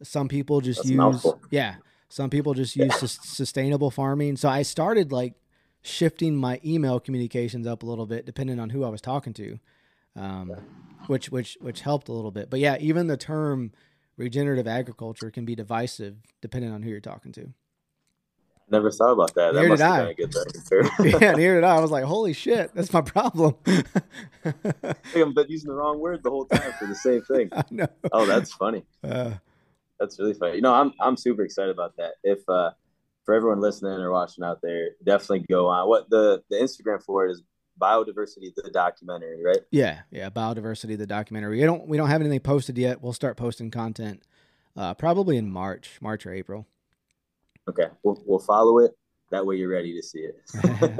Some 0.04 0.28
people 0.28 0.62
just 0.62 0.84
That's 0.84 1.24
use 1.24 1.34
yeah. 1.50 1.76
Some 2.10 2.30
people 2.30 2.54
just 2.54 2.76
use 2.76 2.96
sus- 2.96 3.20
sustainable 3.22 3.92
farming. 3.92 4.38
So 4.38 4.48
I 4.50 4.62
started 4.62 5.12
like 5.12 5.34
shifting 5.82 6.36
my 6.36 6.60
email 6.66 7.00
communications 7.00 7.66
up 7.68 7.84
a 7.84 7.86
little 7.86 8.06
bit 8.06 8.26
depending 8.26 8.60
on 8.60 8.70
who 8.70 8.84
I 8.84 8.90
was 8.90 9.02
talking 9.02 9.34
to. 9.34 9.60
Um, 10.16 10.56
which 11.08 11.32
which 11.32 11.58
which 11.62 11.82
helped 11.82 12.10
a 12.10 12.12
little 12.12 12.32
bit. 12.32 12.50
But 12.50 12.60
yeah, 12.60 12.78
even 12.80 13.08
the 13.08 13.18
term 13.18 13.72
regenerative 14.18 14.68
agriculture 14.68 15.30
can 15.32 15.46
be 15.46 15.56
divisive 15.56 16.16
depending 16.42 16.72
on 16.72 16.82
who 16.84 16.90
you're 16.90 17.00
talking 17.00 17.32
to. 17.34 17.54
never 18.70 18.92
thought 18.92 19.12
about 19.14 19.34
that 19.36 19.54
that 19.54 19.62
Neither 19.62 19.70
must 19.70 19.80
did 19.82 19.86
have 19.86 19.94
I. 19.94 20.00
been 20.00 20.10
a 20.10 20.14
good 20.16 20.36
learning 20.36 20.64
curve 20.70 21.22
yeah, 21.22 21.32
neither 21.34 21.56
did 21.56 21.64
I. 21.64 21.76
I 21.78 21.80
was 21.80 21.92
like, 21.92 22.04
holy 22.04 22.34
shit, 22.34 22.74
that's 22.76 22.92
my 22.92 23.02
problem. 23.02 23.56
I've 24.46 24.54
been 25.14 25.46
using 25.48 25.70
the 25.70 25.76
wrong 25.76 26.00
word 26.00 26.24
the 26.24 26.30
whole 26.30 26.46
time 26.46 26.74
for 26.80 26.86
the 26.88 26.96
same 26.96 27.22
thing 27.22 27.50
I 27.54 27.64
know. 27.72 27.88
oh 28.12 28.26
that's 28.26 28.52
funny 28.54 28.84
Uh, 29.04 29.34
That's 30.00 30.20
really 30.20 30.34
funny. 30.34 30.56
You 30.56 30.62
know, 30.62 30.74
I'm 30.74 30.94
I'm 31.00 31.18
super 31.18 31.44
excited 31.44 31.72
about 31.72 31.96
that. 31.98 32.14
If 32.24 32.48
uh 32.50 32.72
for 33.26 33.34
everyone 33.34 33.60
listening 33.60 34.00
or 34.00 34.12
watching 34.12 34.44
out 34.44 34.60
there, 34.62 34.92
definitely 35.04 35.46
go 35.50 35.68
on. 35.68 35.88
What 35.90 36.10
the 36.10 36.44
the 36.50 36.58
Instagram 36.58 37.02
for 37.04 37.26
it 37.28 37.32
is 37.32 37.42
biodiversity 37.80 38.54
the 38.56 38.70
documentary, 38.72 39.44
right? 39.44 39.60
yeah, 39.72 40.02
yeah, 40.12 40.30
biodiversity, 40.30 40.98
the 40.98 41.08
documentary. 41.08 41.58
We 41.58 41.64
don't 41.64 41.88
we 41.88 41.98
don't 41.98 42.10
have 42.10 42.22
anything 42.22 42.40
posted 42.40 42.78
yet. 42.78 43.02
We'll 43.02 43.14
start 43.14 43.38
posting 43.38 43.72
content 43.72 44.24
uh, 44.76 44.94
probably 44.94 45.38
in 45.38 45.50
March, 45.50 45.98
March 46.02 46.26
or 46.26 46.34
April. 46.34 46.68
Okay, 47.70 47.88
we'll 48.04 48.22
we'll 48.26 48.40
follow 48.40 48.80
it. 48.80 48.92
That 49.30 49.46
way 49.46 49.58
you're 49.58 49.70
ready 49.70 49.94
to 49.94 50.02
see 50.02 50.20
it. 50.20 50.42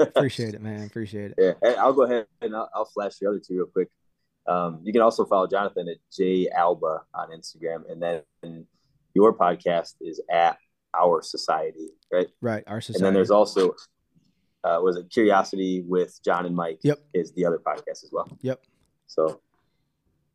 Appreciate 0.00 0.54
it, 0.54 0.60
man. 0.60 0.84
Appreciate 0.84 1.32
it. 1.32 1.34
Yeah, 1.38 1.52
and 1.62 1.78
I'll 1.78 1.94
go 1.94 2.02
ahead 2.02 2.26
and 2.42 2.54
I'll, 2.54 2.68
I'll 2.74 2.84
flash 2.84 3.16
the 3.18 3.28
other 3.28 3.40
two 3.40 3.54
real 3.54 3.66
quick. 3.66 3.88
Um, 4.46 4.80
you 4.82 4.92
can 4.92 5.02
also 5.02 5.24
follow 5.24 5.46
Jonathon 5.46 5.88
at 5.88 5.96
J 6.14 6.48
Alba 6.50 7.02
on 7.14 7.30
Instagram, 7.30 7.90
and 7.90 8.02
then 8.02 8.66
your 9.14 9.34
podcast 9.34 9.94
is 10.00 10.20
at 10.30 10.58
Our 10.98 11.22
Society, 11.22 11.90
right? 12.12 12.28
Right, 12.40 12.64
our 12.66 12.80
society. 12.80 12.98
And 12.98 13.06
then 13.06 13.14
there's 13.14 13.30
also 13.30 13.74
uh, 14.68 14.80
was 14.80 14.96
it 14.96 15.10
Curiosity 15.10 15.82
with 15.86 16.18
Jon 16.24 16.44
and 16.44 16.54
Mike? 16.54 16.80
Yep. 16.82 16.98
is 17.14 17.32
the 17.32 17.44
other 17.46 17.58
podcast 17.58 18.04
as 18.04 18.10
well. 18.12 18.28
Yep. 18.42 18.60
So, 19.06 19.40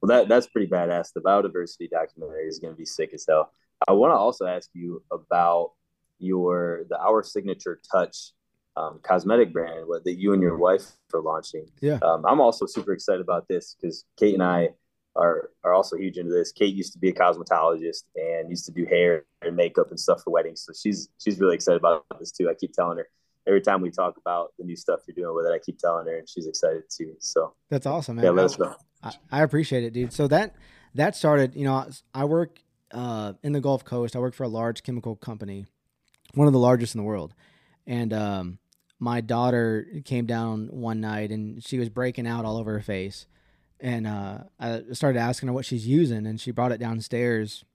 well, 0.01 0.07
that 0.07 0.27
that's 0.27 0.47
pretty 0.47 0.67
badass. 0.67 1.13
The 1.13 1.21
biodiversity 1.21 1.89
documentary 1.89 2.47
is 2.47 2.59
going 2.59 2.73
to 2.73 2.77
be 2.77 2.85
sick 2.85 3.11
as 3.13 3.25
hell. 3.27 3.51
I 3.87 3.91
want 3.93 4.11
to 4.11 4.15
also 4.15 4.45
ask 4.45 4.69
you 4.73 5.03
about 5.11 5.73
your 6.19 6.85
the 6.89 6.99
Our 6.99 7.23
Signature 7.23 7.79
Touch 7.91 8.31
um, 8.75 8.99
cosmetic 9.03 9.53
brand 9.53 9.87
what, 9.87 10.03
that 10.05 10.15
you 10.15 10.33
and 10.33 10.41
your 10.41 10.57
wife 10.57 10.85
are 11.13 11.21
launching. 11.21 11.67
Yeah. 11.79 11.99
Um, 12.01 12.25
I'm 12.25 12.41
also 12.41 12.65
super 12.65 12.93
excited 12.93 13.21
about 13.21 13.47
this 13.47 13.75
because 13.79 14.05
Kate 14.17 14.33
and 14.33 14.41
I 14.41 14.69
are 15.15 15.51
are 15.63 15.73
also 15.73 15.95
huge 15.95 16.17
into 16.17 16.33
this. 16.33 16.51
Kate 16.51 16.73
used 16.73 16.93
to 16.93 16.99
be 16.99 17.09
a 17.09 17.13
cosmetologist 17.13 18.03
and 18.15 18.49
used 18.49 18.65
to 18.65 18.71
do 18.71 18.85
hair 18.85 19.25
and 19.43 19.55
makeup 19.55 19.91
and 19.91 19.99
stuff 19.99 20.23
for 20.23 20.31
weddings, 20.31 20.61
so 20.61 20.73
she's 20.73 21.09
she's 21.23 21.39
really 21.39 21.53
excited 21.53 21.77
about 21.77 22.05
this 22.19 22.31
too. 22.31 22.49
I 22.49 22.55
keep 22.55 22.73
telling 22.73 22.97
her 22.97 23.07
every 23.47 23.61
time 23.61 23.81
we 23.81 23.89
talk 23.91 24.17
about 24.17 24.53
the 24.57 24.63
new 24.65 24.75
stuff 24.75 25.01
you're 25.07 25.15
doing 25.15 25.35
with 25.35 25.45
it, 25.45 25.53
I 25.53 25.59
keep 25.59 25.77
telling 25.79 26.07
her, 26.07 26.17
and 26.17 26.27
she's 26.29 26.47
excited 26.47 26.83
too. 26.89 27.15
So 27.19 27.53
That's 27.69 27.85
awesome, 27.85 28.15
man. 28.17 28.25
yeah, 28.25 28.31
let 28.31 28.45
us 28.45 28.59
know. 28.59 28.75
I, 29.03 29.11
I 29.31 29.41
appreciate 29.43 29.83
it, 29.83 29.91
dude. 29.93 30.13
So 30.13 30.27
that 30.29 30.55
that 30.95 31.15
started, 31.15 31.55
you 31.55 31.63
know, 31.65 31.73
I- 31.73 31.89
I 32.21 32.25
work 32.25 32.59
uh, 32.91 33.33
in 33.43 33.51
the 33.53 33.59
Gulf 33.61 33.83
Coast. 33.83 34.15
I 34.15 34.19
work 34.19 34.33
for 34.35 34.43
a 34.43 34.47
large 34.47 34.83
chemical 34.83 35.15
company, 35.15 35.65
one 36.35 36.47
of 36.47 36.53
the 36.53 36.59
largest 36.59 36.93
in 36.95 36.99
the 36.99 37.05
world. 37.05 37.33
And 37.87 38.13
um, 38.13 38.59
my 38.99 39.19
daughter 39.19 39.87
came 40.05 40.25
down 40.27 40.67
one 40.71 41.01
night 41.01 41.31
and 41.31 41.63
she 41.65 41.79
was 41.79 41.89
breaking 41.89 42.27
out 42.27 42.45
all 42.45 42.55
over 42.57 42.71
her 42.73 42.81
face. 42.81 43.25
And 43.79 44.05
uh, 44.07 44.43
I 44.59 44.83
started 44.93 45.19
asking 45.19 45.47
her 45.47 45.53
what 45.53 45.65
she's 45.65 45.85
using, 45.85 46.25
and 46.25 46.39
she 46.39 46.51
brought 46.51 46.71
it 46.71 46.79
downstairs. 46.79 47.65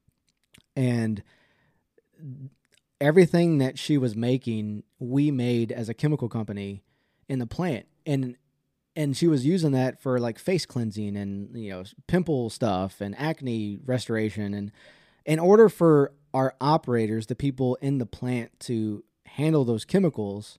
And 0.76 1.22
everything 3.00 3.58
that 3.58 3.78
she 3.78 3.98
was 3.98 4.16
making, 4.16 4.82
we 4.98 5.30
made 5.30 5.72
as 5.72 5.88
a 5.88 5.94
chemical 5.94 6.28
company 6.28 6.82
in 7.28 7.38
the 7.38 7.46
plant. 7.46 7.86
And 8.06 8.36
and 8.96 9.16
she 9.16 9.28
was 9.28 9.46
using 9.46 9.72
that 9.72 10.00
for 10.02 10.18
like 10.18 10.38
face 10.38 10.66
cleansing 10.66 11.16
and 11.16 11.56
you 11.56 11.70
know 11.70 11.84
pimple 12.06 12.50
stuff 12.50 13.00
and 13.00 13.18
acne 13.18 13.78
restoration. 13.84 14.54
And 14.54 14.72
in 15.24 15.38
order 15.38 15.68
for 15.68 16.12
our 16.34 16.54
operators 16.60 17.26
the 17.26 17.34
people 17.34 17.76
in 17.80 17.98
the 17.98 18.06
plant 18.06 18.58
to 18.60 19.04
handle 19.24 19.64
those 19.64 19.84
chemicals 19.84 20.58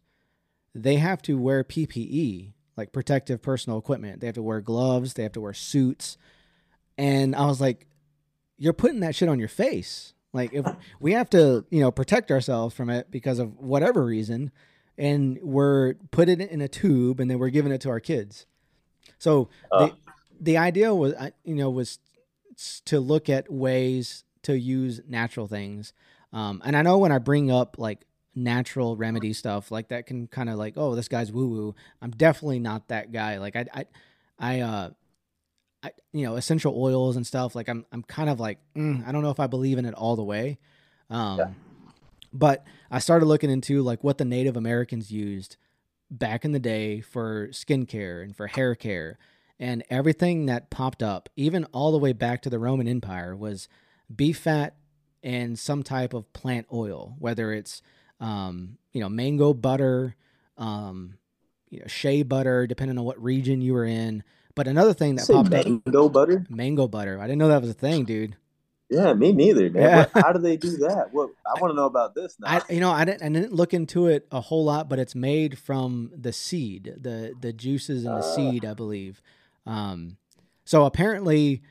they 0.73 0.95
have 0.95 1.21
to 1.21 1.38
wear 1.38 1.63
ppe 1.63 2.54
like 2.78 2.93
protective 2.93 3.41
personal 3.41 3.78
equipment. 3.78 4.21
They 4.21 4.28
have 4.28 4.36
to 4.36 4.41
wear 4.41 4.62
gloves. 4.62 5.13
They 5.13 5.23
have 5.23 5.34
to 5.34 5.41
wear 5.41 5.54
suits. 5.54 6.17
And 6.97 7.36
i 7.36 7.45
was 7.45 7.60
like 7.60 7.88
you're 8.58 8.73
putting 8.73 8.99
that 9.02 9.15
shit 9.15 9.30
on 9.30 9.39
your 9.39 9.47
face 9.47 10.13
like 10.34 10.54
if 10.54 10.65
we 11.00 11.13
have 11.13 11.30
to 11.32 11.65
you 11.70 11.80
know 11.80 11.92
protect 11.92 12.32
ourselves 12.32 12.76
from 12.76 12.89
it 12.89 13.10
because 13.12 13.39
of 13.39 13.58
whatever 13.58 14.06
reason 14.06 14.52
and 14.98 15.39
we're 15.42 15.96
putting 16.12 16.42
it 16.42 16.52
in 16.52 16.62
a 16.62 16.68
tube 16.68 17.20
and 17.20 17.32
then 17.32 17.39
we're 17.39 17.50
giving 17.50 17.72
it 17.72 17.82
to 17.82 17.89
our 17.89 18.00
kids. 18.02 18.46
So 19.18 19.50
Uh, 19.72 19.88
the 19.88 19.94
the 20.42 20.58
idea 20.58 20.94
was 20.94 21.13
you 21.44 21.56
know 21.56 21.70
was 21.70 22.00
to 22.86 23.00
look 23.00 23.30
at 23.30 23.52
ways 23.52 24.24
to 24.44 24.58
use 24.58 25.02
natural 25.08 25.48
things. 25.48 25.94
Um, 26.34 26.62
and 26.65 26.76
I 26.76 26.82
know 26.82 26.98
when 26.98 27.12
I 27.12 27.18
bring 27.18 27.50
up 27.50 27.78
like 27.80 28.06
natural 28.36 28.96
remedy 28.96 29.34
stuff 29.34 29.72
like 29.72 29.89
that 29.89 30.06
can 30.06 30.28
kind 30.28 30.50
of 30.50 30.58
like 30.58 30.74
oh 30.78 30.96
this 30.96 31.08
guy's 31.08 31.32
woo 31.32 31.48
woo. 31.48 31.76
I'm 32.02 32.12
definitely 32.12 32.60
not 32.60 32.88
that 32.89 33.12
guy. 33.12 33.38
Like 33.39 33.56
I 33.56 33.65
I 33.74 33.86
I 34.38 34.60
uh 34.62 34.89
I, 35.82 35.92
you 36.12 36.26
know 36.26 36.36
essential 36.36 36.74
oils 36.78 37.15
and 37.15 37.26
stuff 37.26 37.56
like 37.56 37.70
I'm 37.70 37.86
I'm 37.92 38.04
kind 38.04 38.30
of 38.30 38.39
like 38.39 38.60
mm, 38.76 39.08
I 39.08 39.12
don't 39.12 39.24
know 39.24 39.30
if 39.30 39.39
I 39.39 39.48
believe 39.48 39.78
in 39.78 39.86
it 39.86 39.94
all 39.94 40.15
the 40.15 40.24
way. 40.24 40.60
Um, 41.10 41.38
Yeah. 41.38 41.50
But 42.32 42.65
I 42.92 43.00
started 43.00 43.26
looking 43.26 43.50
into 43.50 43.82
like 43.82 44.04
what 44.04 44.18
the 44.18 44.26
Native 44.26 44.56
Americans 44.56 45.12
used 45.12 45.58
back 46.12 46.46
in 46.46 46.52
the 46.52 46.60
day 46.60 47.02
for 47.02 47.48
skincare 47.48 48.24
and 48.24 48.36
for 48.36 48.48
hair 48.48 48.76
care, 48.76 49.18
and 49.60 49.84
everything 49.89 50.46
that 50.46 50.70
popped 50.70 51.02
up, 51.02 51.30
even 51.36 51.65
all 51.65 51.92
the 51.92 51.98
way 51.98 52.13
back 52.13 52.42
to 52.44 52.50
the 52.50 52.60
Roman 52.60 52.88
Empire, 52.88 53.36
was 53.36 53.68
beef 54.13 54.39
fat 54.39 54.76
and 55.24 55.58
some 55.58 55.84
type 55.84 56.13
of 56.13 56.32
plant 56.34 56.68
oil, 56.72 57.15
whether 57.20 57.52
it's 57.52 57.82
um, 58.20 58.78
you 58.92 59.02
know 59.02 59.10
mango 59.10 59.54
butter, 59.54 60.15
um, 60.58 61.15
you 61.70 61.80
know, 61.80 61.88
shea 61.88 62.24
butter, 62.24 62.68
depending 62.68 62.98
on 62.98 63.06
what 63.06 63.22
region 63.22 63.62
you 63.62 63.74
were 63.74 63.86
in. 63.86 64.24
But 64.55 64.67
another 64.67 64.93
thing 64.93 65.15
that 65.15 65.27
popped 65.27 65.53
up, 65.53 65.65
mango 65.65 66.09
butter. 66.09 66.45
mango 66.49 66.88
butter. 66.88 67.19
I 67.19 67.27
didn't 67.27 67.39
know 67.39 67.47
that 67.49 67.62
was 67.62 67.69
a 67.69 67.75
thing, 67.75 68.03
dude. 68.05 68.35
Yeah, 68.89 69.13
me 69.13 69.31
neither, 69.31 69.69
man. 69.69 69.83
Yeah. 69.83 70.21
how 70.21 70.33
do 70.33 70.39
they 70.39 70.57
do 70.57 70.77
that? 70.77 71.09
What 71.12 71.29
I 71.45 71.62
want 71.62 71.71
to 71.71 71.75
know 71.75 71.85
about 71.85 72.15
this 72.15 72.35
now. 72.39 72.47
I, 72.47 72.73
you 72.73 72.79
know, 72.79 72.89
I 72.89 73.05
didn't, 73.05 73.21
I 73.21 73.29
didn't 73.29 73.53
look 73.53 73.73
into 73.73 74.07
it 74.07 74.27
a 74.31 74.41
whole 74.41 74.65
lot, 74.65 74.89
but 74.89 74.97
it's 74.97 75.13
made 75.13 75.59
from 75.59 76.12
the 76.15 76.33
seed, 76.33 76.95
the 76.97 77.35
the 77.39 77.53
juices 77.53 78.03
in 78.03 78.12
the 78.12 78.17
uh, 78.17 78.35
seed, 78.35 78.65
I 78.65 78.73
believe. 78.73 79.21
Um, 79.67 80.17
so 80.65 80.85
apparently, 80.85 81.62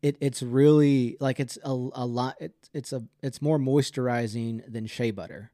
it 0.00 0.16
it's 0.20 0.42
really 0.42 1.18
like 1.20 1.40
it's 1.40 1.58
a, 1.62 1.70
a 1.70 2.06
lot. 2.06 2.36
It, 2.40 2.54
it's 2.72 2.92
a 2.92 3.02
it's 3.22 3.42
more 3.42 3.58
moisturizing 3.58 4.62
than 4.66 4.86
shea 4.86 5.10
butter. 5.10 5.51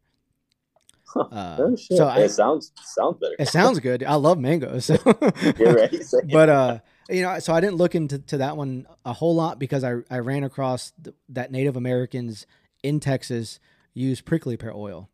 Uh, 1.16 1.56
oh, 1.58 1.76
so 1.76 2.06
I, 2.06 2.20
it 2.20 2.30
sounds 2.30 2.72
sounds 2.82 3.18
better. 3.18 3.34
It 3.38 3.48
sounds 3.48 3.80
good. 3.80 4.04
I 4.04 4.14
love 4.14 4.38
mangoes. 4.38 4.86
So. 4.86 4.96
You're 5.58 5.74
right. 5.74 6.04
but 6.32 6.48
uh, 6.48 6.78
you 7.08 7.22
know, 7.22 7.38
so 7.38 7.54
I 7.54 7.60
didn't 7.60 7.76
look 7.76 7.94
into 7.94 8.18
to 8.18 8.38
that 8.38 8.56
one 8.56 8.86
a 9.04 9.12
whole 9.12 9.34
lot 9.34 9.58
because 9.58 9.84
I 9.84 9.96
I 10.10 10.18
ran 10.18 10.44
across 10.44 10.92
the, 11.00 11.14
that 11.30 11.50
Native 11.50 11.76
Americans 11.76 12.46
in 12.82 13.00
Texas 13.00 13.58
use 13.94 14.20
prickly 14.20 14.56
pear 14.56 14.74
oil 14.74 15.08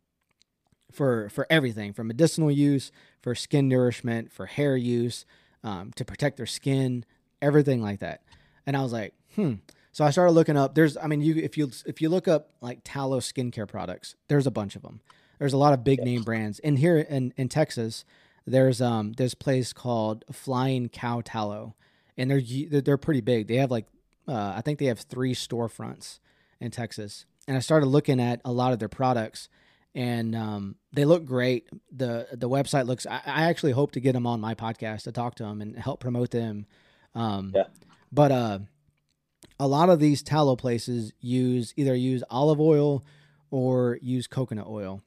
for 0.91 1.29
for 1.29 1.45
everything 1.49 1.93
from 1.93 2.07
medicinal 2.07 2.51
use, 2.51 2.91
for 3.21 3.35
skin 3.35 3.67
nourishment, 3.67 4.31
for 4.31 4.45
hair 4.45 4.75
use, 4.75 5.25
um, 5.63 5.91
to 5.95 6.05
protect 6.05 6.37
their 6.37 6.45
skin, 6.45 7.05
everything 7.41 7.81
like 7.81 7.99
that. 7.99 8.21
And 8.65 8.75
I 8.75 8.81
was 8.81 8.93
like, 8.93 9.13
hmm. 9.35 9.55
So 9.91 10.03
I 10.03 10.09
started 10.09 10.33
looking 10.33 10.57
up. 10.57 10.75
There's, 10.75 10.97
I 10.97 11.07
mean, 11.07 11.21
you 11.21 11.35
if 11.37 11.57
you 11.57 11.71
if 11.85 12.01
you 12.01 12.09
look 12.09 12.27
up 12.27 12.49
like 12.59 12.79
tallow 12.83 13.19
skincare 13.19 13.67
products, 13.67 14.15
there's 14.27 14.45
a 14.45 14.51
bunch 14.51 14.75
of 14.75 14.81
them. 14.81 14.99
There's 15.39 15.53
a 15.53 15.57
lot 15.57 15.73
of 15.73 15.83
big 15.83 16.03
name 16.03 16.23
brands. 16.23 16.59
And 16.59 16.79
here 16.79 16.97
in 16.97 17.33
in 17.37 17.49
Texas, 17.49 18.05
there's 18.45 18.81
um 18.81 19.13
this 19.13 19.33
place 19.33 19.73
called 19.73 20.23
Flying 20.31 20.89
Cow 20.89 21.21
Tallow, 21.23 21.75
and 22.17 22.29
they're 22.29 22.81
they're 22.81 22.97
pretty 22.97 23.21
big. 23.21 23.47
They 23.47 23.57
have 23.57 23.71
like 23.71 23.85
uh, 24.27 24.53
I 24.55 24.61
think 24.61 24.79
they 24.79 24.85
have 24.85 24.99
three 24.99 25.33
storefronts 25.33 26.19
in 26.59 26.71
Texas. 26.71 27.25
And 27.47 27.55
I 27.55 27.59
started 27.59 27.87
looking 27.87 28.19
at 28.19 28.41
a 28.43 28.51
lot 28.51 28.73
of 28.73 28.79
their 28.79 28.89
products, 28.89 29.49
and 29.93 30.35
um, 30.35 30.75
they 30.91 31.05
look 31.05 31.25
great. 31.25 31.69
the 31.91 32.27
The 32.33 32.49
website 32.49 32.87
looks. 32.87 33.05
I, 33.05 33.21
I, 33.25 33.43
actually 33.43 33.73
hope 33.73 33.91
to 33.91 33.99
get 33.99 34.13
them 34.13 34.25
on 34.25 34.41
my 34.41 34.55
podcast 34.55 35.03
to 35.03 35.11
talk 35.11 35.35
to 35.35 35.43
them 35.43 35.61
and 35.61 35.77
help 35.77 35.99
promote 35.99 36.31
them. 36.31 36.65
Um, 37.13 37.53
yeah. 37.55 37.65
But 38.11 38.31
uh, 38.31 38.59
a 39.59 39.67
lot 39.67 39.89
of 39.89 39.99
these 39.99 40.23
tallow 40.23 40.55
places 40.55 41.13
use 41.19 41.73
either 41.77 41.95
use 41.95 42.23
olive 42.29 42.59
oil 42.59 43.05
or 43.51 43.99
use 44.01 44.25
coconut 44.25 44.67
oil, 44.67 45.03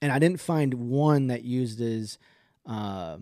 and 0.00 0.12
I 0.12 0.18
didn't 0.18 0.40
find 0.40 0.74
one 0.74 1.28
that 1.28 1.44
uses 1.44 2.18
uh, 2.66 3.18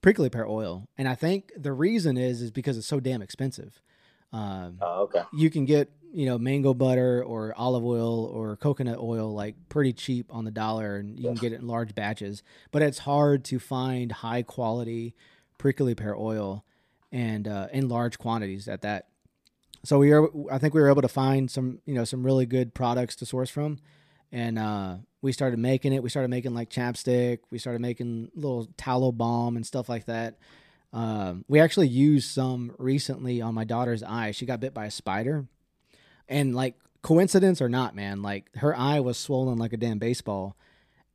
prickly 0.00 0.30
pear 0.30 0.46
oil. 0.46 0.88
And 0.96 1.08
I 1.08 1.14
think 1.14 1.52
the 1.56 1.72
reason 1.72 2.16
is 2.16 2.42
is 2.42 2.50
because 2.50 2.78
it's 2.78 2.86
so 2.86 3.00
damn 3.00 3.22
expensive. 3.22 3.80
Um, 4.32 4.78
oh, 4.80 5.02
okay. 5.04 5.22
You 5.32 5.50
can 5.50 5.64
get 5.64 5.90
you 6.12 6.26
know 6.26 6.38
mango 6.38 6.74
butter 6.74 7.22
or 7.22 7.54
olive 7.56 7.84
oil 7.84 8.24
or 8.26 8.56
coconut 8.56 8.98
oil 8.98 9.32
like 9.34 9.54
pretty 9.68 9.92
cheap 9.92 10.32
on 10.32 10.44
the 10.44 10.50
dollar, 10.50 10.96
and 10.96 11.18
you 11.18 11.24
yeah. 11.24 11.30
can 11.30 11.36
get 11.36 11.52
it 11.52 11.60
in 11.60 11.66
large 11.66 11.94
batches. 11.94 12.42
But 12.70 12.82
it's 12.82 12.98
hard 13.00 13.44
to 13.46 13.58
find 13.58 14.12
high 14.12 14.42
quality 14.42 15.14
prickly 15.58 15.94
pear 15.94 16.14
oil 16.14 16.64
and 17.12 17.48
uh, 17.48 17.68
in 17.72 17.88
large 17.88 18.18
quantities 18.18 18.68
at 18.68 18.82
that. 18.82 19.08
So 19.84 19.98
we 19.98 20.12
are, 20.12 20.28
I 20.50 20.58
think 20.58 20.74
we 20.74 20.80
were 20.80 20.90
able 20.90 21.02
to 21.02 21.08
find 21.08 21.50
some, 21.50 21.78
you 21.86 21.94
know, 21.94 22.04
some 22.04 22.24
really 22.24 22.44
good 22.44 22.74
products 22.74 23.14
to 23.16 23.26
source 23.26 23.50
from, 23.50 23.78
and 24.32 24.58
uh, 24.58 24.96
we 25.26 25.32
started 25.32 25.58
making 25.58 25.92
it. 25.92 26.04
We 26.04 26.08
started 26.08 26.28
making 26.28 26.54
like 26.54 26.70
chapstick. 26.70 27.40
We 27.50 27.58
started 27.58 27.82
making 27.82 28.30
little 28.36 28.68
tallow 28.76 29.10
balm 29.10 29.56
and 29.56 29.66
stuff 29.66 29.88
like 29.88 30.06
that. 30.06 30.38
Um, 30.92 31.44
we 31.48 31.58
actually 31.58 31.88
used 31.88 32.30
some 32.30 32.72
recently 32.78 33.42
on 33.42 33.52
my 33.52 33.64
daughter's 33.64 34.04
eye. 34.04 34.30
She 34.30 34.46
got 34.46 34.60
bit 34.60 34.72
by 34.72 34.86
a 34.86 34.90
spider, 34.90 35.46
and 36.28 36.54
like 36.54 36.76
coincidence 37.02 37.60
or 37.60 37.68
not, 37.68 37.96
man, 37.96 38.22
like 38.22 38.54
her 38.56 38.74
eye 38.74 39.00
was 39.00 39.18
swollen 39.18 39.58
like 39.58 39.72
a 39.72 39.76
damn 39.76 39.98
baseball, 39.98 40.56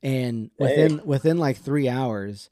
and 0.02 0.50
within 0.58 0.98
hey. 0.98 1.04
within 1.04 1.38
like 1.38 1.56
three 1.56 1.88
hours, 1.88 2.50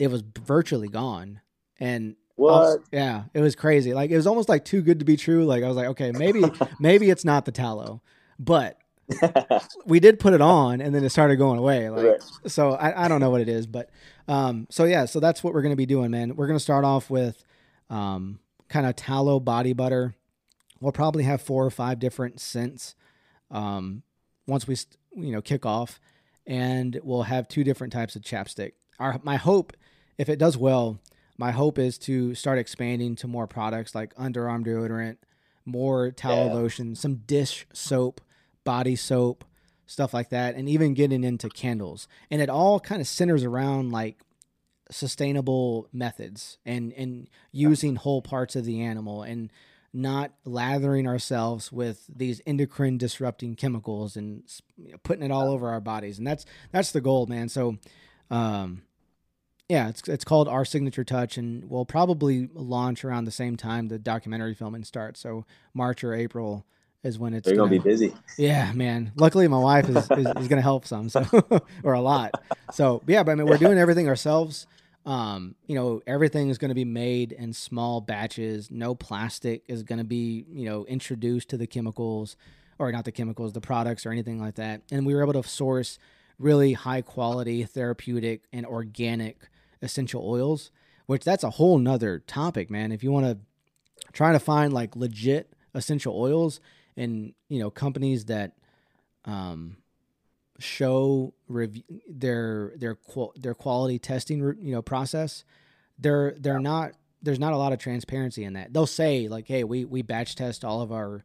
it 0.00 0.10
was 0.10 0.22
virtually 0.22 0.88
gone. 0.88 1.40
And 1.78 2.16
what? 2.34 2.80
yeah, 2.90 3.24
it 3.34 3.40
was 3.40 3.54
crazy. 3.54 3.94
Like 3.94 4.10
it 4.10 4.16
was 4.16 4.26
almost 4.26 4.48
like 4.48 4.64
too 4.64 4.82
good 4.82 4.98
to 4.98 5.04
be 5.04 5.16
true. 5.16 5.44
Like 5.44 5.62
I 5.62 5.68
was 5.68 5.76
like, 5.76 5.88
okay, 5.90 6.10
maybe 6.10 6.42
maybe 6.80 7.08
it's 7.08 7.24
not 7.24 7.44
the 7.44 7.52
tallow, 7.52 8.02
but 8.36 8.80
we 9.86 10.00
did 10.00 10.18
put 10.18 10.32
it 10.32 10.40
on 10.40 10.80
and 10.80 10.94
then 10.94 11.04
it 11.04 11.10
started 11.10 11.36
going 11.36 11.58
away. 11.58 11.88
Like, 11.90 12.04
right. 12.04 12.22
so 12.46 12.72
I, 12.72 13.04
I 13.04 13.08
don't 13.08 13.20
know 13.20 13.30
what 13.30 13.40
it 13.40 13.48
is, 13.48 13.66
but, 13.66 13.90
um, 14.26 14.66
so 14.70 14.84
yeah, 14.84 15.04
so 15.04 15.20
that's 15.20 15.42
what 15.42 15.54
we're 15.54 15.62
going 15.62 15.72
to 15.72 15.76
be 15.76 15.86
doing, 15.86 16.10
man. 16.10 16.36
We're 16.36 16.46
going 16.46 16.58
to 16.58 16.62
start 16.62 16.84
off 16.84 17.10
with, 17.10 17.44
um, 17.90 18.40
kind 18.68 18.86
of 18.86 18.96
tallow 18.96 19.40
body 19.40 19.72
butter. 19.72 20.14
We'll 20.80 20.92
probably 20.92 21.24
have 21.24 21.40
four 21.40 21.64
or 21.64 21.70
five 21.70 21.98
different 21.98 22.40
scents. 22.40 22.94
Um, 23.50 24.02
once 24.46 24.66
we, 24.66 24.76
you 25.16 25.32
know, 25.32 25.40
kick 25.40 25.64
off 25.64 26.00
and 26.46 26.98
we'll 27.02 27.22
have 27.22 27.48
two 27.48 27.64
different 27.64 27.92
types 27.92 28.16
of 28.16 28.22
chapstick. 28.22 28.72
Our, 28.98 29.20
my 29.22 29.36
hope, 29.36 29.74
if 30.16 30.28
it 30.28 30.38
does 30.38 30.56
well, 30.56 31.00
my 31.36 31.52
hope 31.52 31.78
is 31.78 31.98
to 31.98 32.34
start 32.34 32.58
expanding 32.58 33.14
to 33.16 33.28
more 33.28 33.46
products 33.46 33.94
like 33.94 34.14
underarm 34.16 34.66
deodorant, 34.66 35.18
more 35.64 36.10
tallow 36.10 36.46
yeah. 36.46 36.54
lotion, 36.54 36.96
some 36.96 37.16
dish 37.16 37.66
soap, 37.72 38.20
body 38.68 38.96
soap, 38.96 39.46
stuff 39.86 40.12
like 40.12 40.28
that, 40.28 40.54
and 40.54 40.68
even 40.68 40.92
getting 40.92 41.24
into 41.24 41.48
candles. 41.48 42.06
And 42.30 42.42
it 42.42 42.50
all 42.50 42.78
kind 42.78 43.00
of 43.00 43.08
centers 43.08 43.42
around 43.42 43.92
like 43.92 44.20
sustainable 44.90 45.88
methods 45.90 46.58
and 46.66 46.92
and 46.92 47.30
using 47.50 47.96
whole 47.96 48.20
parts 48.20 48.56
of 48.56 48.66
the 48.66 48.82
animal 48.82 49.22
and 49.22 49.50
not 49.94 50.32
lathering 50.44 51.06
ourselves 51.06 51.72
with 51.72 52.04
these 52.14 52.42
endocrine 52.46 52.98
disrupting 52.98 53.54
chemicals 53.54 54.16
and 54.16 54.42
putting 55.02 55.24
it 55.24 55.30
all 55.30 55.50
over 55.50 55.70
our 55.70 55.80
bodies. 55.80 56.18
And 56.18 56.26
that's 56.26 56.44
that's 56.70 56.92
the 56.92 57.00
goal 57.00 57.24
man. 57.24 57.48
So 57.48 57.78
um 58.30 58.82
yeah 59.66 59.88
it's 59.88 60.06
it's 60.06 60.24
called 60.24 60.46
our 60.46 60.66
signature 60.66 61.04
touch 61.04 61.38
and 61.38 61.64
we'll 61.70 61.86
probably 61.86 62.50
launch 62.52 63.02
around 63.02 63.24
the 63.24 63.30
same 63.30 63.56
time 63.56 63.88
the 63.88 63.98
documentary 63.98 64.52
filming 64.52 64.84
starts. 64.84 65.20
So 65.20 65.46
march 65.72 66.04
or 66.04 66.12
april 66.12 66.66
is 67.02 67.18
when 67.18 67.34
it's 67.34 67.46
they're 67.46 67.56
gonna, 67.56 67.68
gonna, 67.70 67.82
be 67.82 67.88
busy. 67.88 68.14
Yeah, 68.36 68.72
man. 68.72 69.12
Luckily, 69.16 69.46
my 69.48 69.58
wife 69.58 69.88
is, 69.88 70.10
is, 70.10 70.26
is 70.36 70.48
gonna 70.48 70.62
help 70.62 70.86
some, 70.86 71.08
so 71.08 71.24
or 71.82 71.94
a 71.94 72.00
lot. 72.00 72.32
So 72.72 73.02
yeah, 73.06 73.22
but 73.22 73.32
I 73.32 73.34
mean, 73.36 73.46
we're 73.46 73.58
doing 73.58 73.78
everything 73.78 74.08
ourselves. 74.08 74.66
Um, 75.08 75.54
you 75.66 75.74
know, 75.74 76.02
everything 76.06 76.50
is 76.50 76.58
going 76.58 76.68
to 76.68 76.74
be 76.74 76.84
made 76.84 77.32
in 77.32 77.54
small 77.54 78.02
batches. 78.02 78.70
No 78.70 78.94
plastic 78.94 79.62
is 79.66 79.82
going 79.82 80.00
to 80.00 80.04
be, 80.04 80.44
you 80.52 80.66
know, 80.66 80.84
introduced 80.84 81.48
to 81.48 81.56
the 81.56 81.66
chemicals, 81.66 82.36
or 82.78 82.92
not 82.92 83.06
the 83.06 83.12
chemicals, 83.12 83.54
the 83.54 83.60
products, 83.62 84.04
or 84.04 84.10
anything 84.10 84.38
like 84.38 84.56
that. 84.56 84.82
And 84.92 85.06
we 85.06 85.14
were 85.14 85.22
able 85.22 85.42
to 85.42 85.48
source 85.48 85.98
really 86.38 86.74
high 86.74 87.00
quality, 87.00 87.64
therapeutic, 87.64 88.42
and 88.52 88.66
organic 88.66 89.48
essential 89.80 90.22
oils. 90.28 90.70
Which 91.06 91.24
that's 91.24 91.42
a 91.42 91.50
whole 91.50 91.78
nother 91.78 92.18
topic, 92.18 92.68
man. 92.68 92.92
If 92.92 93.02
you 93.02 93.10
want 93.10 93.24
to 93.24 93.38
try 94.12 94.32
to 94.32 94.38
find 94.38 94.74
like 94.74 94.94
legit 94.94 95.54
essential 95.72 96.20
oils, 96.20 96.60
and 96.98 97.34
you 97.48 97.60
know 97.60 97.70
companies 97.70 98.26
that 98.26 98.52
um, 99.24 99.76
show 100.58 101.32
rev- 101.48 101.82
their 102.08 102.72
their 102.76 102.94
qual- 102.94 103.32
their 103.36 103.54
quality 103.54 103.98
testing 103.98 104.40
you 104.60 104.72
know 104.72 104.82
process 104.82 105.44
they're 105.98 106.34
they're 106.38 106.60
not 106.60 106.92
there's 107.22 107.40
not 107.40 107.52
a 107.52 107.56
lot 107.56 107.72
of 107.72 107.78
transparency 107.80 108.44
in 108.44 108.52
that. 108.52 108.72
They'll 108.72 108.86
say 108.86 109.28
like 109.28 109.48
hey 109.48 109.64
we 109.64 109.84
we 109.84 110.02
batch 110.02 110.36
test 110.36 110.64
all 110.64 110.80
of 110.80 110.92
our 110.92 111.24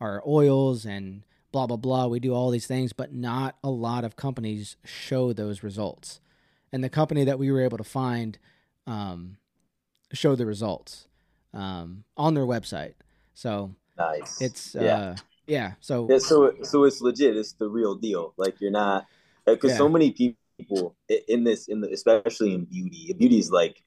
our 0.00 0.22
oils 0.26 0.84
and 0.84 1.22
blah 1.52 1.66
blah 1.66 1.76
blah. 1.76 2.06
We 2.06 2.20
do 2.20 2.34
all 2.34 2.50
these 2.50 2.66
things 2.66 2.92
but 2.92 3.12
not 3.12 3.56
a 3.62 3.70
lot 3.70 4.04
of 4.04 4.16
companies 4.16 4.76
show 4.84 5.32
those 5.32 5.62
results. 5.62 6.20
And 6.72 6.82
the 6.82 6.88
company 6.88 7.24
that 7.24 7.38
we 7.38 7.52
were 7.52 7.62
able 7.62 7.78
to 7.78 7.84
find 7.84 8.38
um, 8.86 9.36
show 10.12 10.34
the 10.34 10.46
results 10.46 11.06
um, 11.52 12.04
on 12.16 12.34
their 12.34 12.44
website. 12.44 12.94
So 13.32 13.74
Nice. 13.96 14.40
It's 14.40 14.74
yeah. 14.74 14.96
uh 14.96 15.16
yeah. 15.46 15.72
So 15.80 16.06
yeah, 16.10 16.18
so 16.18 16.52
so 16.62 16.84
it's 16.84 17.00
legit. 17.00 17.36
It's 17.36 17.52
the 17.52 17.68
real 17.68 17.94
deal. 17.94 18.34
Like 18.36 18.60
you're 18.60 18.70
not 18.70 19.06
because 19.46 19.72
yeah. 19.72 19.78
so 19.78 19.88
many 19.88 20.12
people 20.12 20.96
in 21.28 21.44
this 21.44 21.68
in 21.68 21.80
the 21.80 21.90
especially 21.92 22.54
in 22.54 22.64
beauty. 22.64 23.14
Beauty 23.18 23.38
is 23.38 23.50
like 23.50 23.82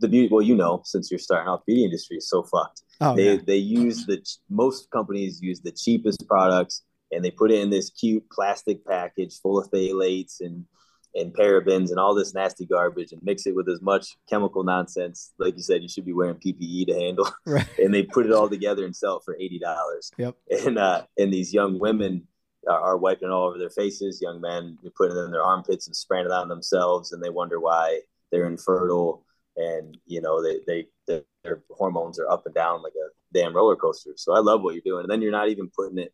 the 0.00 0.08
beauty. 0.08 0.28
Well, 0.32 0.42
you 0.42 0.54
know, 0.54 0.82
since 0.84 1.10
you're 1.10 1.18
starting 1.18 1.48
off, 1.48 1.64
beauty 1.66 1.84
industry 1.84 2.18
is 2.18 2.28
so 2.28 2.42
fucked. 2.42 2.82
Oh, 3.00 3.16
they 3.16 3.34
yeah. 3.34 3.40
they 3.46 3.56
use 3.56 4.06
the 4.06 4.22
most 4.50 4.90
companies 4.90 5.40
use 5.40 5.60
the 5.60 5.72
cheapest 5.72 6.26
products 6.28 6.82
and 7.12 7.24
they 7.24 7.30
put 7.30 7.50
it 7.50 7.60
in 7.60 7.70
this 7.70 7.90
cute 7.90 8.28
plastic 8.30 8.84
package 8.86 9.38
full 9.40 9.58
of 9.58 9.70
phthalates 9.70 10.40
and 10.40 10.64
and 11.14 11.34
parabens 11.34 11.90
and 11.90 11.98
all 11.98 12.14
this 12.14 12.34
nasty 12.34 12.64
garbage 12.64 13.12
and 13.12 13.22
mix 13.22 13.46
it 13.46 13.54
with 13.54 13.68
as 13.68 13.82
much 13.82 14.16
chemical 14.28 14.64
nonsense. 14.64 15.32
Like 15.38 15.56
you 15.56 15.62
said, 15.62 15.82
you 15.82 15.88
should 15.88 16.06
be 16.06 16.12
wearing 16.12 16.36
PPE 16.36 16.86
to 16.86 16.94
handle. 16.94 17.28
Right. 17.46 17.66
and 17.78 17.92
they 17.92 18.04
put 18.04 18.24
it 18.24 18.32
all 18.32 18.48
together 18.48 18.84
and 18.84 18.94
sell 18.94 19.18
it 19.18 19.24
for 19.24 19.36
eighty 19.38 19.58
dollars. 19.58 20.10
Yep. 20.16 20.36
And 20.64 20.78
uh, 20.78 21.04
and 21.18 21.32
these 21.32 21.52
young 21.52 21.78
women 21.78 22.26
are, 22.68 22.80
are 22.80 22.96
wiping 22.96 23.28
it 23.28 23.32
all 23.32 23.48
over 23.48 23.58
their 23.58 23.70
faces. 23.70 24.22
Young 24.22 24.40
men 24.40 24.78
putting 24.96 25.16
it 25.16 25.20
in 25.20 25.32
their 25.32 25.42
armpits 25.42 25.86
and 25.86 25.96
spraying 25.96 26.26
it 26.26 26.32
on 26.32 26.48
themselves, 26.48 27.12
and 27.12 27.22
they 27.22 27.30
wonder 27.30 27.60
why 27.60 28.00
they're 28.30 28.46
infertile. 28.46 29.24
And 29.56 29.98
you 30.06 30.22
know 30.22 30.42
they 30.42 30.60
they 30.66 30.86
their 31.06 31.62
hormones 31.70 32.18
are 32.18 32.30
up 32.30 32.46
and 32.46 32.54
down 32.54 32.82
like 32.82 32.94
a 32.94 33.10
damn 33.32 33.54
roller 33.54 33.76
coaster. 33.76 34.12
So 34.16 34.34
I 34.34 34.38
love 34.38 34.62
what 34.62 34.74
you're 34.74 34.82
doing. 34.84 35.04
And 35.04 35.10
then 35.10 35.22
you're 35.22 35.32
not 35.32 35.48
even 35.48 35.70
putting 35.74 35.98
it 35.98 36.12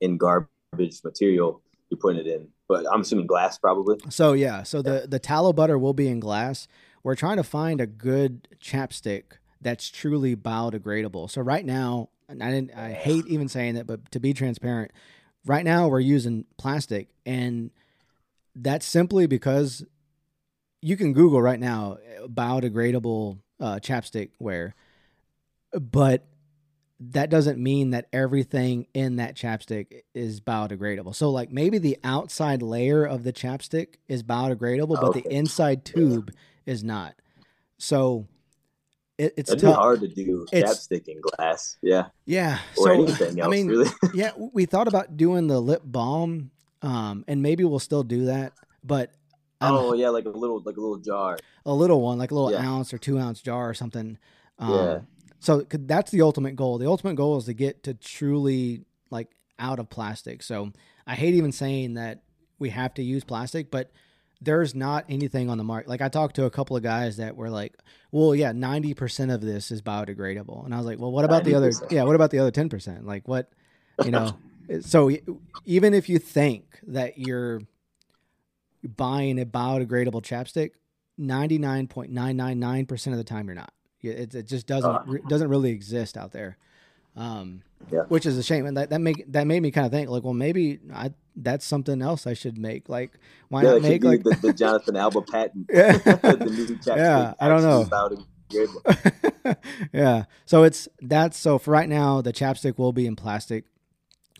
in 0.00 0.16
garbage 0.16 1.00
material. 1.04 1.62
You're 1.88 1.98
putting 1.98 2.20
it 2.20 2.26
in, 2.26 2.48
but 2.68 2.84
I'm 2.92 3.02
assuming 3.02 3.26
glass 3.26 3.58
probably. 3.58 3.98
So 4.08 4.32
yeah, 4.32 4.62
so 4.62 4.82
the 4.82 5.06
the 5.08 5.18
tallow 5.18 5.52
butter 5.52 5.78
will 5.78 5.94
be 5.94 6.08
in 6.08 6.20
glass. 6.20 6.68
We're 7.02 7.16
trying 7.16 7.36
to 7.36 7.44
find 7.44 7.80
a 7.80 7.86
good 7.86 8.48
chapstick 8.60 9.22
that's 9.60 9.88
truly 9.88 10.36
biodegradable. 10.36 11.30
So 11.30 11.40
right 11.40 11.64
now, 11.64 12.10
and 12.28 12.42
I 12.42 12.50
didn't 12.50 12.76
I 12.76 12.92
hate 12.92 13.26
even 13.26 13.48
saying 13.48 13.74
that, 13.74 13.86
but 13.86 14.10
to 14.12 14.20
be 14.20 14.32
transparent, 14.32 14.92
right 15.44 15.64
now 15.64 15.88
we're 15.88 16.00
using 16.00 16.44
plastic 16.58 17.08
and 17.24 17.70
that's 18.54 18.86
simply 18.86 19.26
because 19.26 19.84
you 20.80 20.96
can 20.96 21.12
Google 21.12 21.42
right 21.42 21.60
now 21.60 21.98
biodegradable 22.26 23.38
uh, 23.60 23.76
chapstick 23.76 24.30
wear, 24.38 24.74
but 25.72 26.26
that 26.98 27.28
doesn't 27.28 27.58
mean 27.58 27.90
that 27.90 28.06
everything 28.12 28.86
in 28.94 29.16
that 29.16 29.36
chapstick 29.36 30.02
is 30.14 30.40
biodegradable. 30.40 31.14
So, 31.14 31.30
like 31.30 31.50
maybe 31.50 31.78
the 31.78 31.98
outside 32.02 32.62
layer 32.62 33.04
of 33.04 33.22
the 33.22 33.32
chapstick 33.32 33.96
is 34.08 34.22
biodegradable, 34.22 35.00
but 35.00 35.12
the 35.12 35.26
inside 35.30 35.84
tube 35.84 36.30
yeah. 36.32 36.72
is 36.72 36.82
not. 36.82 37.14
So, 37.78 38.26
it, 39.18 39.34
it's 39.36 39.50
It'd 39.50 39.64
hard 39.64 40.00
to 40.00 40.08
do 40.08 40.46
chapstick 40.52 41.08
in 41.08 41.20
glass. 41.20 41.76
Yeah. 41.82 42.06
Yeah. 42.24 42.58
Or 42.78 42.86
so, 42.86 42.92
anything 42.92 43.40
else, 43.40 43.46
I 43.46 43.50
mean, 43.50 43.68
really. 43.68 43.90
yeah, 44.14 44.32
we 44.36 44.64
thought 44.64 44.88
about 44.88 45.16
doing 45.16 45.46
the 45.46 45.60
lip 45.60 45.82
balm, 45.84 46.50
um, 46.82 47.24
and 47.28 47.42
maybe 47.42 47.64
we'll 47.64 47.78
still 47.78 48.04
do 48.04 48.26
that, 48.26 48.52
but 48.82 49.10
oh 49.60 49.94
yeah, 49.94 50.10
like 50.10 50.26
a 50.26 50.30
little 50.30 50.62
like 50.64 50.76
a 50.76 50.80
little 50.80 50.98
jar. 50.98 51.38
A 51.64 51.72
little 51.72 52.00
one, 52.00 52.18
like 52.18 52.30
a 52.30 52.34
little 52.34 52.52
yeah. 52.52 52.66
ounce 52.66 52.94
or 52.94 52.98
two 52.98 53.18
ounce 53.18 53.40
jar 53.42 53.68
or 53.68 53.74
something. 53.74 54.18
Um, 54.58 54.72
yeah. 54.72 54.98
So 55.40 55.66
that's 55.70 56.10
the 56.10 56.22
ultimate 56.22 56.56
goal. 56.56 56.78
The 56.78 56.86
ultimate 56.86 57.14
goal 57.14 57.36
is 57.38 57.44
to 57.44 57.54
get 57.54 57.82
to 57.84 57.94
truly 57.94 58.84
like 59.10 59.28
out 59.58 59.78
of 59.78 59.88
plastic. 59.90 60.42
So 60.42 60.72
I 61.06 61.14
hate 61.14 61.34
even 61.34 61.52
saying 61.52 61.94
that 61.94 62.22
we 62.58 62.70
have 62.70 62.94
to 62.94 63.02
use 63.02 63.24
plastic, 63.24 63.70
but 63.70 63.90
there's 64.40 64.74
not 64.74 65.04
anything 65.08 65.48
on 65.48 65.58
the 65.58 65.64
market. 65.64 65.88
Like 65.88 66.00
I 66.02 66.08
talked 66.08 66.36
to 66.36 66.44
a 66.44 66.50
couple 66.50 66.76
of 66.76 66.82
guys 66.82 67.16
that 67.16 67.36
were 67.36 67.50
like, 67.50 67.74
"Well, 68.10 68.34
yeah, 68.34 68.52
ninety 68.52 68.92
percent 68.94 69.30
of 69.30 69.40
this 69.40 69.70
is 69.70 69.82
biodegradable," 69.82 70.64
and 70.64 70.74
I 70.74 70.78
was 70.78 70.86
like, 70.86 70.98
"Well, 70.98 71.12
what 71.12 71.24
about 71.24 71.42
90%. 71.42 71.44
the 71.44 71.54
other? 71.54 71.72
Yeah, 71.90 72.02
what 72.04 72.14
about 72.14 72.30
the 72.30 72.38
other 72.38 72.50
ten 72.50 72.68
percent? 72.68 73.06
Like 73.06 73.26
what, 73.28 73.50
you 74.04 74.10
know?" 74.10 74.36
so 74.80 75.10
even 75.64 75.94
if 75.94 76.08
you 76.08 76.18
think 76.18 76.80
that 76.86 77.18
you're 77.18 77.60
buying 78.86 79.40
a 79.40 79.46
biodegradable 79.46 80.22
chapstick, 80.22 80.72
99.999% 81.18 83.06
of 83.12 83.16
the 83.16 83.24
time 83.24 83.46
you're 83.46 83.54
not. 83.54 83.72
It, 84.02 84.34
it 84.34 84.46
just 84.46 84.66
doesn't 84.66 84.90
uh, 84.90 85.04
doesn't 85.28 85.48
really 85.48 85.70
exist 85.70 86.16
out 86.16 86.32
there. 86.32 86.56
Um, 87.16 87.62
yeah. 87.90 88.02
which 88.08 88.26
is 88.26 88.36
a 88.36 88.42
shame. 88.42 88.66
And 88.66 88.76
that, 88.76 88.90
that 88.90 89.00
make 89.00 89.24
that 89.32 89.46
made 89.46 89.60
me 89.60 89.70
kind 89.70 89.86
of 89.86 89.92
think 89.92 90.10
like, 90.10 90.22
well, 90.22 90.34
maybe 90.34 90.80
I 90.92 91.12
that's 91.36 91.64
something 91.64 92.02
else 92.02 92.26
I 92.26 92.34
should 92.34 92.58
make. 92.58 92.88
Like, 92.88 93.12
why 93.48 93.62
yeah, 93.62 93.72
not 93.72 93.82
make 93.82 94.04
like 94.04 94.22
the, 94.22 94.36
the, 94.42 94.52
Jonathon 94.54 94.96
Alba 94.96 95.22
patent? 95.22 95.70
yeah, 95.72 95.98
yeah. 96.86 97.34
I 97.38 97.48
don't 97.48 97.62
know. 97.62 97.88
yeah. 99.92 100.24
So 100.46 100.62
it's 100.64 100.88
that's 101.00 101.36
so 101.36 101.58
for 101.58 101.70
right 101.70 101.88
now 101.88 102.20
the 102.20 102.32
chapstick 102.32 102.78
will 102.78 102.92
be 102.92 103.06
in 103.06 103.16
plastic, 103.16 103.64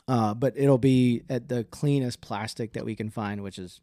uh, 0.09 0.35
but 0.35 0.55
it'll 0.57 0.79
be 0.79 1.23
at 1.29 1.49
the 1.49 1.65
cleanest 1.65 2.21
plastic 2.21 2.73
that 2.73 2.85
we 2.85 2.95
can 2.95 3.11
find, 3.11 3.43
which 3.43 3.59
is 3.59 3.81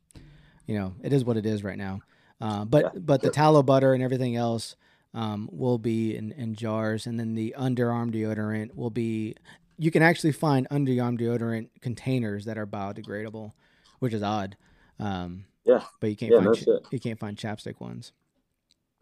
you 0.66 0.78
know, 0.78 0.94
it 1.04 1.14
is 1.14 1.26
what 1.26 1.38
it 1.38 1.46
is 1.46 1.64
right 1.64 1.78
now. 1.78 2.02
Uh, 2.42 2.66
but 2.66 2.86
yeah, 2.86 3.00
but 3.00 3.22
the 3.22 3.30
tallow 3.30 3.64
butter 3.64 3.94
and 3.94 4.04
everything 4.04 4.36
else 4.36 4.76
um, 5.14 5.49
will 5.51 5.78
be 5.78 6.16
in, 6.16 6.32
in 6.32 6.55
jars, 6.55 7.05
and 7.05 7.20
then 7.20 7.36
the 7.36 7.55
underarm 7.57 8.14
deodorant 8.14 8.76
will 8.76 8.89
be. 8.89 9.36
You 9.78 9.91
can 9.91 10.03
actually 10.03 10.32
find 10.32 10.68
underarm 10.70 11.20
deodorant 11.20 11.70
containers 11.82 12.45
that 12.45 12.57
are 12.57 12.68
biodegradable, 12.68 13.53
which 13.99 14.14
is 14.14 14.24
odd. 14.24 14.55
Um, 14.99 15.45
yeah, 15.66 15.84
but 15.99 16.09
you 16.09 16.16
can't 16.16 16.32
yeah, 16.32 16.43
find 16.43 16.68
no 16.68 16.80
you 16.91 16.99
can't 16.99 17.20
find 17.20 17.38
chapstick 17.38 17.80
ones. 17.80 18.11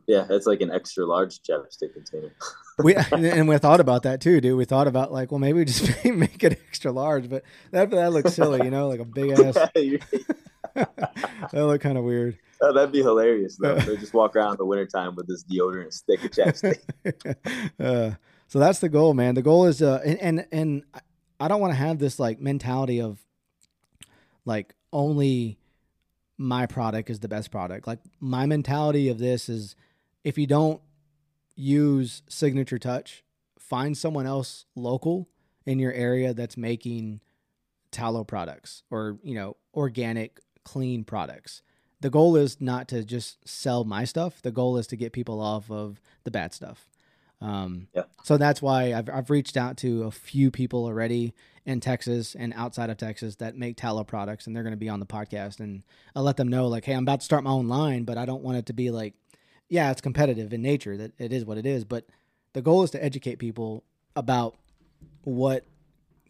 Yeah, 0.08 0.26
it's 0.30 0.46
like 0.46 0.62
an 0.62 0.72
extra 0.72 1.06
large 1.06 1.42
chapstick 1.42 1.94
container. 1.94 2.34
we 2.84 2.96
and 3.12 3.48
we 3.48 3.58
thought 3.58 3.80
about 3.80 4.04
that 4.04 4.22
too, 4.22 4.42
dude. 4.42 4.58
We 4.58 4.66
thought 4.66 4.88
about 4.88 5.12
like, 5.12 5.32
well, 5.32 5.40
maybe 5.40 5.60
we 5.60 5.66
just 5.66 6.06
make 6.06 6.44
it 6.44 6.60
extra 6.68 6.92
large, 6.92 7.30
but 7.30 7.44
that 7.72 7.90
that 7.92 8.12
looks 8.12 8.34
silly, 8.34 8.64
you 8.64 8.72
know, 8.72 8.88
like 8.88 9.00
a 9.00 9.06
big 9.06 9.32
ass. 9.32 9.56
that 10.74 11.50
look 11.54 11.82
kind 11.82 11.98
of 11.98 12.04
weird. 12.04 12.38
Oh, 12.64 12.74
that'd 12.74 12.92
be 12.92 13.02
hilarious 13.02 13.58
though. 13.60 13.76
they 13.76 13.98
just 13.98 14.14
walk 14.14 14.36
around 14.36 14.52
in 14.52 14.58
the 14.58 14.66
wintertime 14.66 15.16
with 15.16 15.28
this 15.28 15.44
deodorant 15.44 15.94
stick 15.94 16.24
of 16.24 16.30
chapstick. 16.30 16.80
uh, 17.80 18.12
so 18.48 18.60
that's 18.60 18.78
the 18.78 18.90
goal, 18.90 19.16
man. 19.16 19.34
The 19.34 19.42
goal 19.42 19.66
is, 19.66 19.82
uh, 19.82 20.00
and 20.06 20.20
and, 20.22 20.48
and 20.52 20.84
I 21.40 21.48
don't 21.48 21.60
want 21.60 21.72
to 21.72 21.78
have 21.78 21.98
this 21.98 22.20
like 22.20 22.40
mentality 22.40 23.02
of 23.02 23.18
like 24.46 24.76
only 24.94 25.58
my 26.38 26.66
product 26.66 27.10
is 27.10 27.20
the 27.20 27.28
best 27.28 27.52
product. 27.52 27.88
Like 27.88 28.00
my 28.20 28.46
mentality 28.46 29.10
of 29.10 29.20
this 29.20 29.50
is 29.50 29.76
if 30.24 30.38
you 30.38 30.48
don't 30.48 30.82
use 31.56 32.24
signature 32.28 32.80
touch, 32.80 33.24
find 33.60 33.98
someone 33.98 34.26
else 34.26 34.66
local 34.76 35.30
in 35.66 35.80
your 35.80 35.94
area 35.94 36.34
that's 36.34 36.58
making 36.58 37.22
tallow 37.92 38.24
products 38.24 38.84
or, 38.90 39.20
you 39.24 39.36
know, 39.36 39.56
organic 39.74 40.40
clean 40.64 41.04
products. 41.04 41.62
The 42.02 42.10
goal 42.10 42.36
is 42.36 42.60
not 42.60 42.88
to 42.90 43.04
just 43.04 43.48
sell 43.48 43.84
my 43.84 44.04
stuff. 44.06 44.42
The 44.42 44.52
goal 44.52 44.78
is 44.78 44.88
to 44.88 44.96
get 44.96 45.14
people 45.14 45.40
off 45.40 45.72
of 45.72 46.02
the 46.24 46.32
bad 46.32 46.54
stuff. 46.54 46.88
Um, 47.40 47.88
yeah. 47.96 48.04
So 48.24 48.38
that's 48.38 48.62
why 48.62 48.94
I've, 48.94 49.10
I've 49.10 49.30
reached 49.30 49.58
out 49.58 49.78
to 49.78 50.04
a 50.04 50.12
few 50.12 50.52
people 50.52 50.86
already 50.86 51.34
in 51.66 51.80
Texas 51.80 52.36
and 52.36 52.54
outside 52.56 52.90
of 52.90 52.98
Texas 52.98 53.36
that 53.38 53.56
make 53.56 53.78
tallow 53.78 54.04
products, 54.04 54.46
and 54.46 54.56
they're 54.56 54.64
going 54.64 54.74
to 54.74 54.78
be 54.78 54.90
on 54.90 55.00
the 55.00 55.06
podcast. 55.06 55.60
And 55.60 55.84
I'll 56.16 56.24
let 56.24 56.38
them 56.38 56.48
know, 56.48 56.68
like, 56.68 56.86
hey, 56.86 56.94
I'm 56.94 57.04
about 57.04 57.20
to 57.20 57.26
start 57.26 57.44
my 57.44 57.52
own 57.52 57.68
line, 57.68 58.04
but 58.04 58.18
I 58.18 58.26
don't 58.26 58.44
want 58.44 58.58
it 58.58 58.66
to 58.68 58.74
be 58.74 58.92
like, 58.92 59.14
yeah, 59.70 59.92
it's 59.92 60.02
competitive 60.02 60.54
in 60.54 60.62
nature, 60.62 60.98
that 60.98 61.14
it 61.18 61.32
is 61.32 61.46
what 61.46 61.58
it 61.58 61.66
is. 61.66 61.86
But 61.86 62.06
the 62.54 62.62
goal 62.62 62.84
is 62.84 62.92
to 62.92 63.04
educate 63.04 63.38
people 63.38 63.84
about 64.16 64.56
what 65.24 65.66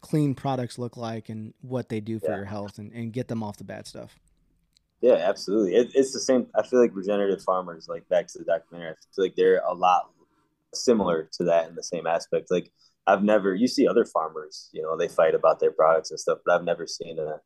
clean 0.02 0.36
products 0.36 0.78
look 0.78 0.98
like 0.98 1.30
and 1.30 1.54
what 1.62 1.90
they 1.90 2.00
do 2.00 2.20
for 2.20 2.32
yeah. 2.32 2.38
your 2.38 2.46
health 2.46 2.78
and, 2.78 2.92
and 2.92 3.14
get 3.14 3.28
them 3.28 3.42
off 3.42 3.58
the 3.58 3.64
bad 3.64 3.88
stuff. 3.88 4.20
Yeah, 5.02 5.14
absolutely. 5.14 5.76
It, 5.76 5.92
it's 5.96 6.14
the 6.14 6.20
same. 6.20 6.48
I 6.56 6.66
feel 6.66 6.80
like 6.80 6.96
regenerative 6.96 7.44
farmers, 7.44 7.88
like 7.90 8.08
back 8.10 8.28
to 8.28 8.38
the 8.38 8.46
documentary, 8.46 8.92
I 8.92 8.94
feel 9.16 9.26
like 9.26 9.36
they're 9.36 9.62
a 9.68 9.74
lot 9.74 10.12
similar 10.74 11.28
to 11.34 11.44
that 11.46 11.68
in 11.68 11.76
the 11.76 11.84
same 11.84 12.06
aspect. 12.06 12.52
Like 12.52 12.72
I've 13.08 13.24
never, 13.24 13.56
you 13.56 13.68
see 13.68 13.88
other 13.88 14.06
farmers, 14.06 14.70
you 14.72 14.82
know, 14.82 14.96
they 14.96 15.08
fight 15.08 15.34
about 15.34 15.60
their 15.60 15.72
products 15.72 16.12
and 16.12 16.20
stuff, 16.20 16.40
but 16.46 16.54
I've 16.54 16.64
never 16.64 16.86
seen 16.86 17.18
a, 17.20 17.42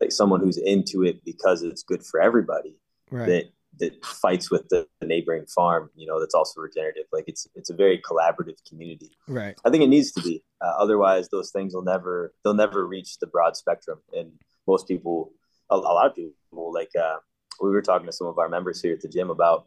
like 0.00 0.12
someone 0.12 0.40
who's 0.40 0.58
into 0.58 1.04
it 1.04 1.24
because 1.24 1.62
it's 1.62 1.82
good 1.82 2.04
for 2.04 2.20
everybody 2.20 2.76
right. 3.10 3.26
that 3.26 3.44
that 3.78 4.04
fights 4.04 4.50
with 4.50 4.66
the, 4.70 4.86
the, 5.00 5.06
neighboring 5.06 5.44
farm 5.46 5.90
you 5.94 6.06
know 6.06 6.18
that's 6.18 6.34
also 6.34 6.60
regenerative 6.60 7.04
like 7.12 7.24
it's 7.26 7.46
it's 7.54 7.68
a 7.68 7.74
very 7.74 7.98
collaborative 7.98 8.56
community 8.66 9.10
right 9.28 9.58
i 9.64 9.70
think 9.70 9.82
it 9.82 9.88
needs 9.88 10.12
to 10.12 10.22
be 10.22 10.42
uh, 10.62 10.72
otherwise 10.78 11.28
those 11.28 11.50
things 11.50 11.74
will 11.74 11.82
never 11.82 12.32
they'll 12.42 12.54
never 12.54 12.86
reach 12.86 13.18
the 13.18 13.26
broad 13.26 13.56
spectrum 13.56 13.98
and 14.16 14.32
most 14.66 14.88
people 14.88 15.30
a, 15.70 15.74
a 15.74 15.76
lot 15.76 16.06
of 16.06 16.14
people 16.14 16.72
like 16.72 16.90
uh, 16.98 17.16
we 17.60 17.70
were 17.70 17.82
talking 17.82 18.06
to 18.06 18.12
some 18.12 18.26
of 18.26 18.38
our 18.38 18.48
members 18.48 18.80
here 18.80 18.94
at 18.94 19.00
the 19.00 19.08
gym 19.08 19.30
about 19.30 19.66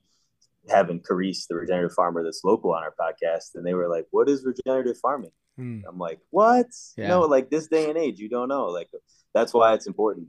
having 0.70 1.00
Carice, 1.00 1.48
the 1.48 1.56
regenerative 1.56 1.94
farmer 1.94 2.24
that's 2.24 2.42
local 2.44 2.74
on 2.74 2.84
our 2.84 2.94
podcast, 3.00 3.56
and 3.56 3.66
they 3.66 3.74
were 3.74 3.90
like, 3.90 4.06
"What 4.12 4.30
is 4.30 4.46
regenerative 4.46 4.98
farming?" 4.98 5.32
Hmm. 5.58 5.82
I'm 5.88 5.98
like, 5.98 6.20
"What? 6.30 6.68
Yeah. 6.98 7.08
No, 7.08 7.22
like 7.22 7.50
this 7.50 7.68
day 7.68 7.90
and 7.90 7.98
age, 7.98 8.20
you 8.20 8.30
don't 8.30 8.50
know. 8.50 8.66
Like 8.66 8.90
that's 9.34 9.54
why 9.54 9.74
it's 9.74 9.88
important 9.88 10.28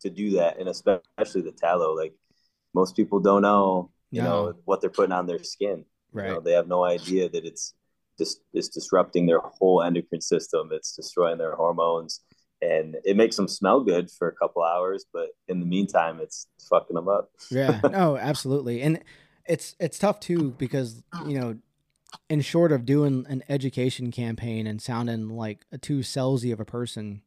to 0.00 0.10
do 0.10 0.32
that, 0.32 0.58
and 0.58 0.68
especially 0.68 1.42
the 1.42 1.52
tallow. 1.52 1.94
Like 1.94 2.14
most 2.74 2.96
people 2.96 3.20
don't 3.20 3.42
know, 3.42 3.90
you 4.10 4.22
no. 4.22 4.46
know, 4.46 4.54
what 4.64 4.80
they're 4.80 4.90
putting 4.90 5.12
on 5.12 5.26
their 5.26 5.42
skin. 5.42 5.84
Right. 6.12 6.28
You 6.28 6.34
know, 6.34 6.40
they 6.40 6.52
have 6.52 6.68
no 6.68 6.84
idea 6.84 7.28
that 7.28 7.44
it's 7.44 7.74
just 8.18 8.40
it's 8.52 8.68
disrupting 8.68 9.26
their 9.26 9.40
whole 9.40 9.82
endocrine 9.82 10.20
system. 10.20 10.70
It's 10.72 10.94
destroying 10.94 11.38
their 11.38 11.54
hormones, 11.56 12.20
and 12.64 12.96
it 13.04 13.16
makes 13.16 13.36
them 13.36 13.48
smell 13.48 13.80
good 13.80 14.10
for 14.10 14.28
a 14.28 14.32
couple 14.32 14.62
hours, 14.62 15.04
but 15.12 15.30
in 15.48 15.60
the 15.60 15.66
meantime, 15.66 16.20
it's 16.20 16.48
fucking 16.68 16.94
them 16.94 17.08
up. 17.08 17.30
yeah. 17.50 17.80
No, 17.90 18.16
absolutely, 18.16 18.82
and 18.82 19.00
it's 19.46 19.76
it's 19.78 19.98
tough 19.98 20.20
too 20.20 20.54
because 20.58 21.02
you 21.26 21.38
know 21.38 21.56
in 22.30 22.40
short 22.40 22.72
of 22.72 22.86
doing 22.86 23.26
an 23.28 23.42
education 23.48 24.10
campaign 24.10 24.66
and 24.66 24.80
sounding 24.80 25.28
like 25.28 25.66
a 25.72 25.78
too 25.78 25.98
salesy 25.98 26.52
of 26.52 26.60
a 26.60 26.64
person 26.64 27.20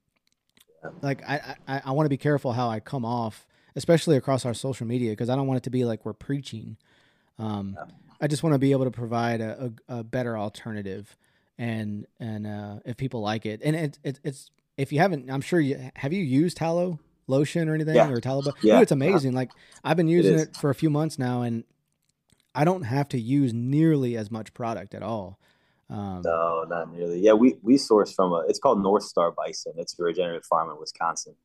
like 1.02 1.22
i 1.28 1.56
i, 1.68 1.82
I 1.86 1.92
want 1.92 2.06
to 2.06 2.10
be 2.10 2.18
careful 2.18 2.54
how 2.54 2.70
i 2.70 2.80
come 2.80 3.04
off 3.04 3.46
especially 3.78 4.18
across 4.18 4.44
our 4.44 4.56
social 4.56 4.88
media, 4.88 5.12
because 5.12 5.30
I 5.30 5.36
don't 5.36 5.46
want 5.46 5.60
it 5.60 5.64
to 5.64 5.70
be 5.70 5.86
like 5.86 6.04
we're 6.04 6.14
preaching. 6.14 6.78
Um, 7.38 7.78
I 8.20 8.26
just 8.26 8.42
want 8.42 8.56
to 8.56 8.60
be 8.60 8.72
able 8.72 8.86
to 8.86 8.92
provide 8.92 9.40
a, 9.40 9.72
a, 9.88 10.00
a 10.00 10.04
better 10.04 10.36
alternative, 10.36 11.16
and 11.60 12.08
and 12.20 12.48
uh, 12.48 12.80
if 12.86 12.98
people 12.98 13.22
like 13.22 13.46
it, 13.46 13.62
and 13.64 13.76
it, 13.76 14.00
it, 14.04 14.20
it's 14.24 14.50
if 14.78 14.92
you 14.92 15.00
haven't, 15.00 15.30
I'm 15.30 15.42
sure 15.42 15.60
you 15.60 15.92
have 15.96 16.14
you 16.14 16.24
used 16.24 16.58
tallow 16.58 17.00
lotion 17.28 17.68
or 17.68 17.76
anything 17.76 17.96
yeah. 17.96 18.10
or 18.10 18.22
tallow. 18.22 18.54
Yeah, 18.62 18.82
it's 18.82 18.92
amazing. 18.92 19.34
Like 19.34 19.52
I've 19.84 19.98
been 19.98 20.08
using 20.08 20.36
it, 20.36 20.50
it 20.50 20.56
for 20.56 20.70
a 20.70 20.76
few 20.76 20.90
months 20.90 21.20
now, 21.20 21.42
and 21.42 21.64
I 22.56 22.64
don't 22.64 22.84
have 22.84 23.10
to 23.10 23.20
use 23.20 23.54
nearly 23.54 24.16
as 24.18 24.32
much 24.32 24.54
product 24.54 24.94
at 24.94 25.04
all. 25.04 25.40
Um, 25.90 26.22
no, 26.24 26.66
not 26.68 26.94
nearly. 26.94 27.20
Yeah, 27.20 27.34
we 27.34 27.58
we 27.62 27.78
source 27.78 28.14
from 28.14 28.32
a. 28.34 28.44
It's 28.48 28.60
called 28.60 28.82
North 28.82 29.04
Star 29.04 29.32
Bison. 29.32 29.74
It's 29.78 29.98
a 30.00 30.04
regenerative 30.04 30.46
farm 30.46 30.70
in 30.70 30.80
Wisconsin. 30.80 31.36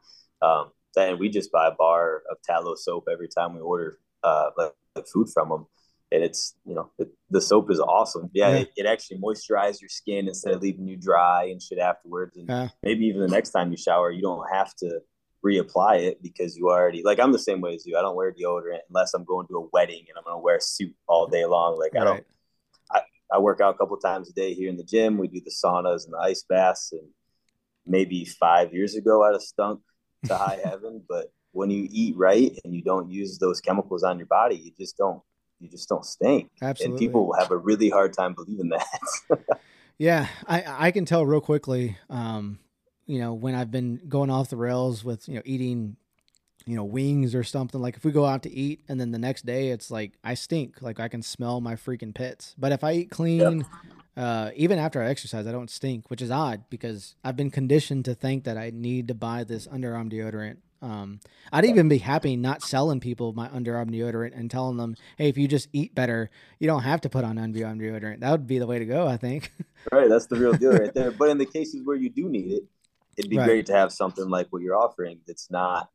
Um, 0.41 0.72
and 0.97 1.18
we 1.18 1.28
just 1.28 1.53
buy 1.53 1.68
a 1.68 1.72
bar 1.72 2.22
of 2.30 2.37
tallow 2.43 2.74
soap 2.74 3.09
every 3.11 3.28
time 3.28 3.55
we 3.55 3.61
order 3.61 3.99
uh, 4.22 4.51
like, 4.57 4.72
like 4.95 5.07
food 5.07 5.28
from 5.33 5.49
them. 5.49 5.66
And 6.13 6.23
it's 6.23 6.55
you 6.65 6.75
know 6.75 6.91
it, 6.99 7.09
the 7.31 7.41
soap 7.41 7.71
is 7.71 7.81
awesome. 7.81 8.29
Yeah, 8.33 8.51
yeah. 8.51 8.57
It, 8.57 8.71
it, 8.77 8.87
actually 8.87 9.19
moisturizes 9.19 9.81
your 9.81 9.89
skin 9.89 10.29
instead 10.29 10.55
of 10.55 10.61
leaving 10.61 10.87
you 10.87 10.97
dry 10.97 11.45
and 11.45 11.61
shit 11.61 11.79
afterwards. 11.79 12.37
And 12.37 12.49
yeah. 12.49 12.69
maybe 12.83 13.07
even 13.07 13.23
the 13.23 13.29
next 13.29 13.51
time 13.51 13.71
you 13.71 13.77
shower, 13.77 14.11
you 14.11 14.21
don't 14.21 14.47
have 14.53 14.75
to 14.77 15.01
reapply 15.45 16.03
it 16.03 16.23
because 16.23 16.57
you 16.57 16.69
already 16.69 17.03
like 17.03 17.19
I'm 17.19 17.33
the 17.33 17.39
same 17.39 17.61
way 17.61 17.75
as 17.75 17.87
you. 17.87 17.97
I 17.97 18.03
don't 18.03 18.17
wear 18.17 18.33
deodorant 18.33 18.81
unless 18.89 19.15
I'm 19.15 19.25
going 19.25 19.47
to 19.49 19.57
a 19.57 19.69
wedding 19.73 20.05
and 20.09 20.19
I'm 20.19 20.25
gonna 20.25 20.39
wear 20.39 20.57
a 20.57 20.61
suit 20.61 20.95
all 21.07 21.27
day 21.27 21.45
long. 21.47 21.79
Like 21.79 21.95
right. 21.95 22.03
I 22.03 22.05
don't 22.05 22.25
I, 22.91 23.01
I 23.33 23.39
work 23.39 23.61
out 23.61 23.75
a 23.75 23.79
couple 23.79 23.97
times 23.97 24.29
a 24.31 24.33
day 24.33 24.55
here 24.55 24.69
in 24.69 24.77
the 24.77 24.85
gym. 24.85 25.19
We 25.19 25.29
do 25.29 25.41
the 25.41 25.51
saunas 25.51 26.05
and 26.05 26.13
the 26.13 26.19
ice 26.19 26.45
baths 26.49 26.93
and 26.93 27.09
maybe 27.87 28.25
five 28.25 28.73
years 28.73 28.95
ago 28.95 29.25
I'd 29.25 29.33
have 29.33 29.43
stunk 29.43 29.81
to 30.27 30.37
high 30.37 30.61
heaven. 30.65 31.03
But 31.09 31.33
when 31.53 31.71
you 31.71 31.89
eat 31.91 32.17
right 32.17 32.53
and 32.65 32.75
you 32.75 32.83
don't 32.83 33.11
use 33.11 33.39
those 33.39 33.61
chemicals 33.61 34.03
on 34.03 34.19
your 34.19 34.27
body, 34.27 34.57
you 34.57 34.73
just 34.79 34.97
don't 34.97 35.23
you 35.63 35.69
just 35.69 35.89
don't 35.89 36.05
stink. 36.05 36.51
Absolutely. 36.61 36.93
And 36.93 36.99
people 36.99 37.33
have 37.39 37.51
a 37.51 37.57
really 37.57 37.89
hard 37.89 38.13
time 38.13 38.35
believing 38.35 38.71
that. 38.71 39.61
yeah, 39.99 40.27
I 40.47 40.87
I 40.87 40.91
can 40.91 41.05
tell 41.05 41.25
real 41.25 41.41
quickly. 41.41 41.97
Um, 42.11 42.59
you 43.07 43.21
know, 43.21 43.33
when 43.33 43.55
I've 43.55 43.71
been 43.71 44.01
going 44.09 44.31
off 44.31 44.51
the 44.51 44.57
rails 44.57 45.05
with, 45.05 45.29
you 45.29 45.37
know, 45.37 45.43
eating, 45.45 45.97
you 46.67 46.77
know, 46.77 46.85
wings 46.85 47.35
or 47.35 47.45
something, 47.45 47.81
like 47.81 47.97
if 47.97 48.05
we 48.05 48.13
go 48.13 48.27
out 48.27 48.43
to 48.45 48.51
eat 48.51 48.83
and 48.89 49.01
then 49.01 49.11
the 49.13 49.19
next 49.19 49.47
day 49.47 49.69
it's 49.69 49.91
like 49.91 50.13
I 50.25 50.35
stink, 50.35 50.83
like 50.83 50.99
I 50.99 51.09
can 51.09 51.23
smell 51.23 51.61
my 51.61 51.75
freaking 51.75 52.15
pits. 52.15 52.55
But 52.59 52.73
if 52.73 52.83
I 52.83 52.93
eat 52.93 53.11
clean, 53.11 53.59
yep. 53.59 53.67
uh, 54.17 54.51
even 54.57 54.79
after 54.79 55.03
I 55.03 55.07
exercise, 55.07 55.47
I 55.47 55.53
don't 55.53 55.71
stink, 55.71 56.11
which 56.11 56.23
is 56.23 56.31
odd 56.31 56.65
because 56.71 57.15
I've 57.23 57.37
been 57.37 57.51
conditioned 57.51 58.05
to 58.07 58.15
think 58.15 58.45
that 58.45 58.57
I 58.57 58.71
need 58.75 59.09
to 59.09 59.15
buy 59.15 59.45
this 59.45 59.67
underarm 59.69 60.13
deodorant. 60.13 60.59
Um, 60.83 61.20
I'd 61.53 61.64
even 61.64 61.89
be 61.89 61.99
happy 61.99 62.37
not 62.37 62.62
selling 62.62 62.99
people 62.99 63.33
my 63.33 63.49
underarm 63.49 63.91
deodorant 63.91 64.37
and 64.37 64.51
telling 64.51 64.76
them, 64.76 64.97
hey, 65.16 65.28
if 65.28 65.39
you 65.39 65.47
just 65.47 65.68
eat 65.72 65.95
better, 65.95 66.28
you 66.59 66.66
don't 66.66 66.83
have 66.83 67.01
to 67.03 67.09
put 67.09 67.24
on 67.24 67.37
underarm 67.37 67.80
deodorant. 67.80 68.20
That 68.20 68.33
would 68.33 68.47
be 68.47 68.59
the 68.59 68.66
way 68.66 68.80
to 68.80 68.85
go, 68.85 69.07
I 69.07 69.16
think. 69.16 69.53
right. 69.93 70.09
That's 70.09 70.26
the 70.26 70.37
real 70.37 70.53
deal 70.55 70.72
right 70.72 70.93
there. 70.93 71.12
But 71.12 71.30
in 71.30 71.39
the 71.39 71.47
cases 71.47 71.83
where 71.85 71.97
you 71.97 72.11
do 72.11 72.28
need 72.28 72.53
it, 72.53 72.64
it'd 73.16 73.30
be 73.30 73.39
right. 73.39 73.47
great 73.47 73.66
to 73.66 73.72
have 73.74 73.93
something 73.93 74.28
like 74.28 74.49
what 74.51 74.62
you're 74.62 74.76
offering 74.76 75.20
that's 75.26 75.51
not 75.51 75.89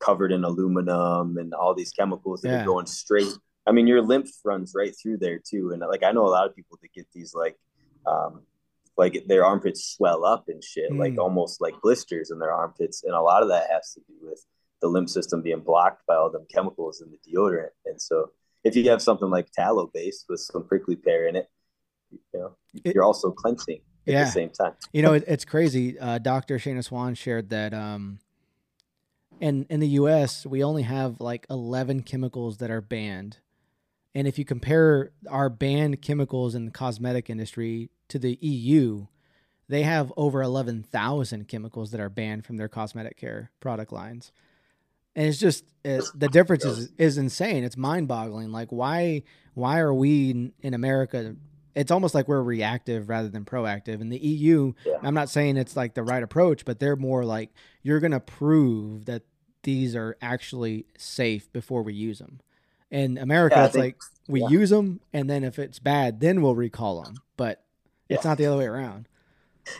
covered 0.00 0.32
in 0.32 0.44
aluminum 0.44 1.38
and 1.38 1.54
all 1.54 1.74
these 1.74 1.92
chemicals 1.92 2.42
that 2.42 2.48
yeah. 2.48 2.62
are 2.62 2.66
going 2.66 2.86
straight. 2.86 3.32
I 3.66 3.72
mean, 3.72 3.86
your 3.86 4.02
lymph 4.02 4.30
runs 4.44 4.72
right 4.74 4.94
through 5.00 5.18
there 5.18 5.38
too. 5.38 5.70
And 5.72 5.80
like, 5.80 6.02
I 6.02 6.10
know 6.10 6.26
a 6.26 6.30
lot 6.30 6.46
of 6.46 6.56
people 6.56 6.78
that 6.82 6.92
get 6.92 7.06
these 7.12 7.34
like, 7.34 7.56
um, 8.06 8.42
like 8.98 9.24
their 9.28 9.44
armpits 9.44 9.94
swell 9.94 10.24
up 10.24 10.48
and 10.48 10.62
shit, 10.62 10.90
mm. 10.90 10.98
like 10.98 11.18
almost 11.18 11.60
like 11.60 11.80
blisters 11.80 12.30
in 12.30 12.40
their 12.40 12.52
armpits. 12.52 13.04
And 13.04 13.14
a 13.14 13.20
lot 13.20 13.42
of 13.42 13.48
that 13.48 13.70
has 13.70 13.94
to 13.94 14.00
do 14.00 14.14
with 14.20 14.44
the 14.82 14.88
lymph 14.88 15.08
system 15.08 15.40
being 15.40 15.60
blocked 15.60 16.04
by 16.06 16.16
all 16.16 16.30
them 16.30 16.46
chemicals 16.52 17.00
in 17.00 17.10
the 17.10 17.18
deodorant. 17.18 17.70
And 17.86 18.02
so 18.02 18.32
if 18.64 18.74
you 18.74 18.90
have 18.90 19.00
something 19.00 19.30
like 19.30 19.50
tallow 19.52 19.88
based 19.92 20.26
with 20.28 20.40
some 20.40 20.66
prickly 20.66 20.96
pear 20.96 21.28
in 21.28 21.36
it, 21.36 21.48
you 22.10 22.18
know, 22.34 22.56
it, 22.84 22.94
you're 22.94 23.04
also 23.04 23.30
cleansing 23.30 23.80
at 24.06 24.12
yeah. 24.12 24.24
the 24.24 24.30
same 24.30 24.50
time. 24.50 24.72
you 24.92 25.02
know, 25.02 25.12
it, 25.12 25.24
it's 25.28 25.44
crazy. 25.44 25.98
Uh, 25.98 26.18
Dr. 26.18 26.58
Shanna 26.58 26.82
Swan 26.82 27.14
shared 27.14 27.50
that 27.50 27.72
um, 27.72 28.18
in 29.40 29.66
in 29.70 29.78
the 29.78 29.88
U.S. 29.88 30.44
we 30.46 30.64
only 30.64 30.82
have 30.82 31.20
like 31.20 31.46
eleven 31.50 32.02
chemicals 32.02 32.56
that 32.58 32.70
are 32.70 32.80
banned, 32.80 33.38
and 34.14 34.26
if 34.26 34.38
you 34.38 34.44
compare 34.46 35.12
our 35.28 35.50
banned 35.50 36.00
chemicals 36.00 36.54
in 36.54 36.64
the 36.64 36.70
cosmetic 36.70 37.28
industry 37.28 37.90
to 38.08 38.18
the 38.18 38.38
EU, 38.40 39.06
they 39.68 39.82
have 39.82 40.12
over 40.16 40.42
eleven 40.42 40.82
thousand 40.82 41.48
chemicals 41.48 41.90
that 41.90 42.00
are 42.00 42.08
banned 42.08 42.46
from 42.46 42.56
their 42.56 42.68
cosmetic 42.68 43.16
care 43.16 43.50
product 43.60 43.92
lines. 43.92 44.32
And 45.14 45.26
it's 45.26 45.38
just 45.38 45.64
it's, 45.84 46.10
the 46.12 46.28
difference 46.28 46.64
is 46.64 46.90
is 46.98 47.18
insane. 47.18 47.64
It's 47.64 47.76
mind 47.76 48.08
boggling. 48.08 48.52
Like 48.52 48.68
why 48.70 49.22
why 49.54 49.78
are 49.78 49.94
we 49.94 50.30
in, 50.30 50.52
in 50.60 50.74
America 50.74 51.36
it's 51.78 51.92
almost 51.92 52.12
like 52.12 52.26
we're 52.26 52.42
reactive 52.42 53.08
rather 53.08 53.28
than 53.28 53.44
proactive. 53.44 54.00
And 54.00 54.10
the 54.12 54.18
EU, 54.18 54.72
yeah. 54.84 54.94
I'm 55.00 55.14
not 55.14 55.30
saying 55.30 55.56
it's 55.56 55.76
like 55.76 55.94
the 55.94 56.02
right 56.02 56.24
approach, 56.24 56.64
but 56.64 56.80
they're 56.80 56.96
more 56.96 57.24
like 57.24 57.50
you're 57.84 58.00
going 58.00 58.10
to 58.10 58.18
prove 58.18 59.04
that 59.04 59.22
these 59.62 59.94
are 59.94 60.16
actually 60.20 60.86
safe 60.96 61.52
before 61.52 61.84
we 61.84 61.94
use 61.94 62.18
them. 62.18 62.40
In 62.90 63.16
America, 63.16 63.56
yeah, 63.56 63.64
it's 63.66 63.74
think, 63.74 63.84
like 63.84 63.96
we 64.26 64.40
yeah. 64.40 64.48
use 64.48 64.70
them, 64.70 65.00
and 65.12 65.30
then 65.30 65.44
if 65.44 65.58
it's 65.58 65.78
bad, 65.78 66.18
then 66.18 66.42
we'll 66.42 66.56
recall 66.56 67.02
them. 67.02 67.14
But 67.36 67.62
it's 68.08 68.24
not 68.24 68.38
the 68.38 68.46
other 68.46 68.58
way 68.58 68.66
around. 68.66 69.08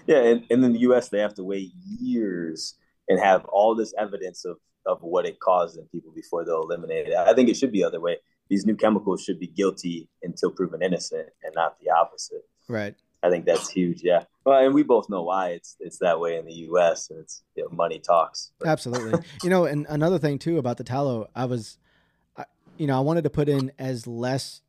Yeah, 0.07 0.19
and, 0.19 0.45
and 0.51 0.65
in 0.65 0.73
the 0.73 0.81
U.S., 0.81 1.09
they 1.09 1.19
have 1.19 1.35
to 1.35 1.45
wait 1.45 1.73
years 2.01 2.75
and 3.09 3.19
have 3.19 3.45
all 3.47 3.75
this 3.75 3.95
evidence 3.99 4.45
of 4.45 4.59
of 4.87 5.03
what 5.03 5.27
it 5.27 5.39
caused 5.39 5.77
in 5.77 5.85
people 5.87 6.13
before 6.15 6.45
they'll 6.45 6.63
eliminate 6.63 7.09
it. 7.09 7.15
I 7.15 7.35
think 7.35 7.51
it 7.51 7.57
should 7.57 7.73
be 7.73 7.81
the 7.81 7.87
other 7.87 8.01
way 8.01 8.17
these 8.49 8.67
new 8.67 8.75
chemicals 8.75 9.23
should 9.23 9.39
be 9.39 9.47
guilty 9.47 10.09
until 10.23 10.51
proven 10.51 10.83
innocent 10.83 11.29
and 11.43 11.55
not 11.55 11.79
the 11.81 11.91
opposite. 11.91 12.43
Right. 12.69 12.95
I 13.23 13.31
think 13.31 13.47
that's 13.47 13.69
huge. 13.69 14.03
Yeah. 14.03 14.25
Well, 14.45 14.65
and 14.65 14.73
we 14.73 14.83
both 14.83 15.11
know 15.11 15.23
why 15.23 15.51
it's 15.51 15.77
it's 15.81 15.99
that 15.99 16.21
way 16.21 16.37
in 16.37 16.47
the 16.47 16.55
U.S. 16.55 17.11
and 17.11 17.19
it's 17.19 17.43
you 17.57 17.65
know, 17.65 17.71
money 17.71 17.99
talks. 17.99 18.53
But. 18.59 18.69
Absolutely. 18.69 19.21
you 19.43 19.51
know, 19.51 19.65
and 19.65 19.87
another 19.89 20.19
thing 20.19 20.39
too 20.39 20.59
about 20.59 20.77
the 20.77 20.85
tallow, 20.85 21.29
I 21.35 21.47
was, 21.47 21.79
I, 22.37 22.45
you 22.77 22.87
know, 22.87 22.97
I 22.97 23.01
wanted 23.01 23.25
to 23.25 23.31
put 23.31 23.49
in 23.49 23.73
as 23.79 24.07
less 24.07 24.63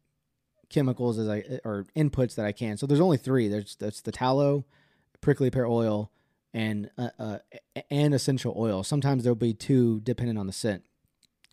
chemicals 0.70 1.18
as 1.18 1.28
I 1.28 1.60
or 1.64 1.86
inputs 1.96 2.36
that 2.36 2.46
I 2.46 2.52
can. 2.52 2.78
So 2.78 2.86
there's 2.86 3.00
only 3.00 3.18
three. 3.18 3.48
There's 3.48 3.76
that's 3.76 4.02
the 4.02 4.12
tallow, 4.12 4.66
prickly 5.22 5.50
pear 5.50 5.66
oil, 5.66 6.12
and 6.54 6.90
uh, 6.98 7.10
uh 7.18 7.38
and 7.90 8.14
essential 8.14 8.54
oil. 8.58 8.84
Sometimes 8.84 9.24
there'll 9.24 9.36
be 9.36 9.54
two 9.54 10.02
depending 10.02 10.38
on 10.38 10.48
the 10.48 10.54
scent. 10.54 10.84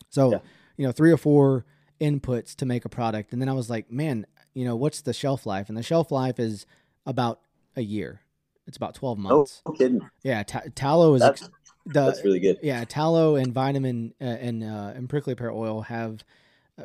So 0.09 0.31
yeah. 0.31 0.39
you 0.77 0.85
know, 0.85 0.91
three 0.91 1.11
or 1.11 1.17
four 1.17 1.65
inputs 1.99 2.55
to 2.55 2.65
make 2.65 2.85
a 2.85 2.89
product. 2.89 3.33
And 3.33 3.41
then 3.41 3.49
I 3.49 3.53
was 3.53 3.69
like, 3.69 3.91
man, 3.91 4.25
you 4.53 4.65
know, 4.65 4.75
what's 4.75 5.01
the 5.01 5.13
shelf 5.13 5.45
life? 5.45 5.69
And 5.69 5.77
the 5.77 5.83
shelf 5.83 6.11
life 6.11 6.39
is 6.39 6.65
about 7.05 7.41
a 7.75 7.81
year. 7.81 8.21
It's 8.65 8.77
about 8.77 8.95
12 8.95 9.17
months. 9.17 9.61
Oh, 9.65 9.71
kidding. 9.71 10.01
Yeah. 10.23 10.43
T- 10.43 10.69
tallow 10.75 11.13
is 11.15 11.21
that's, 11.21 11.41
the, 11.41 11.49
that's 11.85 12.23
really 12.23 12.39
good. 12.39 12.59
Yeah. 12.61 12.83
Tallow 12.83 13.35
and 13.35 13.53
vitamin 13.53 14.13
uh, 14.19 14.25
and, 14.25 14.63
uh, 14.63 14.93
and 14.95 15.09
prickly 15.09 15.35
pear 15.35 15.51
oil 15.51 15.81
have 15.81 16.23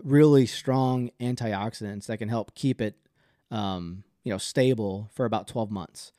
really 0.02 0.46
strong 0.46 1.10
antioxidants 1.20 2.06
that 2.06 2.18
can 2.18 2.28
help 2.28 2.54
keep 2.54 2.80
it, 2.80 2.96
um, 3.50 4.04
you 4.24 4.32
know, 4.32 4.38
stable 4.38 5.10
for 5.12 5.24
about 5.24 5.46
12 5.48 5.70
months. 5.70 6.12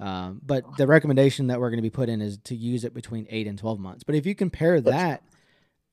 Um, 0.00 0.40
but 0.44 0.64
the 0.78 0.86
recommendation 0.86 1.48
that 1.48 1.60
we're 1.60 1.68
going 1.68 1.78
to 1.78 1.82
be 1.82 1.90
put 1.90 2.08
in 2.08 2.22
is 2.22 2.38
to 2.44 2.56
use 2.56 2.84
it 2.84 2.94
between 2.94 3.26
eight 3.28 3.46
and 3.46 3.58
12 3.58 3.78
months. 3.78 4.02
But 4.02 4.14
if 4.14 4.24
you 4.24 4.34
compare 4.34 4.80
that 4.80 5.22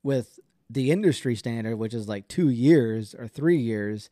with 0.02 0.40
the 0.70 0.92
industry 0.92 1.36
standard, 1.36 1.76
which 1.76 1.94
is 1.94 2.08
like 2.08 2.28
two 2.28 2.50
years 2.50 3.14
or 3.14 3.28
three 3.28 3.58
years, 3.58 4.10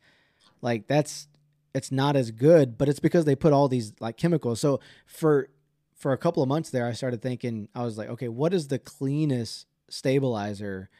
like 0.60 0.86
that's 0.86 1.28
it's 1.74 1.92
not 1.92 2.16
as 2.16 2.30
good, 2.30 2.78
but 2.78 2.88
it's 2.88 3.00
because 3.00 3.24
they 3.24 3.34
put 3.34 3.52
all 3.52 3.68
these 3.68 3.92
like 4.00 4.16
chemicals. 4.16 4.60
So 4.60 4.80
for 5.06 5.48
for 5.94 6.12
a 6.12 6.18
couple 6.18 6.42
of 6.42 6.48
months 6.48 6.70
there, 6.70 6.86
I 6.86 6.92
started 6.92 7.22
thinking 7.22 7.68
I 7.74 7.84
was 7.84 7.96
like, 7.96 8.08
okay, 8.10 8.28
what 8.28 8.52
is 8.52 8.68
the 8.68 8.78
cleanest 8.78 9.66
stabilizer 9.88 10.90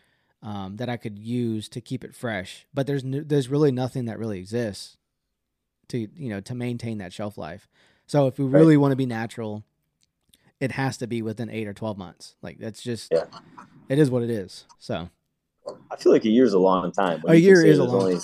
um, 0.47 0.77
that 0.77 0.89
I 0.89 0.97
could 0.97 1.19
use 1.19 1.69
to 1.71 1.81
keep 1.81 2.05
it 2.05 2.15
fresh? 2.15 2.67
But 2.73 2.87
there's 2.87 3.03
there's 3.05 3.49
really 3.49 3.73
nothing 3.73 4.07
that 4.07 4.19
really 4.19 4.39
exists 4.39 4.97
to 5.89 5.99
you 5.99 6.31
know 6.31 6.41
to 6.41 6.55
maintain 6.55 6.99
that 6.99 7.13
shelf 7.13 7.37
life. 7.37 7.69
So 8.07 8.29
if 8.29 8.39
we 8.39 8.45
really 8.45 8.77
right. 8.77 8.81
want 8.81 8.93
to 8.93 8.97
be 8.97 9.07
natural, 9.07 9.65
it 10.61 10.73
has 10.73 10.97
to 10.99 11.09
be 11.09 11.21
within 11.21 11.51
eight 11.51 11.67
or 11.67 11.75
twelve 11.75 11.99
months. 11.99 12.37
Like 12.43 12.59
that's 12.59 12.81
just 12.81 13.13
yeah. 13.13 13.25
it 13.89 13.99
is 13.99 14.09
what 14.09 14.23
it 14.23 14.31
is. 14.31 14.65
So 14.79 15.11
I 15.91 15.97
feel 15.97 16.13
like 16.13 16.25
a 16.25 16.31
year 16.31 16.45
is 16.45 16.53
a 16.53 16.61
long 16.61 16.93
time. 16.93 17.23
a 17.27 17.35
year 17.35 17.65
is 17.67 17.79
a 17.79 17.85
long. 17.85 18.03
Only, 18.03 18.19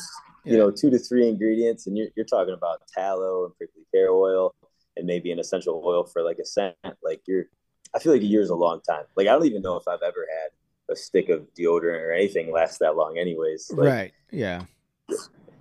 you 0.44 0.56
know, 0.56 0.70
two 0.70 0.90
to 0.90 0.98
three 1.00 1.28
ingredients, 1.28 1.88
and 1.88 1.98
you're 1.98 2.08
you're 2.14 2.24
talking 2.24 2.54
about 2.54 2.82
tallow 2.94 3.46
and 3.46 3.56
prickly 3.56 3.82
pear 3.92 4.10
oil, 4.10 4.54
and 4.96 5.06
maybe 5.06 5.32
an 5.32 5.40
essential 5.40 5.82
oil 5.84 6.04
for 6.04 6.22
like 6.22 6.38
a 6.38 6.46
scent. 6.46 6.76
Like 7.02 7.22
you're, 7.26 7.46
I 7.92 7.98
feel 7.98 8.12
like 8.12 8.22
a 8.22 8.26
year 8.26 8.42
is 8.42 8.50
a 8.50 8.54
long 8.54 8.80
time. 8.88 9.04
Like 9.16 9.26
I 9.26 9.32
don't 9.32 9.46
even 9.46 9.62
know 9.62 9.74
if 9.74 9.88
I've 9.88 10.02
ever 10.02 10.24
had 10.30 10.50
a 10.92 10.96
stick 10.96 11.28
of 11.28 11.46
deodorant 11.58 12.00
or 12.00 12.12
anything 12.12 12.52
lasts 12.52 12.78
that 12.78 12.96
long. 12.96 13.18
Anyways, 13.18 13.70
like, 13.74 13.88
right? 13.88 14.12
Yeah, 14.30 14.64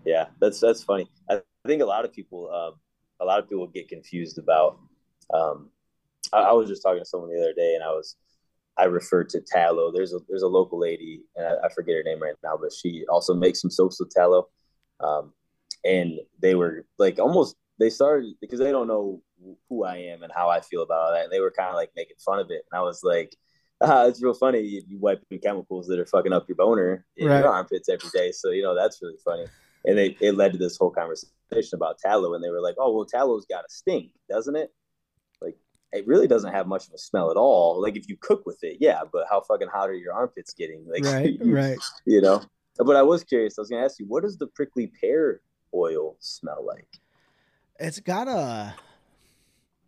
yeah. 0.06 0.28
That's 0.40 0.60
that's 0.60 0.84
funny. 0.84 1.10
I 1.30 1.42
think 1.66 1.82
a 1.82 1.86
lot 1.86 2.06
of 2.06 2.14
people, 2.14 2.52
um, 2.54 2.80
a 3.20 3.26
lot 3.26 3.40
of 3.40 3.50
people 3.50 3.68
get 3.68 3.88
confused 3.88 4.38
about. 4.38 4.80
Um, 5.34 5.70
I, 6.34 6.42
I 6.42 6.52
was 6.52 6.70
just 6.70 6.84
talking 6.84 7.02
to 7.02 7.06
someone 7.06 7.34
the 7.34 7.42
other 7.42 7.54
day, 7.54 7.74
and 7.76 7.84
I 7.84 7.90
was 7.90 8.16
I 8.78 8.86
referred 8.86 9.30
to 9.30 9.42
tallow. 9.42 9.92
There's 9.92 10.14
a 10.14 10.20
there's 10.28 10.44
a 10.44 10.48
local 10.48 10.80
lady, 10.80 11.22
and 11.36 11.46
I, 11.46 11.68
I, 11.68 11.70
forget 11.70 11.96
her 11.96 12.04
name 12.04 12.22
right 12.22 12.36
now, 12.44 12.58
but 12.60 12.72
she 12.72 13.06
also 13.10 13.34
makes 13.34 13.62
some 13.62 13.72
soaps 13.72 14.00
with 14.00 14.12
tallow. 14.12 14.48
Um, 15.00 15.34
and 15.84 16.20
they 16.40 16.56
were 16.56 16.86
like 16.98 17.20
almost 17.20 17.56
they 17.80 17.90
started 17.90 18.34
because 18.40 18.60
they 18.60 18.72
don't 18.72 18.88
know 18.88 19.22
who 19.70 19.84
I 19.84 19.98
am 19.98 20.24
and 20.24 20.32
how 20.34 20.50
I 20.50 20.62
feel 20.62 20.84
about 20.84 21.02
all 21.02 21.12
that. 21.12 21.24
And 21.24 21.34
they 21.34 21.40
were 21.40 21.52
kind 21.52 21.70
of 21.70 21.76
like 21.76 21.92
making 21.96 22.18
fun 22.24 22.40
of 22.40 22.50
it, 22.50 22.64
and 22.72 22.80
I 22.80 22.82
was 22.82 23.02
like, 23.04 23.36
ah, 23.84 24.06
"It's 24.06 24.22
real 24.22 24.34
funny. 24.34 24.62
You, 24.62 24.82
you 24.88 25.00
wipe 25.00 25.24
chemicals 25.42 25.88
that 25.88 26.00
are 26.00 26.06
fucking 26.06 26.34
up 26.34 26.48
your 26.48 26.56
boner 26.56 27.06
in 27.18 27.28
right. 27.28 27.40
your 27.40 27.50
armpits 27.50 27.90
every 27.90 28.10
day." 28.14 28.32
So 28.32 28.52
you 28.52 28.64
know 28.64 28.76
that's 28.76 29.02
really 29.02 29.18
funny. 29.24 29.46
and 29.86 29.98
it, 29.98 30.18
it 30.22 30.34
led 30.34 30.52
to 30.52 30.58
this 30.58 30.78
whole 30.78 30.92
conversation 30.92 31.74
about 31.74 31.98
tallow, 31.98 32.34
and 32.34 32.44
they 32.44 32.50
were 32.50 32.62
like, 32.62 32.76
"Oh, 32.78 32.94
well, 32.94 33.06
tallow's 33.06 33.46
got 33.46 33.66
a 33.66 33.70
stink, 33.70 34.12
doesn't 34.30 34.56
it?" 34.56 34.72
Like, 35.42 35.58
it 35.92 36.08
really 36.08 36.28
doesn't 36.28 36.54
have 36.54 36.68
much 36.68 36.88
of 36.88 36.94
a 36.94 36.98
smell 36.98 37.32
at 37.32 37.38
all. 37.38 37.82
Like 37.82 37.96
if 37.96 38.08
you 38.08 38.18
cook 38.18 38.46
with 38.46 38.64
it, 38.64 38.78
yeah, 38.80 39.02
but 39.12 39.26
how 39.30 39.42
fucking 39.42 39.70
hot 39.70 39.90
are 39.90 39.94
your 39.94 40.14
armpits 40.14 40.54
getting? 40.54 40.86
Like, 40.88 41.04
right, 41.06 41.40
you, 41.42 41.56
right. 41.56 41.80
You 42.06 42.22
know. 42.22 42.44
But 42.78 42.96
I 42.96 43.04
was 43.04 43.24
curious. 43.24 43.58
I 43.58 43.62
was 43.62 43.70
gonna 43.70 43.84
ask 43.84 44.00
you, 44.00 44.06
what 44.08 44.24
does 44.24 44.38
the 44.38 44.48
prickly 44.48 44.88
pear 44.88 45.42
oil 45.74 46.16
smell 46.20 46.66
like? 46.66 46.88
It's 47.80 48.00
got 48.00 48.28
a, 48.28 48.76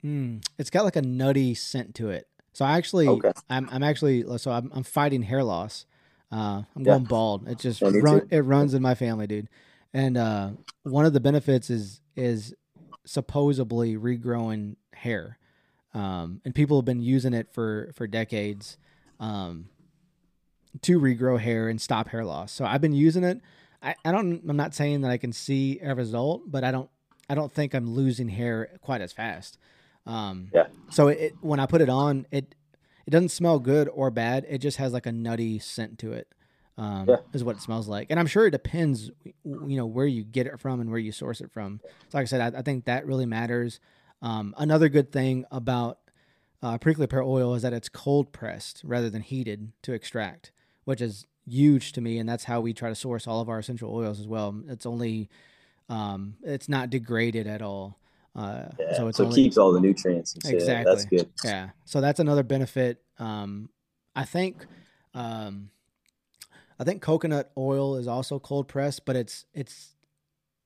mm, 0.03 0.43
it's 0.57 0.69
got 0.69 0.83
like 0.83 0.95
a 0.95 1.01
nutty 1.01 1.53
scent 1.53 1.95
to 1.95 2.09
it. 2.09 2.27
So 2.53 2.63
I 2.63 2.77
actually, 2.77 3.07
okay. 3.07 3.31
I'm, 3.49 3.67
I'm 3.71 3.83
actually, 3.83 4.25
so 4.37 4.51
I'm, 4.51 4.71
I'm 4.73 4.83
fighting 4.83 5.23
hair 5.23 5.43
loss. 5.43 5.85
Uh, 6.31 6.63
I'm 6.75 6.81
yeah. 6.83 6.83
going 6.85 7.03
bald. 7.03 7.47
It 7.47 7.59
just 7.59 7.81
yeah, 7.81 7.91
run, 7.93 8.27
it 8.31 8.41
runs 8.41 8.73
in 8.73 8.81
my 8.81 8.95
family, 8.95 9.27
dude. 9.27 9.49
And 9.93 10.17
uh, 10.17 10.51
one 10.83 11.05
of 11.05 11.13
the 11.13 11.19
benefits 11.19 11.69
is 11.69 12.01
is 12.15 12.55
supposedly 13.05 13.95
regrowing 13.95 14.75
hair, 14.93 15.37
um, 15.93 16.41
and 16.43 16.55
people 16.55 16.77
have 16.77 16.85
been 16.85 17.03
using 17.03 17.35
it 17.35 17.53
for 17.53 17.91
for 17.93 18.07
decades 18.07 18.77
um, 19.19 19.69
to 20.81 20.99
regrow 20.99 21.39
hair 21.39 21.69
and 21.69 21.79
stop 21.79 22.09
hair 22.09 22.25
loss. 22.25 22.51
So 22.51 22.65
I've 22.65 22.81
been 22.81 22.93
using 22.93 23.23
it. 23.23 23.39
I, 23.83 23.95
I 24.03 24.11
don't. 24.11 24.41
I'm 24.49 24.57
not 24.57 24.73
saying 24.73 25.01
that 25.01 25.11
I 25.11 25.17
can 25.17 25.33
see 25.33 25.79
a 25.81 25.93
result, 25.93 26.43
but 26.47 26.63
I 26.63 26.71
don't. 26.71 26.89
I 27.29 27.35
don't 27.35 27.51
think 27.51 27.75
I'm 27.75 27.89
losing 27.91 28.29
hair 28.29 28.69
quite 28.81 29.01
as 29.01 29.13
fast. 29.13 29.59
Um, 30.05 30.49
yeah. 30.53 30.67
So 30.89 31.07
it, 31.07 31.35
when 31.41 31.59
I 31.59 31.65
put 31.65 31.81
it 31.81 31.89
on, 31.89 32.25
it 32.31 32.55
it 33.05 33.11
doesn't 33.11 33.29
smell 33.29 33.59
good 33.59 33.89
or 33.93 34.11
bad. 34.11 34.45
It 34.47 34.59
just 34.59 34.77
has 34.77 34.93
like 34.93 35.05
a 35.05 35.11
nutty 35.11 35.59
scent 35.59 35.99
to 35.99 36.13
it 36.13 36.33
um, 36.77 37.07
yeah. 37.07 37.17
is 37.33 37.43
what 37.43 37.57
it 37.57 37.61
smells 37.61 37.87
like. 37.87 38.07
And 38.09 38.19
I'm 38.19 38.27
sure 38.27 38.47
it 38.47 38.51
depends, 38.51 39.11
you 39.43 39.77
know, 39.77 39.85
where 39.85 40.05
you 40.05 40.23
get 40.23 40.47
it 40.47 40.59
from 40.59 40.79
and 40.79 40.89
where 40.89 40.99
you 40.99 41.11
source 41.11 41.41
it 41.41 41.51
from. 41.51 41.81
So, 42.09 42.17
like 42.17 42.23
I 42.23 42.25
said, 42.25 42.55
I, 42.55 42.59
I 42.59 42.61
think 42.61 42.85
that 42.85 43.05
really 43.05 43.25
matters. 43.25 43.79
Um, 44.21 44.55
another 44.57 44.89
good 44.89 45.11
thing 45.11 45.45
about 45.51 45.99
uh, 46.61 46.77
prickly 46.77 47.07
pear 47.07 47.21
oil 47.21 47.55
is 47.55 47.61
that 47.63 47.73
it's 47.73 47.89
cold 47.89 48.31
pressed 48.31 48.81
rather 48.85 49.09
than 49.09 49.21
heated 49.21 49.73
to 49.83 49.93
extract, 49.93 50.51
which 50.85 51.01
is 51.01 51.27
huge 51.45 51.91
to 51.93 52.01
me. 52.01 52.17
And 52.17 52.27
that's 52.27 52.45
how 52.45 52.61
we 52.61 52.73
try 52.73 52.89
to 52.89 52.95
source 52.95 53.27
all 53.27 53.41
of 53.41 53.49
our 53.49 53.59
essential 53.59 53.93
oils 53.93 54.19
as 54.19 54.27
well. 54.27 54.55
It's 54.69 54.85
only, 54.85 55.29
um, 55.89 56.35
it's 56.41 56.69
not 56.69 56.89
degraded 56.89 57.47
at 57.47 57.61
all. 57.61 57.97
Uh, 58.35 58.65
yeah, 58.79 58.97
so, 58.97 59.11
so 59.11 59.29
it 59.29 59.35
keeps 59.35 59.57
all 59.57 59.71
the 59.71 59.79
nutrients. 59.79 60.35
exactly. 60.45 60.83
That's 60.83 61.05
good. 61.05 61.29
Yeah. 61.43 61.69
So 61.85 62.01
that's 62.01 62.19
another 62.19 62.43
benefit. 62.43 63.01
Um, 63.19 63.69
I 64.15 64.25
think, 64.25 64.65
um, 65.13 65.69
I 66.79 66.83
think 66.83 67.01
coconut 67.01 67.51
oil 67.57 67.95
is 67.95 68.07
also 68.07 68.39
cold 68.39 68.67
pressed, 68.67 69.05
but 69.05 69.15
it's 69.15 69.45
it's 69.53 69.93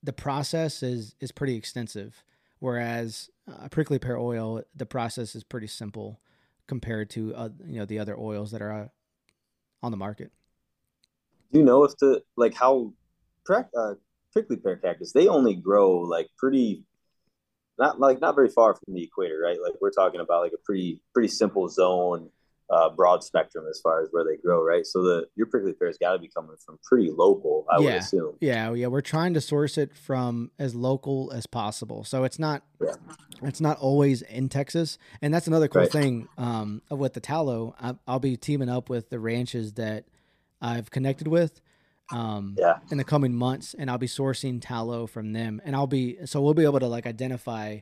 the 0.01 0.13
process 0.13 0.81
is 0.81 1.15
is 1.19 1.31
pretty 1.31 1.55
extensive. 1.55 2.23
Whereas 2.59 3.29
uh, 3.51 3.67
prickly 3.69 3.99
pear 3.99 4.17
oil, 4.17 4.63
the 4.75 4.85
process 4.85 5.35
is 5.35 5.43
pretty 5.43 5.67
simple 5.67 6.21
compared 6.67 7.09
to 7.11 7.35
uh, 7.35 7.49
you 7.65 7.79
know 7.79 7.85
the 7.85 7.99
other 7.99 8.17
oils 8.17 8.51
that 8.51 8.61
are 8.61 8.71
uh, 8.71 8.87
on 9.83 9.91
the 9.91 9.97
market. 9.97 10.31
Do 11.51 11.59
you 11.59 11.65
know 11.65 11.83
if 11.83 11.97
the 11.97 12.23
like 12.37 12.53
how 12.53 12.93
uh, 13.49 13.93
prickly 14.31 14.57
pear 14.57 14.77
cactus 14.77 15.13
they 15.13 15.27
only 15.27 15.55
grow 15.55 15.99
like 15.99 16.29
pretty 16.37 16.83
not 17.77 17.99
like 17.99 18.21
not 18.21 18.35
very 18.35 18.49
far 18.49 18.75
from 18.75 18.93
the 18.93 19.03
equator, 19.03 19.39
right? 19.43 19.57
Like 19.61 19.73
we're 19.81 19.91
talking 19.91 20.19
about 20.19 20.41
like 20.41 20.53
a 20.53 20.61
pretty 20.65 21.01
pretty 21.13 21.29
simple 21.29 21.67
zone 21.69 22.29
uh, 22.69 22.89
broad 22.89 23.23
spectrum 23.23 23.65
as 23.69 23.79
far 23.79 24.01
as 24.01 24.09
where 24.11 24.25
they 24.25 24.35
grow, 24.35 24.63
right? 24.63 24.85
So 24.85 25.01
the 25.01 25.27
your 25.35 25.47
prickly 25.47 25.73
pear's 25.73 25.97
got 25.97 26.13
to 26.13 26.19
be 26.19 26.27
coming 26.27 26.55
from 26.65 26.79
pretty 26.83 27.09
local, 27.11 27.65
I 27.69 27.79
yeah. 27.79 27.85
would 27.85 27.95
assume. 27.95 28.35
Yeah, 28.41 28.73
yeah, 28.73 28.87
we're 28.87 29.01
trying 29.01 29.33
to 29.35 29.41
source 29.41 29.77
it 29.77 29.95
from 29.95 30.51
as 30.59 30.75
local 30.75 31.31
as 31.33 31.47
possible. 31.47 32.03
So 32.03 32.23
it's 32.23 32.39
not 32.39 32.63
yeah. 32.81 32.95
it's 33.43 33.61
not 33.61 33.77
always 33.79 34.21
in 34.21 34.49
Texas, 34.49 34.97
and 35.21 35.33
that's 35.33 35.47
another 35.47 35.67
cool 35.67 35.83
right. 35.83 35.91
thing 35.91 36.27
um, 36.37 36.81
with 36.89 37.13
the 37.13 37.21
tallow. 37.21 37.75
I, 37.79 37.95
will 38.11 38.19
be 38.19 38.35
teaming 38.35 38.69
up 38.69 38.89
with 38.89 39.09
the 39.09 39.19
ranches 39.19 39.73
that 39.73 40.05
I've 40.61 40.91
connected 40.91 41.27
with. 41.27 41.61
Um, 42.09 42.55
yeah. 42.57 42.77
in 42.89 42.97
the 42.97 43.03
coming 43.03 43.33
months, 43.33 43.75
and 43.77 43.91
I'll 43.91 43.97
be 43.97 44.07
sourcing 44.07 44.59
tallow 44.61 45.07
from 45.07 45.33
them, 45.33 45.61
and 45.65 45.75
I'll 45.75 45.87
be 45.87 46.25
so 46.25 46.41
we'll 46.41 46.53
be 46.53 46.63
able 46.63 46.79
to 46.79 46.87
like 46.87 47.05
identify 47.05 47.79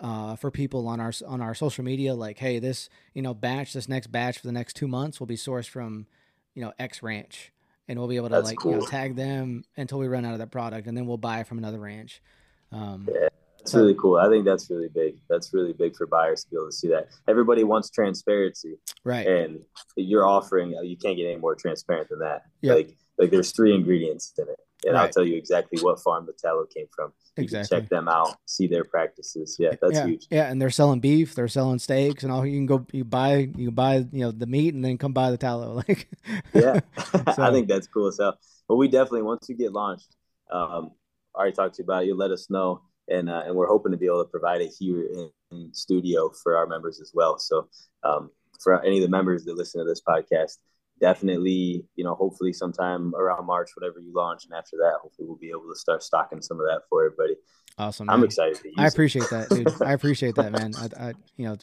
uh, 0.00 0.36
for 0.36 0.50
people 0.50 0.86
on 0.86 1.00
our 1.00 1.12
on 1.26 1.40
our 1.40 1.54
social 1.54 1.84
media, 1.84 2.14
like, 2.14 2.38
hey, 2.38 2.58
this 2.58 2.88
you 3.14 3.22
know 3.22 3.34
batch, 3.34 3.72
this 3.72 3.88
next 3.88 4.08
batch 4.08 4.38
for 4.38 4.46
the 4.46 4.52
next 4.52 4.74
two 4.74 4.88
months 4.88 5.20
will 5.20 5.26
be 5.26 5.36
sourced 5.36 5.68
from 5.68 6.06
you 6.54 6.62
know 6.62 6.72
X 6.78 7.02
ranch, 7.02 7.52
and 7.88 7.98
we'll 7.98 8.08
be 8.08 8.16
able 8.16 8.28
to 8.28 8.36
that's 8.36 8.48
like 8.48 8.58
cool. 8.58 8.72
you 8.72 8.78
know 8.78 8.86
tag 8.86 9.16
them 9.16 9.64
until 9.76 9.98
we 9.98 10.06
run 10.06 10.24
out 10.24 10.32
of 10.32 10.38
that 10.38 10.50
product, 10.50 10.86
and 10.86 10.96
then 10.96 11.06
we'll 11.06 11.16
buy 11.16 11.40
it 11.40 11.46
from 11.46 11.58
another 11.58 11.80
ranch. 11.80 12.22
Um, 12.70 13.08
yeah, 13.12 13.28
that's 13.58 13.72
so, 13.72 13.80
really 13.80 13.94
cool. 13.94 14.16
I 14.16 14.28
think 14.28 14.44
that's 14.44 14.70
really 14.70 14.88
big. 14.88 15.16
That's 15.28 15.52
really 15.52 15.72
big 15.72 15.96
for 15.96 16.06
buyers 16.06 16.44
to 16.44 16.50
be 16.50 16.56
able 16.56 16.66
to 16.66 16.72
see 16.72 16.88
that. 16.88 17.08
Everybody 17.26 17.64
wants 17.64 17.90
transparency, 17.90 18.76
right? 19.04 19.26
And 19.26 19.60
you're 19.96 20.26
offering, 20.26 20.70
you 20.84 20.96
can't 20.96 21.16
get 21.16 21.26
any 21.26 21.36
more 21.36 21.54
transparent 21.56 22.08
than 22.08 22.20
that. 22.20 22.42
Yep. 22.62 22.76
Like, 22.76 22.96
like 23.18 23.30
there's 23.30 23.52
three 23.52 23.74
ingredients 23.74 24.32
in 24.38 24.48
it 24.48 24.60
and 24.84 24.94
right. 24.94 25.02
I'll 25.02 25.08
tell 25.08 25.24
you 25.24 25.36
exactly 25.36 25.80
what 25.80 26.00
farm 26.00 26.26
the 26.26 26.32
tallow 26.32 26.64
came 26.64 26.86
from. 26.94 27.12
You 27.36 27.44
exactly. 27.44 27.80
check 27.80 27.88
them 27.88 28.08
out, 28.08 28.36
see 28.46 28.66
their 28.66 28.84
practices. 28.84 29.56
Yeah, 29.58 29.70
that's 29.80 29.94
yeah. 29.94 30.06
huge. 30.06 30.26
Yeah, 30.30 30.50
and 30.50 30.60
they're 30.60 30.70
selling 30.70 31.00
beef, 31.00 31.34
they're 31.34 31.48
selling 31.48 31.78
steaks, 31.78 32.22
and 32.22 32.32
all. 32.32 32.46
You 32.46 32.58
can 32.58 32.66
go, 32.66 32.86
you 32.92 33.04
buy, 33.04 33.48
you 33.56 33.70
buy, 33.70 34.06
you 34.12 34.20
know, 34.20 34.30
the 34.30 34.46
meat, 34.46 34.74
and 34.74 34.84
then 34.84 34.98
come 34.98 35.12
buy 35.12 35.30
the 35.30 35.38
tallow. 35.38 35.82
Like, 35.88 36.08
yeah, 36.52 36.80
so. 37.12 37.22
I 37.38 37.52
think 37.52 37.68
that's 37.68 37.86
cool 37.86 38.08
as 38.08 38.18
hell. 38.18 38.38
But 38.68 38.76
we 38.76 38.88
definitely 38.88 39.22
once 39.22 39.48
you 39.48 39.56
get 39.56 39.72
launched, 39.72 40.16
um, 40.50 40.92
I 41.34 41.40
already 41.40 41.54
talked 41.54 41.76
to 41.76 41.82
you 41.82 41.84
about 41.84 42.02
it. 42.02 42.06
You 42.06 42.14
let 42.14 42.30
us 42.30 42.50
know, 42.50 42.82
and 43.08 43.28
uh, 43.28 43.42
and 43.46 43.54
we're 43.54 43.68
hoping 43.68 43.92
to 43.92 43.98
be 43.98 44.06
able 44.06 44.24
to 44.24 44.30
provide 44.30 44.60
it 44.60 44.72
here 44.78 45.02
in, 45.02 45.30
in 45.52 45.74
studio 45.74 46.30
for 46.30 46.56
our 46.56 46.66
members 46.66 47.00
as 47.00 47.12
well. 47.14 47.38
So 47.38 47.68
um, 48.02 48.30
for 48.60 48.84
any 48.84 48.98
of 48.98 49.02
the 49.02 49.10
members 49.10 49.44
that 49.44 49.56
listen 49.56 49.80
to 49.80 49.84
this 49.84 50.02
podcast 50.02 50.58
definitely, 51.00 51.84
you 51.96 52.04
know, 52.04 52.14
hopefully 52.14 52.52
sometime 52.52 53.14
around 53.14 53.46
March, 53.46 53.70
whatever 53.74 54.00
you 54.00 54.12
launch, 54.14 54.44
and 54.44 54.54
after 54.54 54.76
that, 54.78 54.98
hopefully 55.02 55.28
we'll 55.28 55.38
be 55.38 55.50
able 55.50 55.68
to 55.72 55.78
start 55.78 56.02
stocking 56.02 56.42
some 56.42 56.60
of 56.60 56.66
that 56.66 56.82
for 56.88 57.04
everybody. 57.04 57.34
Awesome. 57.78 58.06
Man. 58.06 58.14
I'm 58.14 58.24
excited. 58.24 58.58
I 58.76 58.86
appreciate 58.86 59.24
it. 59.24 59.30
that, 59.30 59.48
dude. 59.50 59.82
I 59.82 59.92
appreciate 59.94 60.34
that, 60.36 60.52
man. 60.52 60.72
I, 60.76 61.08
I, 61.08 61.12
you 61.36 61.46
know. 61.46 61.56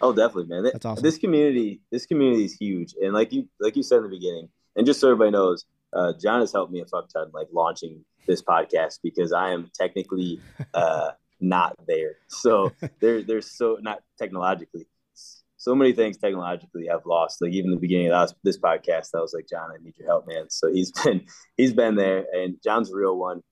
Oh, 0.00 0.12
definitely, 0.12 0.46
man. 0.46 0.64
That's 0.64 0.84
awesome. 0.84 1.02
This 1.02 1.18
community, 1.18 1.80
this 1.90 2.06
community 2.06 2.44
is 2.44 2.54
huge, 2.54 2.94
and 3.00 3.12
like 3.12 3.32
you, 3.32 3.48
like 3.60 3.76
you 3.76 3.82
said 3.82 3.98
in 3.98 4.04
the 4.04 4.08
beginning, 4.08 4.48
and 4.76 4.86
just 4.86 5.00
so 5.00 5.08
everybody 5.08 5.30
knows, 5.30 5.66
uh, 5.92 6.12
Jon 6.20 6.40
has 6.40 6.52
helped 6.52 6.72
me 6.72 6.80
a 6.80 6.86
fuck 6.86 7.08
ton, 7.08 7.30
like 7.32 7.48
launching 7.52 8.04
this 8.26 8.42
podcast 8.42 9.00
because 9.02 9.32
I 9.32 9.50
am 9.50 9.70
technically 9.74 10.40
uh, 10.74 11.10
not 11.40 11.76
there. 11.86 12.16
So 12.28 12.72
there, 13.00 13.22
there's 13.22 13.50
so 13.50 13.78
not 13.80 14.02
technologically 14.18 14.86
so 15.60 15.74
many 15.74 15.92
things 15.92 16.16
technologically 16.16 16.88
I've 16.88 17.04
lost. 17.04 17.42
Like 17.42 17.52
even 17.52 17.70
the 17.70 17.76
beginning 17.76 18.10
of 18.10 18.32
this 18.42 18.58
podcast, 18.58 19.08
I 19.14 19.20
was 19.20 19.34
like, 19.34 19.46
Jon, 19.46 19.70
I 19.70 19.76
need 19.82 19.94
your 19.98 20.08
help, 20.08 20.26
man. 20.26 20.48
So 20.48 20.72
he's 20.72 20.90
been 21.04 21.26
he's 21.58 21.74
been 21.74 21.96
there, 21.96 22.24
and 22.32 22.56
Jon's 22.64 22.90
a 22.90 22.96
real 22.96 23.18
one, 23.18 23.42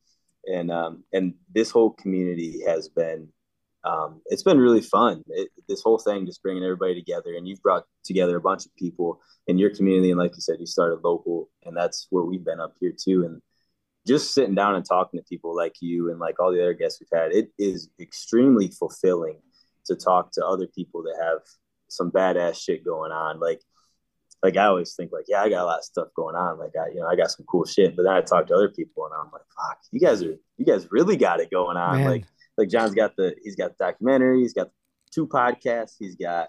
and 0.46 0.72
um, 0.72 1.04
and 1.12 1.34
this 1.54 1.70
whole 1.70 1.90
community 1.90 2.62
has 2.66 2.88
been 2.88 3.28
um, 3.84 4.22
it's 4.24 4.42
been 4.42 4.59
really 4.59 4.80
fun. 4.80 5.22
It, 5.28 5.50
this 5.68 5.82
whole 5.82 5.98
thing 5.98 6.24
just 6.24 6.42
bringing 6.42 6.64
everybody 6.64 6.94
together, 6.94 7.34
and 7.36 7.46
you've 7.46 7.62
brought 7.62 7.84
together 8.04 8.38
a 8.38 8.40
bunch 8.40 8.64
of 8.64 8.74
people 8.76 9.20
in 9.46 9.59
your 9.59 9.74
community, 9.74 10.11
and 10.11 10.18
like 10.18 10.34
you 10.34 10.40
said, 10.40 10.56
you 10.61 10.66
started 10.66 11.00
local, 11.04 11.50
and 11.66 11.76
that's 11.76 12.06
where 12.09 12.24
we've 12.24 12.44
been 12.44 12.59
up 12.59 12.72
here 12.80 12.94
too, 12.98 13.26
and 13.26 13.42
just 14.06 14.32
sitting 14.32 14.54
down 14.54 14.76
and 14.76 14.86
talking 14.86 15.20
to 15.20 15.24
people 15.24 15.54
like 15.54 15.74
you 15.82 16.11
and 16.11 16.18
like 16.18 16.40
all 16.40 16.52
the 16.52 16.62
other 16.62 16.72
guests 16.72 17.00
we've 17.00 17.20
had, 17.20 17.34
it 17.34 17.50
is 17.59 17.90
extremely 18.00 18.68
fulfilling 18.68 19.40
to 19.84 19.94
talk 19.94 20.32
to 20.32 20.46
other 20.46 20.66
people 20.66 21.02
that 21.02 21.22
have 21.22 21.40
some 21.89 22.11
badass 22.11 22.57
shit 22.57 22.84
going 22.84 23.12
on. 23.12 23.41
Like, 23.41 23.61
like 24.43 24.57
I 24.57 24.66
always 24.66 24.95
think 24.95 25.11
like, 25.12 25.24
yeah, 25.28 25.43
I 25.43 25.49
got 25.49 25.62
a 25.62 25.66
lot 25.66 25.78
of 25.78 25.84
stuff 25.84 26.09
going 26.14 26.36
on. 26.36 26.59
Like 26.59 26.72
I, 26.80 26.91
you 26.91 27.01
know, 27.01 27.09
I 27.09 27.16
got 27.16 27.30
some 27.30 27.45
cool 27.47 27.64
shit. 27.64 27.97
But 27.97 28.05
then 28.05 28.12
I 28.12 28.20
talk 28.20 28.47
to 28.47 28.55
other 28.55 28.68
people 28.68 29.05
and 29.05 29.14
I'm 29.14 29.30
like, 29.32 29.43
fuck, 29.57 29.78
you 29.91 30.01
guys 30.01 30.22
are, 30.22 30.36
you 30.57 30.64
guys 30.64 30.86
really 30.91 31.16
got 31.16 31.41
it 31.41 31.51
going 31.51 31.76
on. 31.76 31.99
Man. 31.99 32.09
Like, 32.09 32.24
like 32.57 32.68
Jon's 32.68 32.95
got 32.95 33.16
the, 33.16 33.34
he's 33.43 33.57
got 33.57 33.76
the 33.76 33.84
documentary, 33.84 34.41
he's 34.41 34.55
got 34.55 34.68
two 35.12 35.26
podcasts, 35.26 35.95
he's 35.99 36.16
got, 36.16 36.49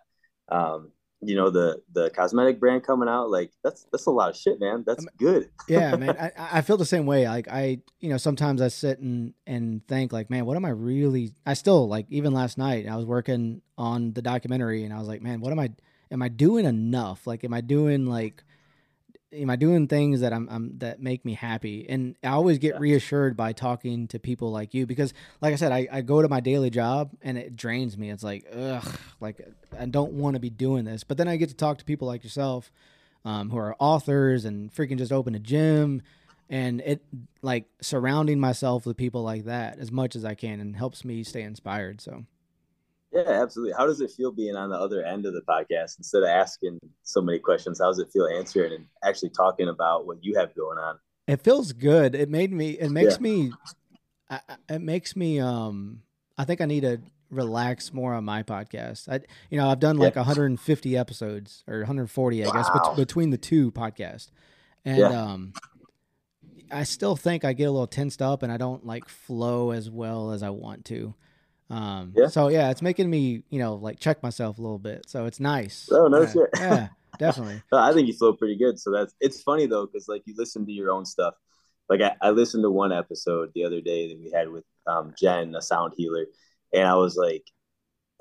um, 0.50 0.92
you 1.22 1.36
know 1.36 1.50
the 1.50 1.82
the 1.94 2.10
cosmetic 2.12 2.60
brand 2.60 2.84
coming 2.84 3.10
out 3.10 3.30
like 3.30 3.52
that's 3.64 3.86
that's 3.92 4.06
a 4.06 4.12
lot 4.12 4.30
of 4.30 4.38
shit 4.38 4.60
man. 4.60 4.84
That's 4.86 5.06
good. 5.18 5.50
yeah 5.68 5.96
man 5.96 6.16
I, 6.18 6.32
I 6.60 6.62
feel 6.62 6.78
the 6.78 6.86
same 6.86 7.06
way 7.06 7.28
like 7.28 7.48
i 7.50 7.80
you 8.00 8.10
know 8.10 8.18
sometimes 8.18 8.62
i 8.62 8.70
sit 8.70 9.00
and 9.00 9.34
and 9.46 9.86
think 9.88 10.14
like 10.14 10.30
man 10.30 10.46
what 10.46 10.56
am 10.56 10.64
i 10.64 10.70
really 10.70 11.34
i 11.46 11.54
still 11.54 11.88
like 11.88 12.06
even 12.10 12.34
last 12.34 12.58
night 12.58 12.88
i 12.88 12.96
was 12.96 13.06
working 13.06 13.62
on 13.78 14.14
the 14.14 14.22
documentary 14.22 14.84
and 14.84 14.94
i 14.94 14.98
was 14.98 15.08
like 15.08 15.22
man 15.22 15.42
what 15.42 15.52
am 15.52 15.60
i 15.60 15.70
am 16.12 16.22
i 16.22 16.28
doing 16.28 16.66
enough? 16.66 17.28
Like 17.28 17.44
am 17.44 17.54
i 17.54 17.62
doing 17.62 18.06
like 18.06 18.44
am 19.32 19.50
I 19.50 19.56
doing 19.56 19.88
things 19.88 20.22
that 20.22 20.34
I'm, 20.34 20.48
I'm, 20.50 20.78
that 20.80 21.02
make 21.02 21.24
me 21.26 21.34
happy? 21.34 21.86
And 21.88 22.16
I 22.24 22.30
always 22.30 22.58
get 22.58 22.76
yeah. 22.76 22.80
reassured 22.80 23.38
by 23.38 23.54
talking 23.54 24.08
to 24.10 24.20
people 24.20 24.52
like 24.52 24.74
you 24.74 24.86
because, 24.86 25.14
like 25.42 25.54
I 25.54 25.56
said, 25.56 25.72
I, 25.72 25.88
I 25.92 26.02
go 26.02 26.22
to 26.22 26.30
my 26.30 26.40
daily 26.40 26.70
job 26.70 27.12
and 27.22 27.38
it 27.38 27.56
drains 27.56 27.98
me. 27.98 28.10
It's 28.10 28.24
like, 28.24 28.46
ugh, 28.56 29.00
like 29.20 29.48
I 29.78 29.86
don't 29.86 30.14
want 30.14 30.36
to 30.36 30.40
be 30.40 30.50
doing 30.50 30.86
this. 30.86 31.04
But 31.04 31.18
then 31.18 31.28
I 31.28 31.38
get 31.38 31.50
to 31.50 31.56
talk 31.56 31.78
to 31.80 31.86
people 31.86 32.08
like 32.08 32.24
yourself, 32.24 32.72
um, 33.26 33.50
who 33.50 33.58
are 33.58 33.76
authors 33.80 34.46
and 34.46 34.74
freaking 34.74 34.98
just 34.98 35.12
open 35.12 35.36
a 35.36 35.40
gym, 35.40 36.02
and 36.50 36.82
it 36.82 37.04
like 37.42 37.66
surrounding 37.82 38.40
myself 38.40 38.86
with 38.86 38.98
people 38.98 39.22
like 39.22 39.46
that 39.46 39.78
as 39.78 39.92
much 39.92 40.16
as 40.16 40.26
I 40.26 40.36
can 40.36 40.60
and 40.60 40.76
helps 40.76 41.06
me 41.06 41.24
stay 41.24 41.44
inspired. 41.44 42.02
So 42.02 42.26
yeah, 43.12 43.42
absolutely. 43.42 43.74
How 43.78 43.86
does 43.86 44.02
it 44.02 44.12
feel 44.12 44.32
being 44.32 44.56
on 44.56 44.70
the 44.70 44.78
other 44.78 45.04
end 45.04 45.26
of 45.26 45.34
the 45.34 45.42
podcast 45.42 45.98
instead 45.98 46.24
of 46.24 46.30
asking 46.30 46.80
so 47.04 47.22
many 47.22 47.40
questions? 47.40 47.80
How 47.80 47.88
does 47.88 48.00
it 48.00 48.12
feel 48.12 48.28
answering 48.28 48.74
and 48.74 48.86
actually 49.04 49.30
talking 49.30 49.70
about 49.70 50.06
what 50.06 50.24
you 50.24 50.38
have 50.38 50.54
going 50.56 50.78
on? 50.78 51.00
It 51.28 51.42
feels 51.42 51.74
good. 51.74 52.16
It 52.16 52.30
made 52.30 52.52
me. 52.52 52.72
It 52.72 52.90
makes 52.90 53.16
yeah. 53.16 53.22
me. 53.22 53.52
it 54.70 54.82
makes 54.82 55.16
me. 55.16 55.40
Um, 55.40 56.02
I 56.38 56.46
think 56.46 56.62
I 56.62 56.66
need 56.66 56.82
to 56.82 57.02
relax 57.32 57.94
more 57.94 58.14
on 58.14 58.26
my 58.26 58.44
podcast. 58.44 59.10
I, 59.10 59.22
you 59.50 59.58
know, 59.58 59.70
I've 59.70 59.80
done 59.80 59.98
like 59.98 60.16
yeah. 60.16 60.22
150 60.22 60.98
episodes 60.98 61.64
or 61.68 61.80
140, 61.80 62.44
I 62.44 62.48
wow. 62.48 62.54
guess, 62.54 62.70
bet- 62.70 62.96
between 62.96 63.30
the 63.30 63.38
two 63.38 63.72
podcasts, 63.72 64.30
and 64.86 64.98
yeah. 64.98 65.08
um, 65.10 65.54
I 66.72 66.84
still 66.84 67.16
think 67.16 67.44
I 67.44 67.54
get 67.54 67.66
a 67.66 67.72
little 67.72 67.88
tensed 67.88 68.22
up 68.22 68.44
and 68.44 68.52
I 68.52 68.58
don't 68.58 68.86
like 68.86 69.08
flow 69.10 69.72
as 69.72 69.90
well 69.90 70.32
as 70.32 70.44
I 70.44 70.50
want 70.50 70.86
to. 70.86 71.16
Um, 71.70 72.14
yeah. 72.16 72.28
So 72.28 72.48
yeah, 72.48 72.72
it's 72.72 72.82
making 72.82 73.10
me, 73.10 73.44
you 73.50 73.60
know, 73.60 73.76
like 73.76 74.00
check 74.00 74.24
myself 74.24 74.58
a 74.58 74.62
little 74.62 74.80
bit. 74.80 75.10
So 75.10 75.26
it's 75.26 75.40
nice. 75.40 75.90
Oh 75.92 76.08
no 76.08 76.22
yeah. 76.22 76.32
shit. 76.32 76.50
yeah, 76.56 76.88
definitely. 77.20 77.62
I 77.72 77.94
think 77.94 78.08
you 78.08 78.14
flow 78.14 78.34
pretty 78.34 78.58
good. 78.58 78.80
So 78.80 78.92
that's 78.92 79.14
it's 79.20 79.42
funny 79.42 79.68
though 79.68 79.86
because 79.86 80.08
like 80.08 80.24
you 80.26 80.34
listen 80.38 80.66
to 80.66 80.72
your 80.72 80.92
own 80.92 81.06
stuff. 81.06 81.36
Like 81.88 82.02
I, 82.02 82.16
I, 82.22 82.30
listened 82.30 82.64
to 82.64 82.70
one 82.70 82.92
episode 82.92 83.50
the 83.56 83.64
other 83.64 83.82
day 83.82 84.10
that 84.10 84.20
we 84.20 84.30
had 84.30 84.50
with 84.50 84.64
um, 84.86 85.12
Jen, 85.20 85.56
a 85.56 85.62
sound 85.62 85.94
healer, 85.98 86.28
and 86.72 86.88
I 86.88 86.94
was 86.94 87.16
like, 87.16 87.50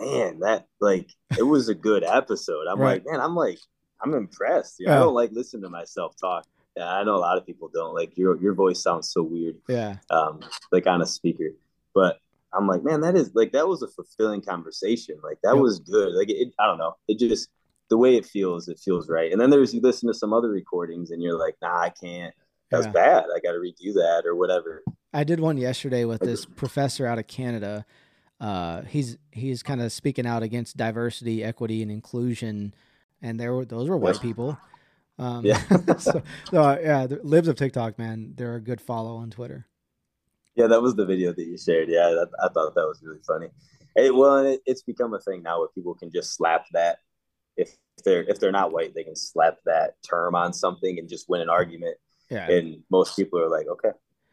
man, 0.00 0.40
that 0.40 0.66
like 0.80 1.10
it 1.36 1.42
was 1.42 1.68
a 1.68 1.74
good 1.74 2.02
episode. 2.02 2.66
I'm 2.66 2.80
right. 2.80 3.04
like, 3.04 3.04
man, 3.06 3.20
I'm 3.20 3.34
like, 3.34 3.58
I'm 4.02 4.14
impressed. 4.14 4.80
You 4.80 4.86
know, 4.86 4.92
yeah. 4.92 4.98
I 4.98 5.02
don't 5.02 5.14
like 5.14 5.32
listening 5.32 5.64
to 5.64 5.68
myself 5.68 6.14
talk. 6.18 6.46
Yeah, 6.78 6.90
I 6.90 7.04
know 7.04 7.16
a 7.16 7.18
lot 7.18 7.36
of 7.36 7.44
people 7.44 7.70
don't. 7.72 7.94
Like 7.94 8.16
your 8.16 8.40
your 8.40 8.54
voice 8.54 8.82
sounds 8.82 9.10
so 9.10 9.22
weird. 9.22 9.56
Yeah. 9.68 9.96
Um, 10.08 10.40
like 10.72 10.86
on 10.86 11.02
a 11.02 11.06
speaker, 11.06 11.50
but 11.94 12.18
I'm 12.52 12.66
like, 12.66 12.82
man, 12.82 13.00
that 13.02 13.16
is 13.16 13.34
like 13.34 13.52
that 13.52 13.68
was 13.68 13.82
a 13.82 13.88
fulfilling 13.88 14.42
conversation. 14.42 15.18
Like 15.22 15.38
that 15.42 15.54
yep. 15.54 15.62
was 15.62 15.80
good. 15.80 16.14
Like 16.14 16.30
it, 16.30 16.52
I 16.58 16.66
don't 16.66 16.78
know, 16.78 16.96
it 17.06 17.18
just 17.18 17.48
the 17.88 17.98
way 17.98 18.16
it 18.16 18.26
feels, 18.26 18.68
it 18.68 18.78
feels 18.78 19.08
right. 19.08 19.32
And 19.32 19.40
then 19.40 19.50
there's 19.50 19.74
you 19.74 19.80
listen 19.80 20.08
to 20.08 20.14
some 20.14 20.32
other 20.32 20.50
recordings 20.50 21.10
and 21.10 21.22
you're 21.22 21.38
like, 21.38 21.56
nah, 21.60 21.80
I 21.80 21.90
can't. 21.90 22.34
That's 22.70 22.86
yeah. 22.86 22.92
bad. 22.92 23.24
I 23.34 23.40
got 23.40 23.52
to 23.52 23.58
redo 23.58 23.94
that 23.94 24.24
or 24.26 24.36
whatever. 24.36 24.82
I 25.12 25.24
did 25.24 25.40
one 25.40 25.56
yesterday 25.56 26.04
with 26.04 26.20
this 26.20 26.44
professor 26.44 27.06
out 27.06 27.18
of 27.18 27.26
Canada. 27.26 27.86
Uh, 28.40 28.82
he's 28.82 29.16
he's 29.32 29.62
kind 29.62 29.80
of 29.80 29.90
speaking 29.90 30.26
out 30.26 30.42
against 30.42 30.76
diversity, 30.76 31.42
equity, 31.42 31.82
and 31.82 31.90
inclusion, 31.90 32.74
and 33.22 33.40
there 33.40 33.54
were 33.54 33.64
those 33.64 33.88
were 33.88 33.96
white 33.96 34.16
yeah. 34.16 34.20
people. 34.20 34.58
Um, 35.18 35.44
yeah. 35.44 35.60
so, 35.98 36.22
so 36.50 36.62
uh, 36.62 36.78
yeah, 36.80 37.06
libs 37.22 37.48
of 37.48 37.56
TikTok, 37.56 37.98
man, 37.98 38.34
they're 38.36 38.54
a 38.54 38.60
good 38.60 38.80
follow 38.80 39.16
on 39.16 39.30
Twitter. 39.30 39.66
Yeah, 40.58 40.66
that 40.66 40.82
was 40.82 40.96
the 40.96 41.06
video 41.06 41.32
that 41.32 41.46
you 41.46 41.56
shared. 41.56 41.88
Yeah, 41.88 42.08
that, 42.10 42.30
I 42.42 42.48
thought 42.48 42.74
that 42.74 42.86
was 42.86 43.00
really 43.00 43.20
funny. 43.24 43.48
Hey, 43.94 44.10
well, 44.10 44.38
it, 44.38 44.60
it's 44.66 44.82
become 44.82 45.14
a 45.14 45.20
thing 45.20 45.40
now 45.44 45.60
where 45.60 45.68
people 45.68 45.94
can 45.94 46.10
just 46.10 46.34
slap 46.34 46.66
that. 46.72 46.98
If 47.56 47.76
they're 48.04 48.24
if 48.24 48.40
they're 48.40 48.50
not 48.50 48.72
white, 48.72 48.92
they 48.92 49.04
can 49.04 49.14
slap 49.14 49.58
that 49.66 49.94
term 50.02 50.34
on 50.34 50.52
something 50.52 50.98
and 50.98 51.08
just 51.08 51.28
win 51.28 51.42
an 51.42 51.48
argument. 51.48 51.96
Yeah. 52.28 52.50
And 52.50 52.82
most 52.90 53.14
people 53.14 53.40
are 53.40 53.48
like, 53.48 53.68
okay. 53.68 53.90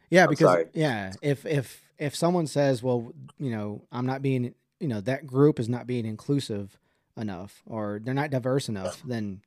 Yeah, 0.10 0.24
I'm 0.24 0.30
because 0.30 0.48
sorry. 0.48 0.66
yeah, 0.74 1.14
if 1.22 1.46
if 1.46 1.84
if 2.00 2.16
someone 2.16 2.48
says, 2.48 2.82
well, 2.82 3.14
you 3.38 3.52
know, 3.52 3.84
I'm 3.92 4.08
not 4.08 4.24
being, 4.24 4.56
you 4.80 4.88
know, 4.88 5.02
that 5.02 5.28
group 5.28 5.60
is 5.60 5.70
not 5.70 5.86
being 5.86 6.08
inclusive 6.08 6.80
enough, 7.16 7.62
or 7.68 8.02
they're 8.04 8.16
not 8.16 8.32
diverse 8.32 8.68
enough, 8.68 9.02
then 9.06 9.42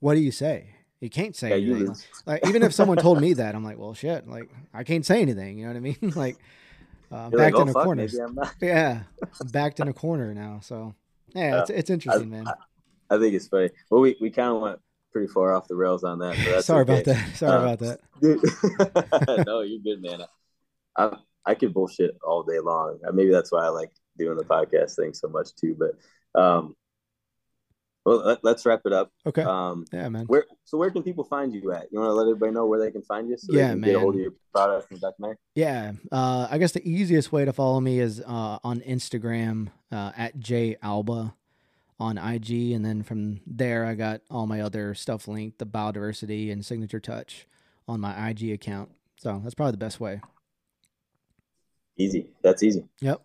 what 0.00 0.14
do 0.14 0.20
you 0.20 0.32
say? 0.32 0.70
You 1.00 1.10
can't 1.10 1.36
say 1.36 1.58
yeah, 1.58 1.74
anything. 1.74 1.96
Like 2.26 2.46
even 2.46 2.62
if 2.62 2.72
someone 2.72 2.96
told 2.98 3.20
me 3.20 3.32
that, 3.34 3.54
I'm 3.54 3.64
like, 3.64 3.78
well, 3.78 3.94
shit. 3.94 4.28
Like 4.28 4.50
I 4.72 4.84
can't 4.84 5.04
say 5.04 5.20
anything. 5.20 5.58
You 5.58 5.66
know 5.66 5.70
what 5.72 5.76
I 5.76 5.80
mean? 5.80 5.96
like 6.16 6.36
uh, 7.12 7.30
backed 7.30 7.34
like, 7.34 7.54
oh, 7.54 7.62
in 7.62 7.68
a 7.68 7.72
fuck, 7.72 7.84
corner. 7.84 8.08
yeah, 8.60 9.02
I'm 9.40 9.48
backed 9.48 9.80
in 9.80 9.88
a 9.88 9.92
corner 9.92 10.34
now. 10.34 10.60
So 10.62 10.94
yeah, 11.34 11.60
it's 11.60 11.70
it's 11.70 11.90
interesting, 11.90 12.32
I, 12.32 12.36
man. 12.36 12.48
I, 12.48 13.14
I, 13.14 13.18
think 13.18 13.34
it's 13.34 13.48
funny. 13.48 13.70
Well, 13.90 14.00
we, 14.00 14.16
we 14.20 14.30
kind 14.30 14.54
of 14.54 14.62
went 14.62 14.78
pretty 15.12 15.28
far 15.28 15.54
off 15.54 15.68
the 15.68 15.76
rails 15.76 16.02
on 16.02 16.18
that. 16.20 16.64
Sorry 16.64 16.82
okay. 16.82 16.92
about 16.92 17.04
that. 17.04 17.36
Sorry 17.36 17.52
uh, 17.52 17.72
about 17.72 17.78
that. 17.80 19.44
no, 19.46 19.60
you're 19.60 19.80
good, 19.80 20.02
man. 20.02 20.22
I 20.96 21.16
I 21.44 21.54
could 21.54 21.72
bullshit 21.72 22.16
all 22.26 22.42
day 22.42 22.58
long. 22.58 22.98
Maybe 23.12 23.30
that's 23.30 23.52
why 23.52 23.66
I 23.66 23.68
like 23.68 23.92
doing 24.18 24.36
the 24.36 24.44
podcast 24.44 24.96
thing 24.96 25.14
so 25.14 25.28
much 25.28 25.54
too. 25.54 25.76
But 25.78 26.40
um, 26.40 26.74
well, 28.06 28.38
let, 28.40 28.56
us 28.56 28.64
wrap 28.64 28.82
it 28.84 28.92
up. 28.92 29.10
Okay. 29.26 29.42
Um, 29.42 29.84
yeah, 29.92 30.08
man. 30.08 30.26
Where 30.26 30.44
so 30.64 30.78
where 30.78 30.90
can 30.92 31.02
people 31.02 31.24
find 31.24 31.52
you 31.52 31.72
at? 31.72 31.88
You 31.90 31.98
want 31.98 32.10
to 32.10 32.14
let 32.14 32.28
everybody 32.28 32.52
know 32.52 32.64
where 32.64 32.78
they 32.78 32.92
can 32.92 33.02
find 33.02 33.28
you? 33.28 33.36
So 33.36 33.52
yeah, 33.52 33.74
man. 33.74 33.90
Get 33.90 33.96
a 33.96 34.00
hold 34.00 34.14
of 34.14 34.20
your 34.20 34.32
product 34.54 34.92
and 34.92 35.00
documentary. 35.00 35.38
Yeah. 35.56 35.92
Uh, 36.12 36.46
I 36.48 36.58
guess 36.58 36.70
the 36.70 36.88
easiest 36.88 37.32
way 37.32 37.44
to 37.44 37.52
follow 37.52 37.80
me 37.80 37.98
is 37.98 38.20
uh, 38.20 38.58
on 38.62 38.80
Instagram 38.80 39.68
uh, 39.90 40.12
at 40.16 40.38
J 40.38 40.76
Alba 40.82 41.34
on 41.98 42.16
IG, 42.16 42.72
and 42.72 42.84
then 42.84 43.02
from 43.02 43.40
there 43.44 43.84
I 43.84 43.94
got 43.94 44.20
all 44.30 44.46
my 44.46 44.60
other 44.60 44.94
stuff 44.94 45.26
linked, 45.26 45.58
the 45.58 45.66
biodiversity 45.66 46.52
and 46.52 46.64
signature 46.64 47.00
touch 47.00 47.48
on 47.88 48.00
my 48.00 48.30
IG 48.30 48.52
account. 48.52 48.90
So 49.16 49.40
that's 49.42 49.54
probably 49.54 49.72
the 49.72 49.78
best 49.78 49.98
way. 49.98 50.20
Easy. 51.98 52.28
That's 52.42 52.62
easy. 52.62 52.84
Yep. 53.00 53.20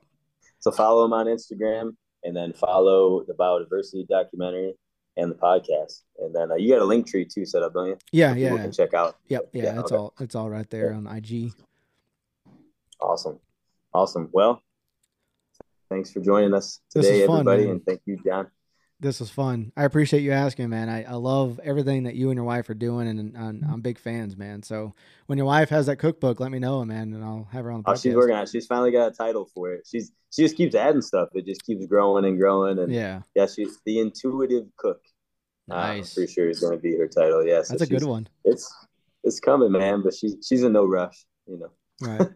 So 0.59 0.71
follow 0.71 1.03
them 1.03 1.13
on 1.13 1.27
Instagram 1.27 1.95
and 2.23 2.35
then 2.35 2.53
follow 2.53 3.23
the 3.23 3.33
biodiversity 3.33 4.07
documentary 4.07 4.75
and 5.17 5.31
the 5.31 5.35
podcast. 5.35 6.01
And 6.19 6.33
then 6.35 6.51
uh, 6.51 6.55
you 6.55 6.73
got 6.73 6.81
a 6.81 6.85
link 6.85 7.07
tree 7.07 7.25
too 7.25 7.45
set 7.45 7.63
up, 7.63 7.73
don't 7.73 7.87
you? 7.87 7.97
Yeah, 8.11 8.35
yeah. 8.35 8.55
Can 8.57 8.71
check 8.71 8.93
out. 8.93 9.17
Yep, 9.27 9.49
yeah. 9.53 9.63
yeah 9.63 9.79
it's 9.79 9.91
okay. 9.91 9.95
all 9.95 10.13
it's 10.19 10.35
all 10.35 10.49
right 10.49 10.69
there 10.69 10.91
yeah. 10.91 10.97
on 10.97 11.07
IG. 11.07 11.51
Awesome, 12.99 13.39
awesome. 13.93 14.29
Well, 14.31 14.61
thanks 15.89 16.11
for 16.11 16.19
joining 16.19 16.53
us 16.53 16.79
today, 16.89 17.25
fun, 17.25 17.39
everybody, 17.39 17.63
man. 17.63 17.71
and 17.71 17.85
thank 17.85 18.01
you, 18.05 18.19
Jon 18.23 18.47
this 19.01 19.19
was 19.19 19.29
fun. 19.29 19.71
I 19.75 19.83
appreciate 19.83 20.21
you 20.21 20.31
asking, 20.31 20.69
man. 20.69 20.87
I, 20.87 21.03
I 21.03 21.13
love 21.13 21.59
everything 21.63 22.03
that 22.03 22.15
you 22.15 22.29
and 22.29 22.37
your 22.37 22.45
wife 22.45 22.69
are 22.69 22.75
doing, 22.75 23.07
and, 23.07 23.35
and, 23.35 23.65
I'm 23.65 23.81
big 23.81 23.97
fans, 23.97 24.37
man. 24.37 24.61
So 24.63 24.93
when 25.25 25.37
your 25.37 25.47
wife 25.47 25.69
has 25.69 25.87
that 25.87 25.97
cookbook, 25.97 26.39
let 26.39 26.51
me 26.51 26.59
know, 26.59 26.85
man, 26.85 27.13
and 27.13 27.23
I'll 27.23 27.47
have 27.51 27.65
her 27.65 27.71
on 27.71 27.81
the 27.81 27.83
podcast. 27.83 27.93
Oh, 27.93 27.99
she's 27.99 28.15
working 28.15 28.35
on 28.35 28.43
it. 28.43 28.49
She's 28.49 28.67
finally 28.67 28.91
got 28.91 29.11
a 29.11 29.11
title 29.11 29.49
for 29.53 29.73
it. 29.73 29.87
She's 29.89 30.11
she 30.31 30.43
just 30.43 30.55
keeps 30.55 30.75
adding 30.75 31.01
stuff. 31.01 31.29
It 31.33 31.45
just 31.45 31.65
keeps 31.65 31.85
growing 31.87 32.25
and 32.25 32.37
growing, 32.37 32.79
and 32.79 32.91
yeah, 32.93 33.21
yeah. 33.35 33.47
She's 33.47 33.79
the 33.85 33.99
intuitive 33.99 34.67
cook. 34.77 35.01
Nice. 35.67 36.11
I'm 36.11 36.15
pretty 36.15 36.33
sure 36.33 36.49
is 36.49 36.59
going 36.59 36.77
to 36.77 36.81
be 36.81 36.95
her 36.97 37.07
title. 37.07 37.43
Yes, 37.43 37.49
yeah, 37.49 37.61
so 37.63 37.73
that's 37.73 37.89
a 37.89 37.93
good 37.93 38.03
one. 38.03 38.27
It's 38.45 38.71
it's 39.23 39.39
coming, 39.39 39.71
man. 39.71 40.03
But 40.03 40.13
she's 40.13 40.35
she's 40.47 40.63
in 40.63 40.73
no 40.73 40.85
rush, 40.85 41.25
you 41.47 41.59
know. 41.59 41.71
Right. 42.01 42.29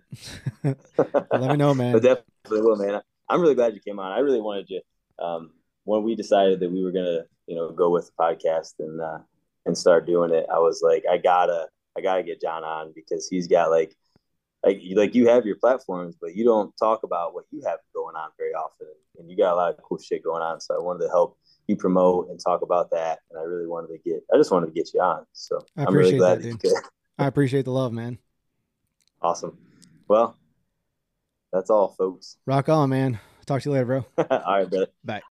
well, 0.98 1.42
let 1.42 1.52
me 1.52 1.58
know, 1.58 1.74
man. 1.74 1.94
But 1.94 2.04
definitely 2.04 2.62
will, 2.62 2.76
man. 2.76 3.02
I'm 3.30 3.42
really 3.42 3.56
glad 3.56 3.74
you 3.74 3.82
came 3.82 4.00
on. 4.00 4.12
I 4.12 4.20
really 4.20 4.42
wanted 4.42 4.70
you. 4.70 4.82
Um, 5.24 5.52
when 5.86 6.04
we 6.04 6.16
decided 6.16 6.60
that 6.60 6.72
we 6.72 6.84
were 6.84 6.92
gonna, 6.92 7.22
you 7.48 7.56
know, 7.56 7.72
go 7.72 7.90
with 7.90 8.08
the 8.08 8.12
podcast 8.22 8.74
and 8.80 9.00
uh, 9.00 9.20
and 9.66 9.78
start 9.78 10.06
doing 10.06 10.32
it, 10.32 10.46
I 10.54 10.60
was 10.60 10.82
like, 10.84 11.04
I 11.10 11.18
gotta, 11.18 11.68
I 11.98 12.02
gotta 12.02 12.24
get 12.24 12.42
Jon 12.42 12.64
on 12.64 12.92
because 12.94 13.28
he's 13.30 13.48
got 13.48 13.70
like, 13.70 13.96
like, 14.64 14.82
like 14.96 15.16
you 15.16 15.28
have 15.30 15.46
your 15.46 15.56
platforms, 15.56 16.16
but 16.20 16.36
you 16.36 16.44
don't 16.44 16.76
talk 16.78 17.04
about 17.04 17.34
what 17.34 17.46
you 17.52 17.62
have 17.66 17.80
going 17.94 18.16
on 18.16 18.30
very 18.38 18.54
often, 18.54 18.88
and 19.18 19.30
you 19.30 19.38
got 19.38 19.54
a 19.54 19.56
lot 19.56 19.74
of 19.74 19.82
cool 19.82 19.98
shit 19.98 20.24
going 20.24 20.42
on. 20.42 20.60
So 20.60 20.76
I 20.76 20.84
wanted 20.84 21.06
to 21.06 21.10
help 21.10 21.38
you 21.68 21.76
promote 21.76 22.30
and 22.30 22.40
talk 22.40 22.62
about 22.62 22.92
that, 22.92 23.20
and 23.30 23.40
I 23.40 23.44
really 23.44 23.68
wanted 23.68 23.88
to 23.90 24.10
get, 24.10 24.24
I 24.34 24.38
just 24.38 24.52
wanted 24.52 24.68
to 24.68 24.74
get 24.74 24.94
you 24.94 25.02
on. 25.02 25.26
So 25.34 25.64
I 25.78 25.84
am 25.84 25.94
really 25.94 26.18
glad 26.18 26.40
that, 26.40 26.44
that 26.44 26.50
you 26.50 26.58
could. 26.58 26.84
I 27.18 27.28
appreciate 27.28 27.66
the 27.66 27.72
love, 27.72 27.94
man. 27.94 28.18
Awesome. 29.22 29.58
Well, 30.08 30.36
that's 31.54 31.70
all, 31.70 31.90
folks. 31.98 32.38
Rock 32.46 32.70
on, 32.70 32.90
man. 32.90 33.20
Talk 33.46 33.62
to 33.62 33.70
you 33.70 33.74
later, 33.74 33.86
bro. 33.86 34.06
all 34.18 34.58
right, 34.60 34.70
brother. 34.70 34.88
Bye. 35.04 35.24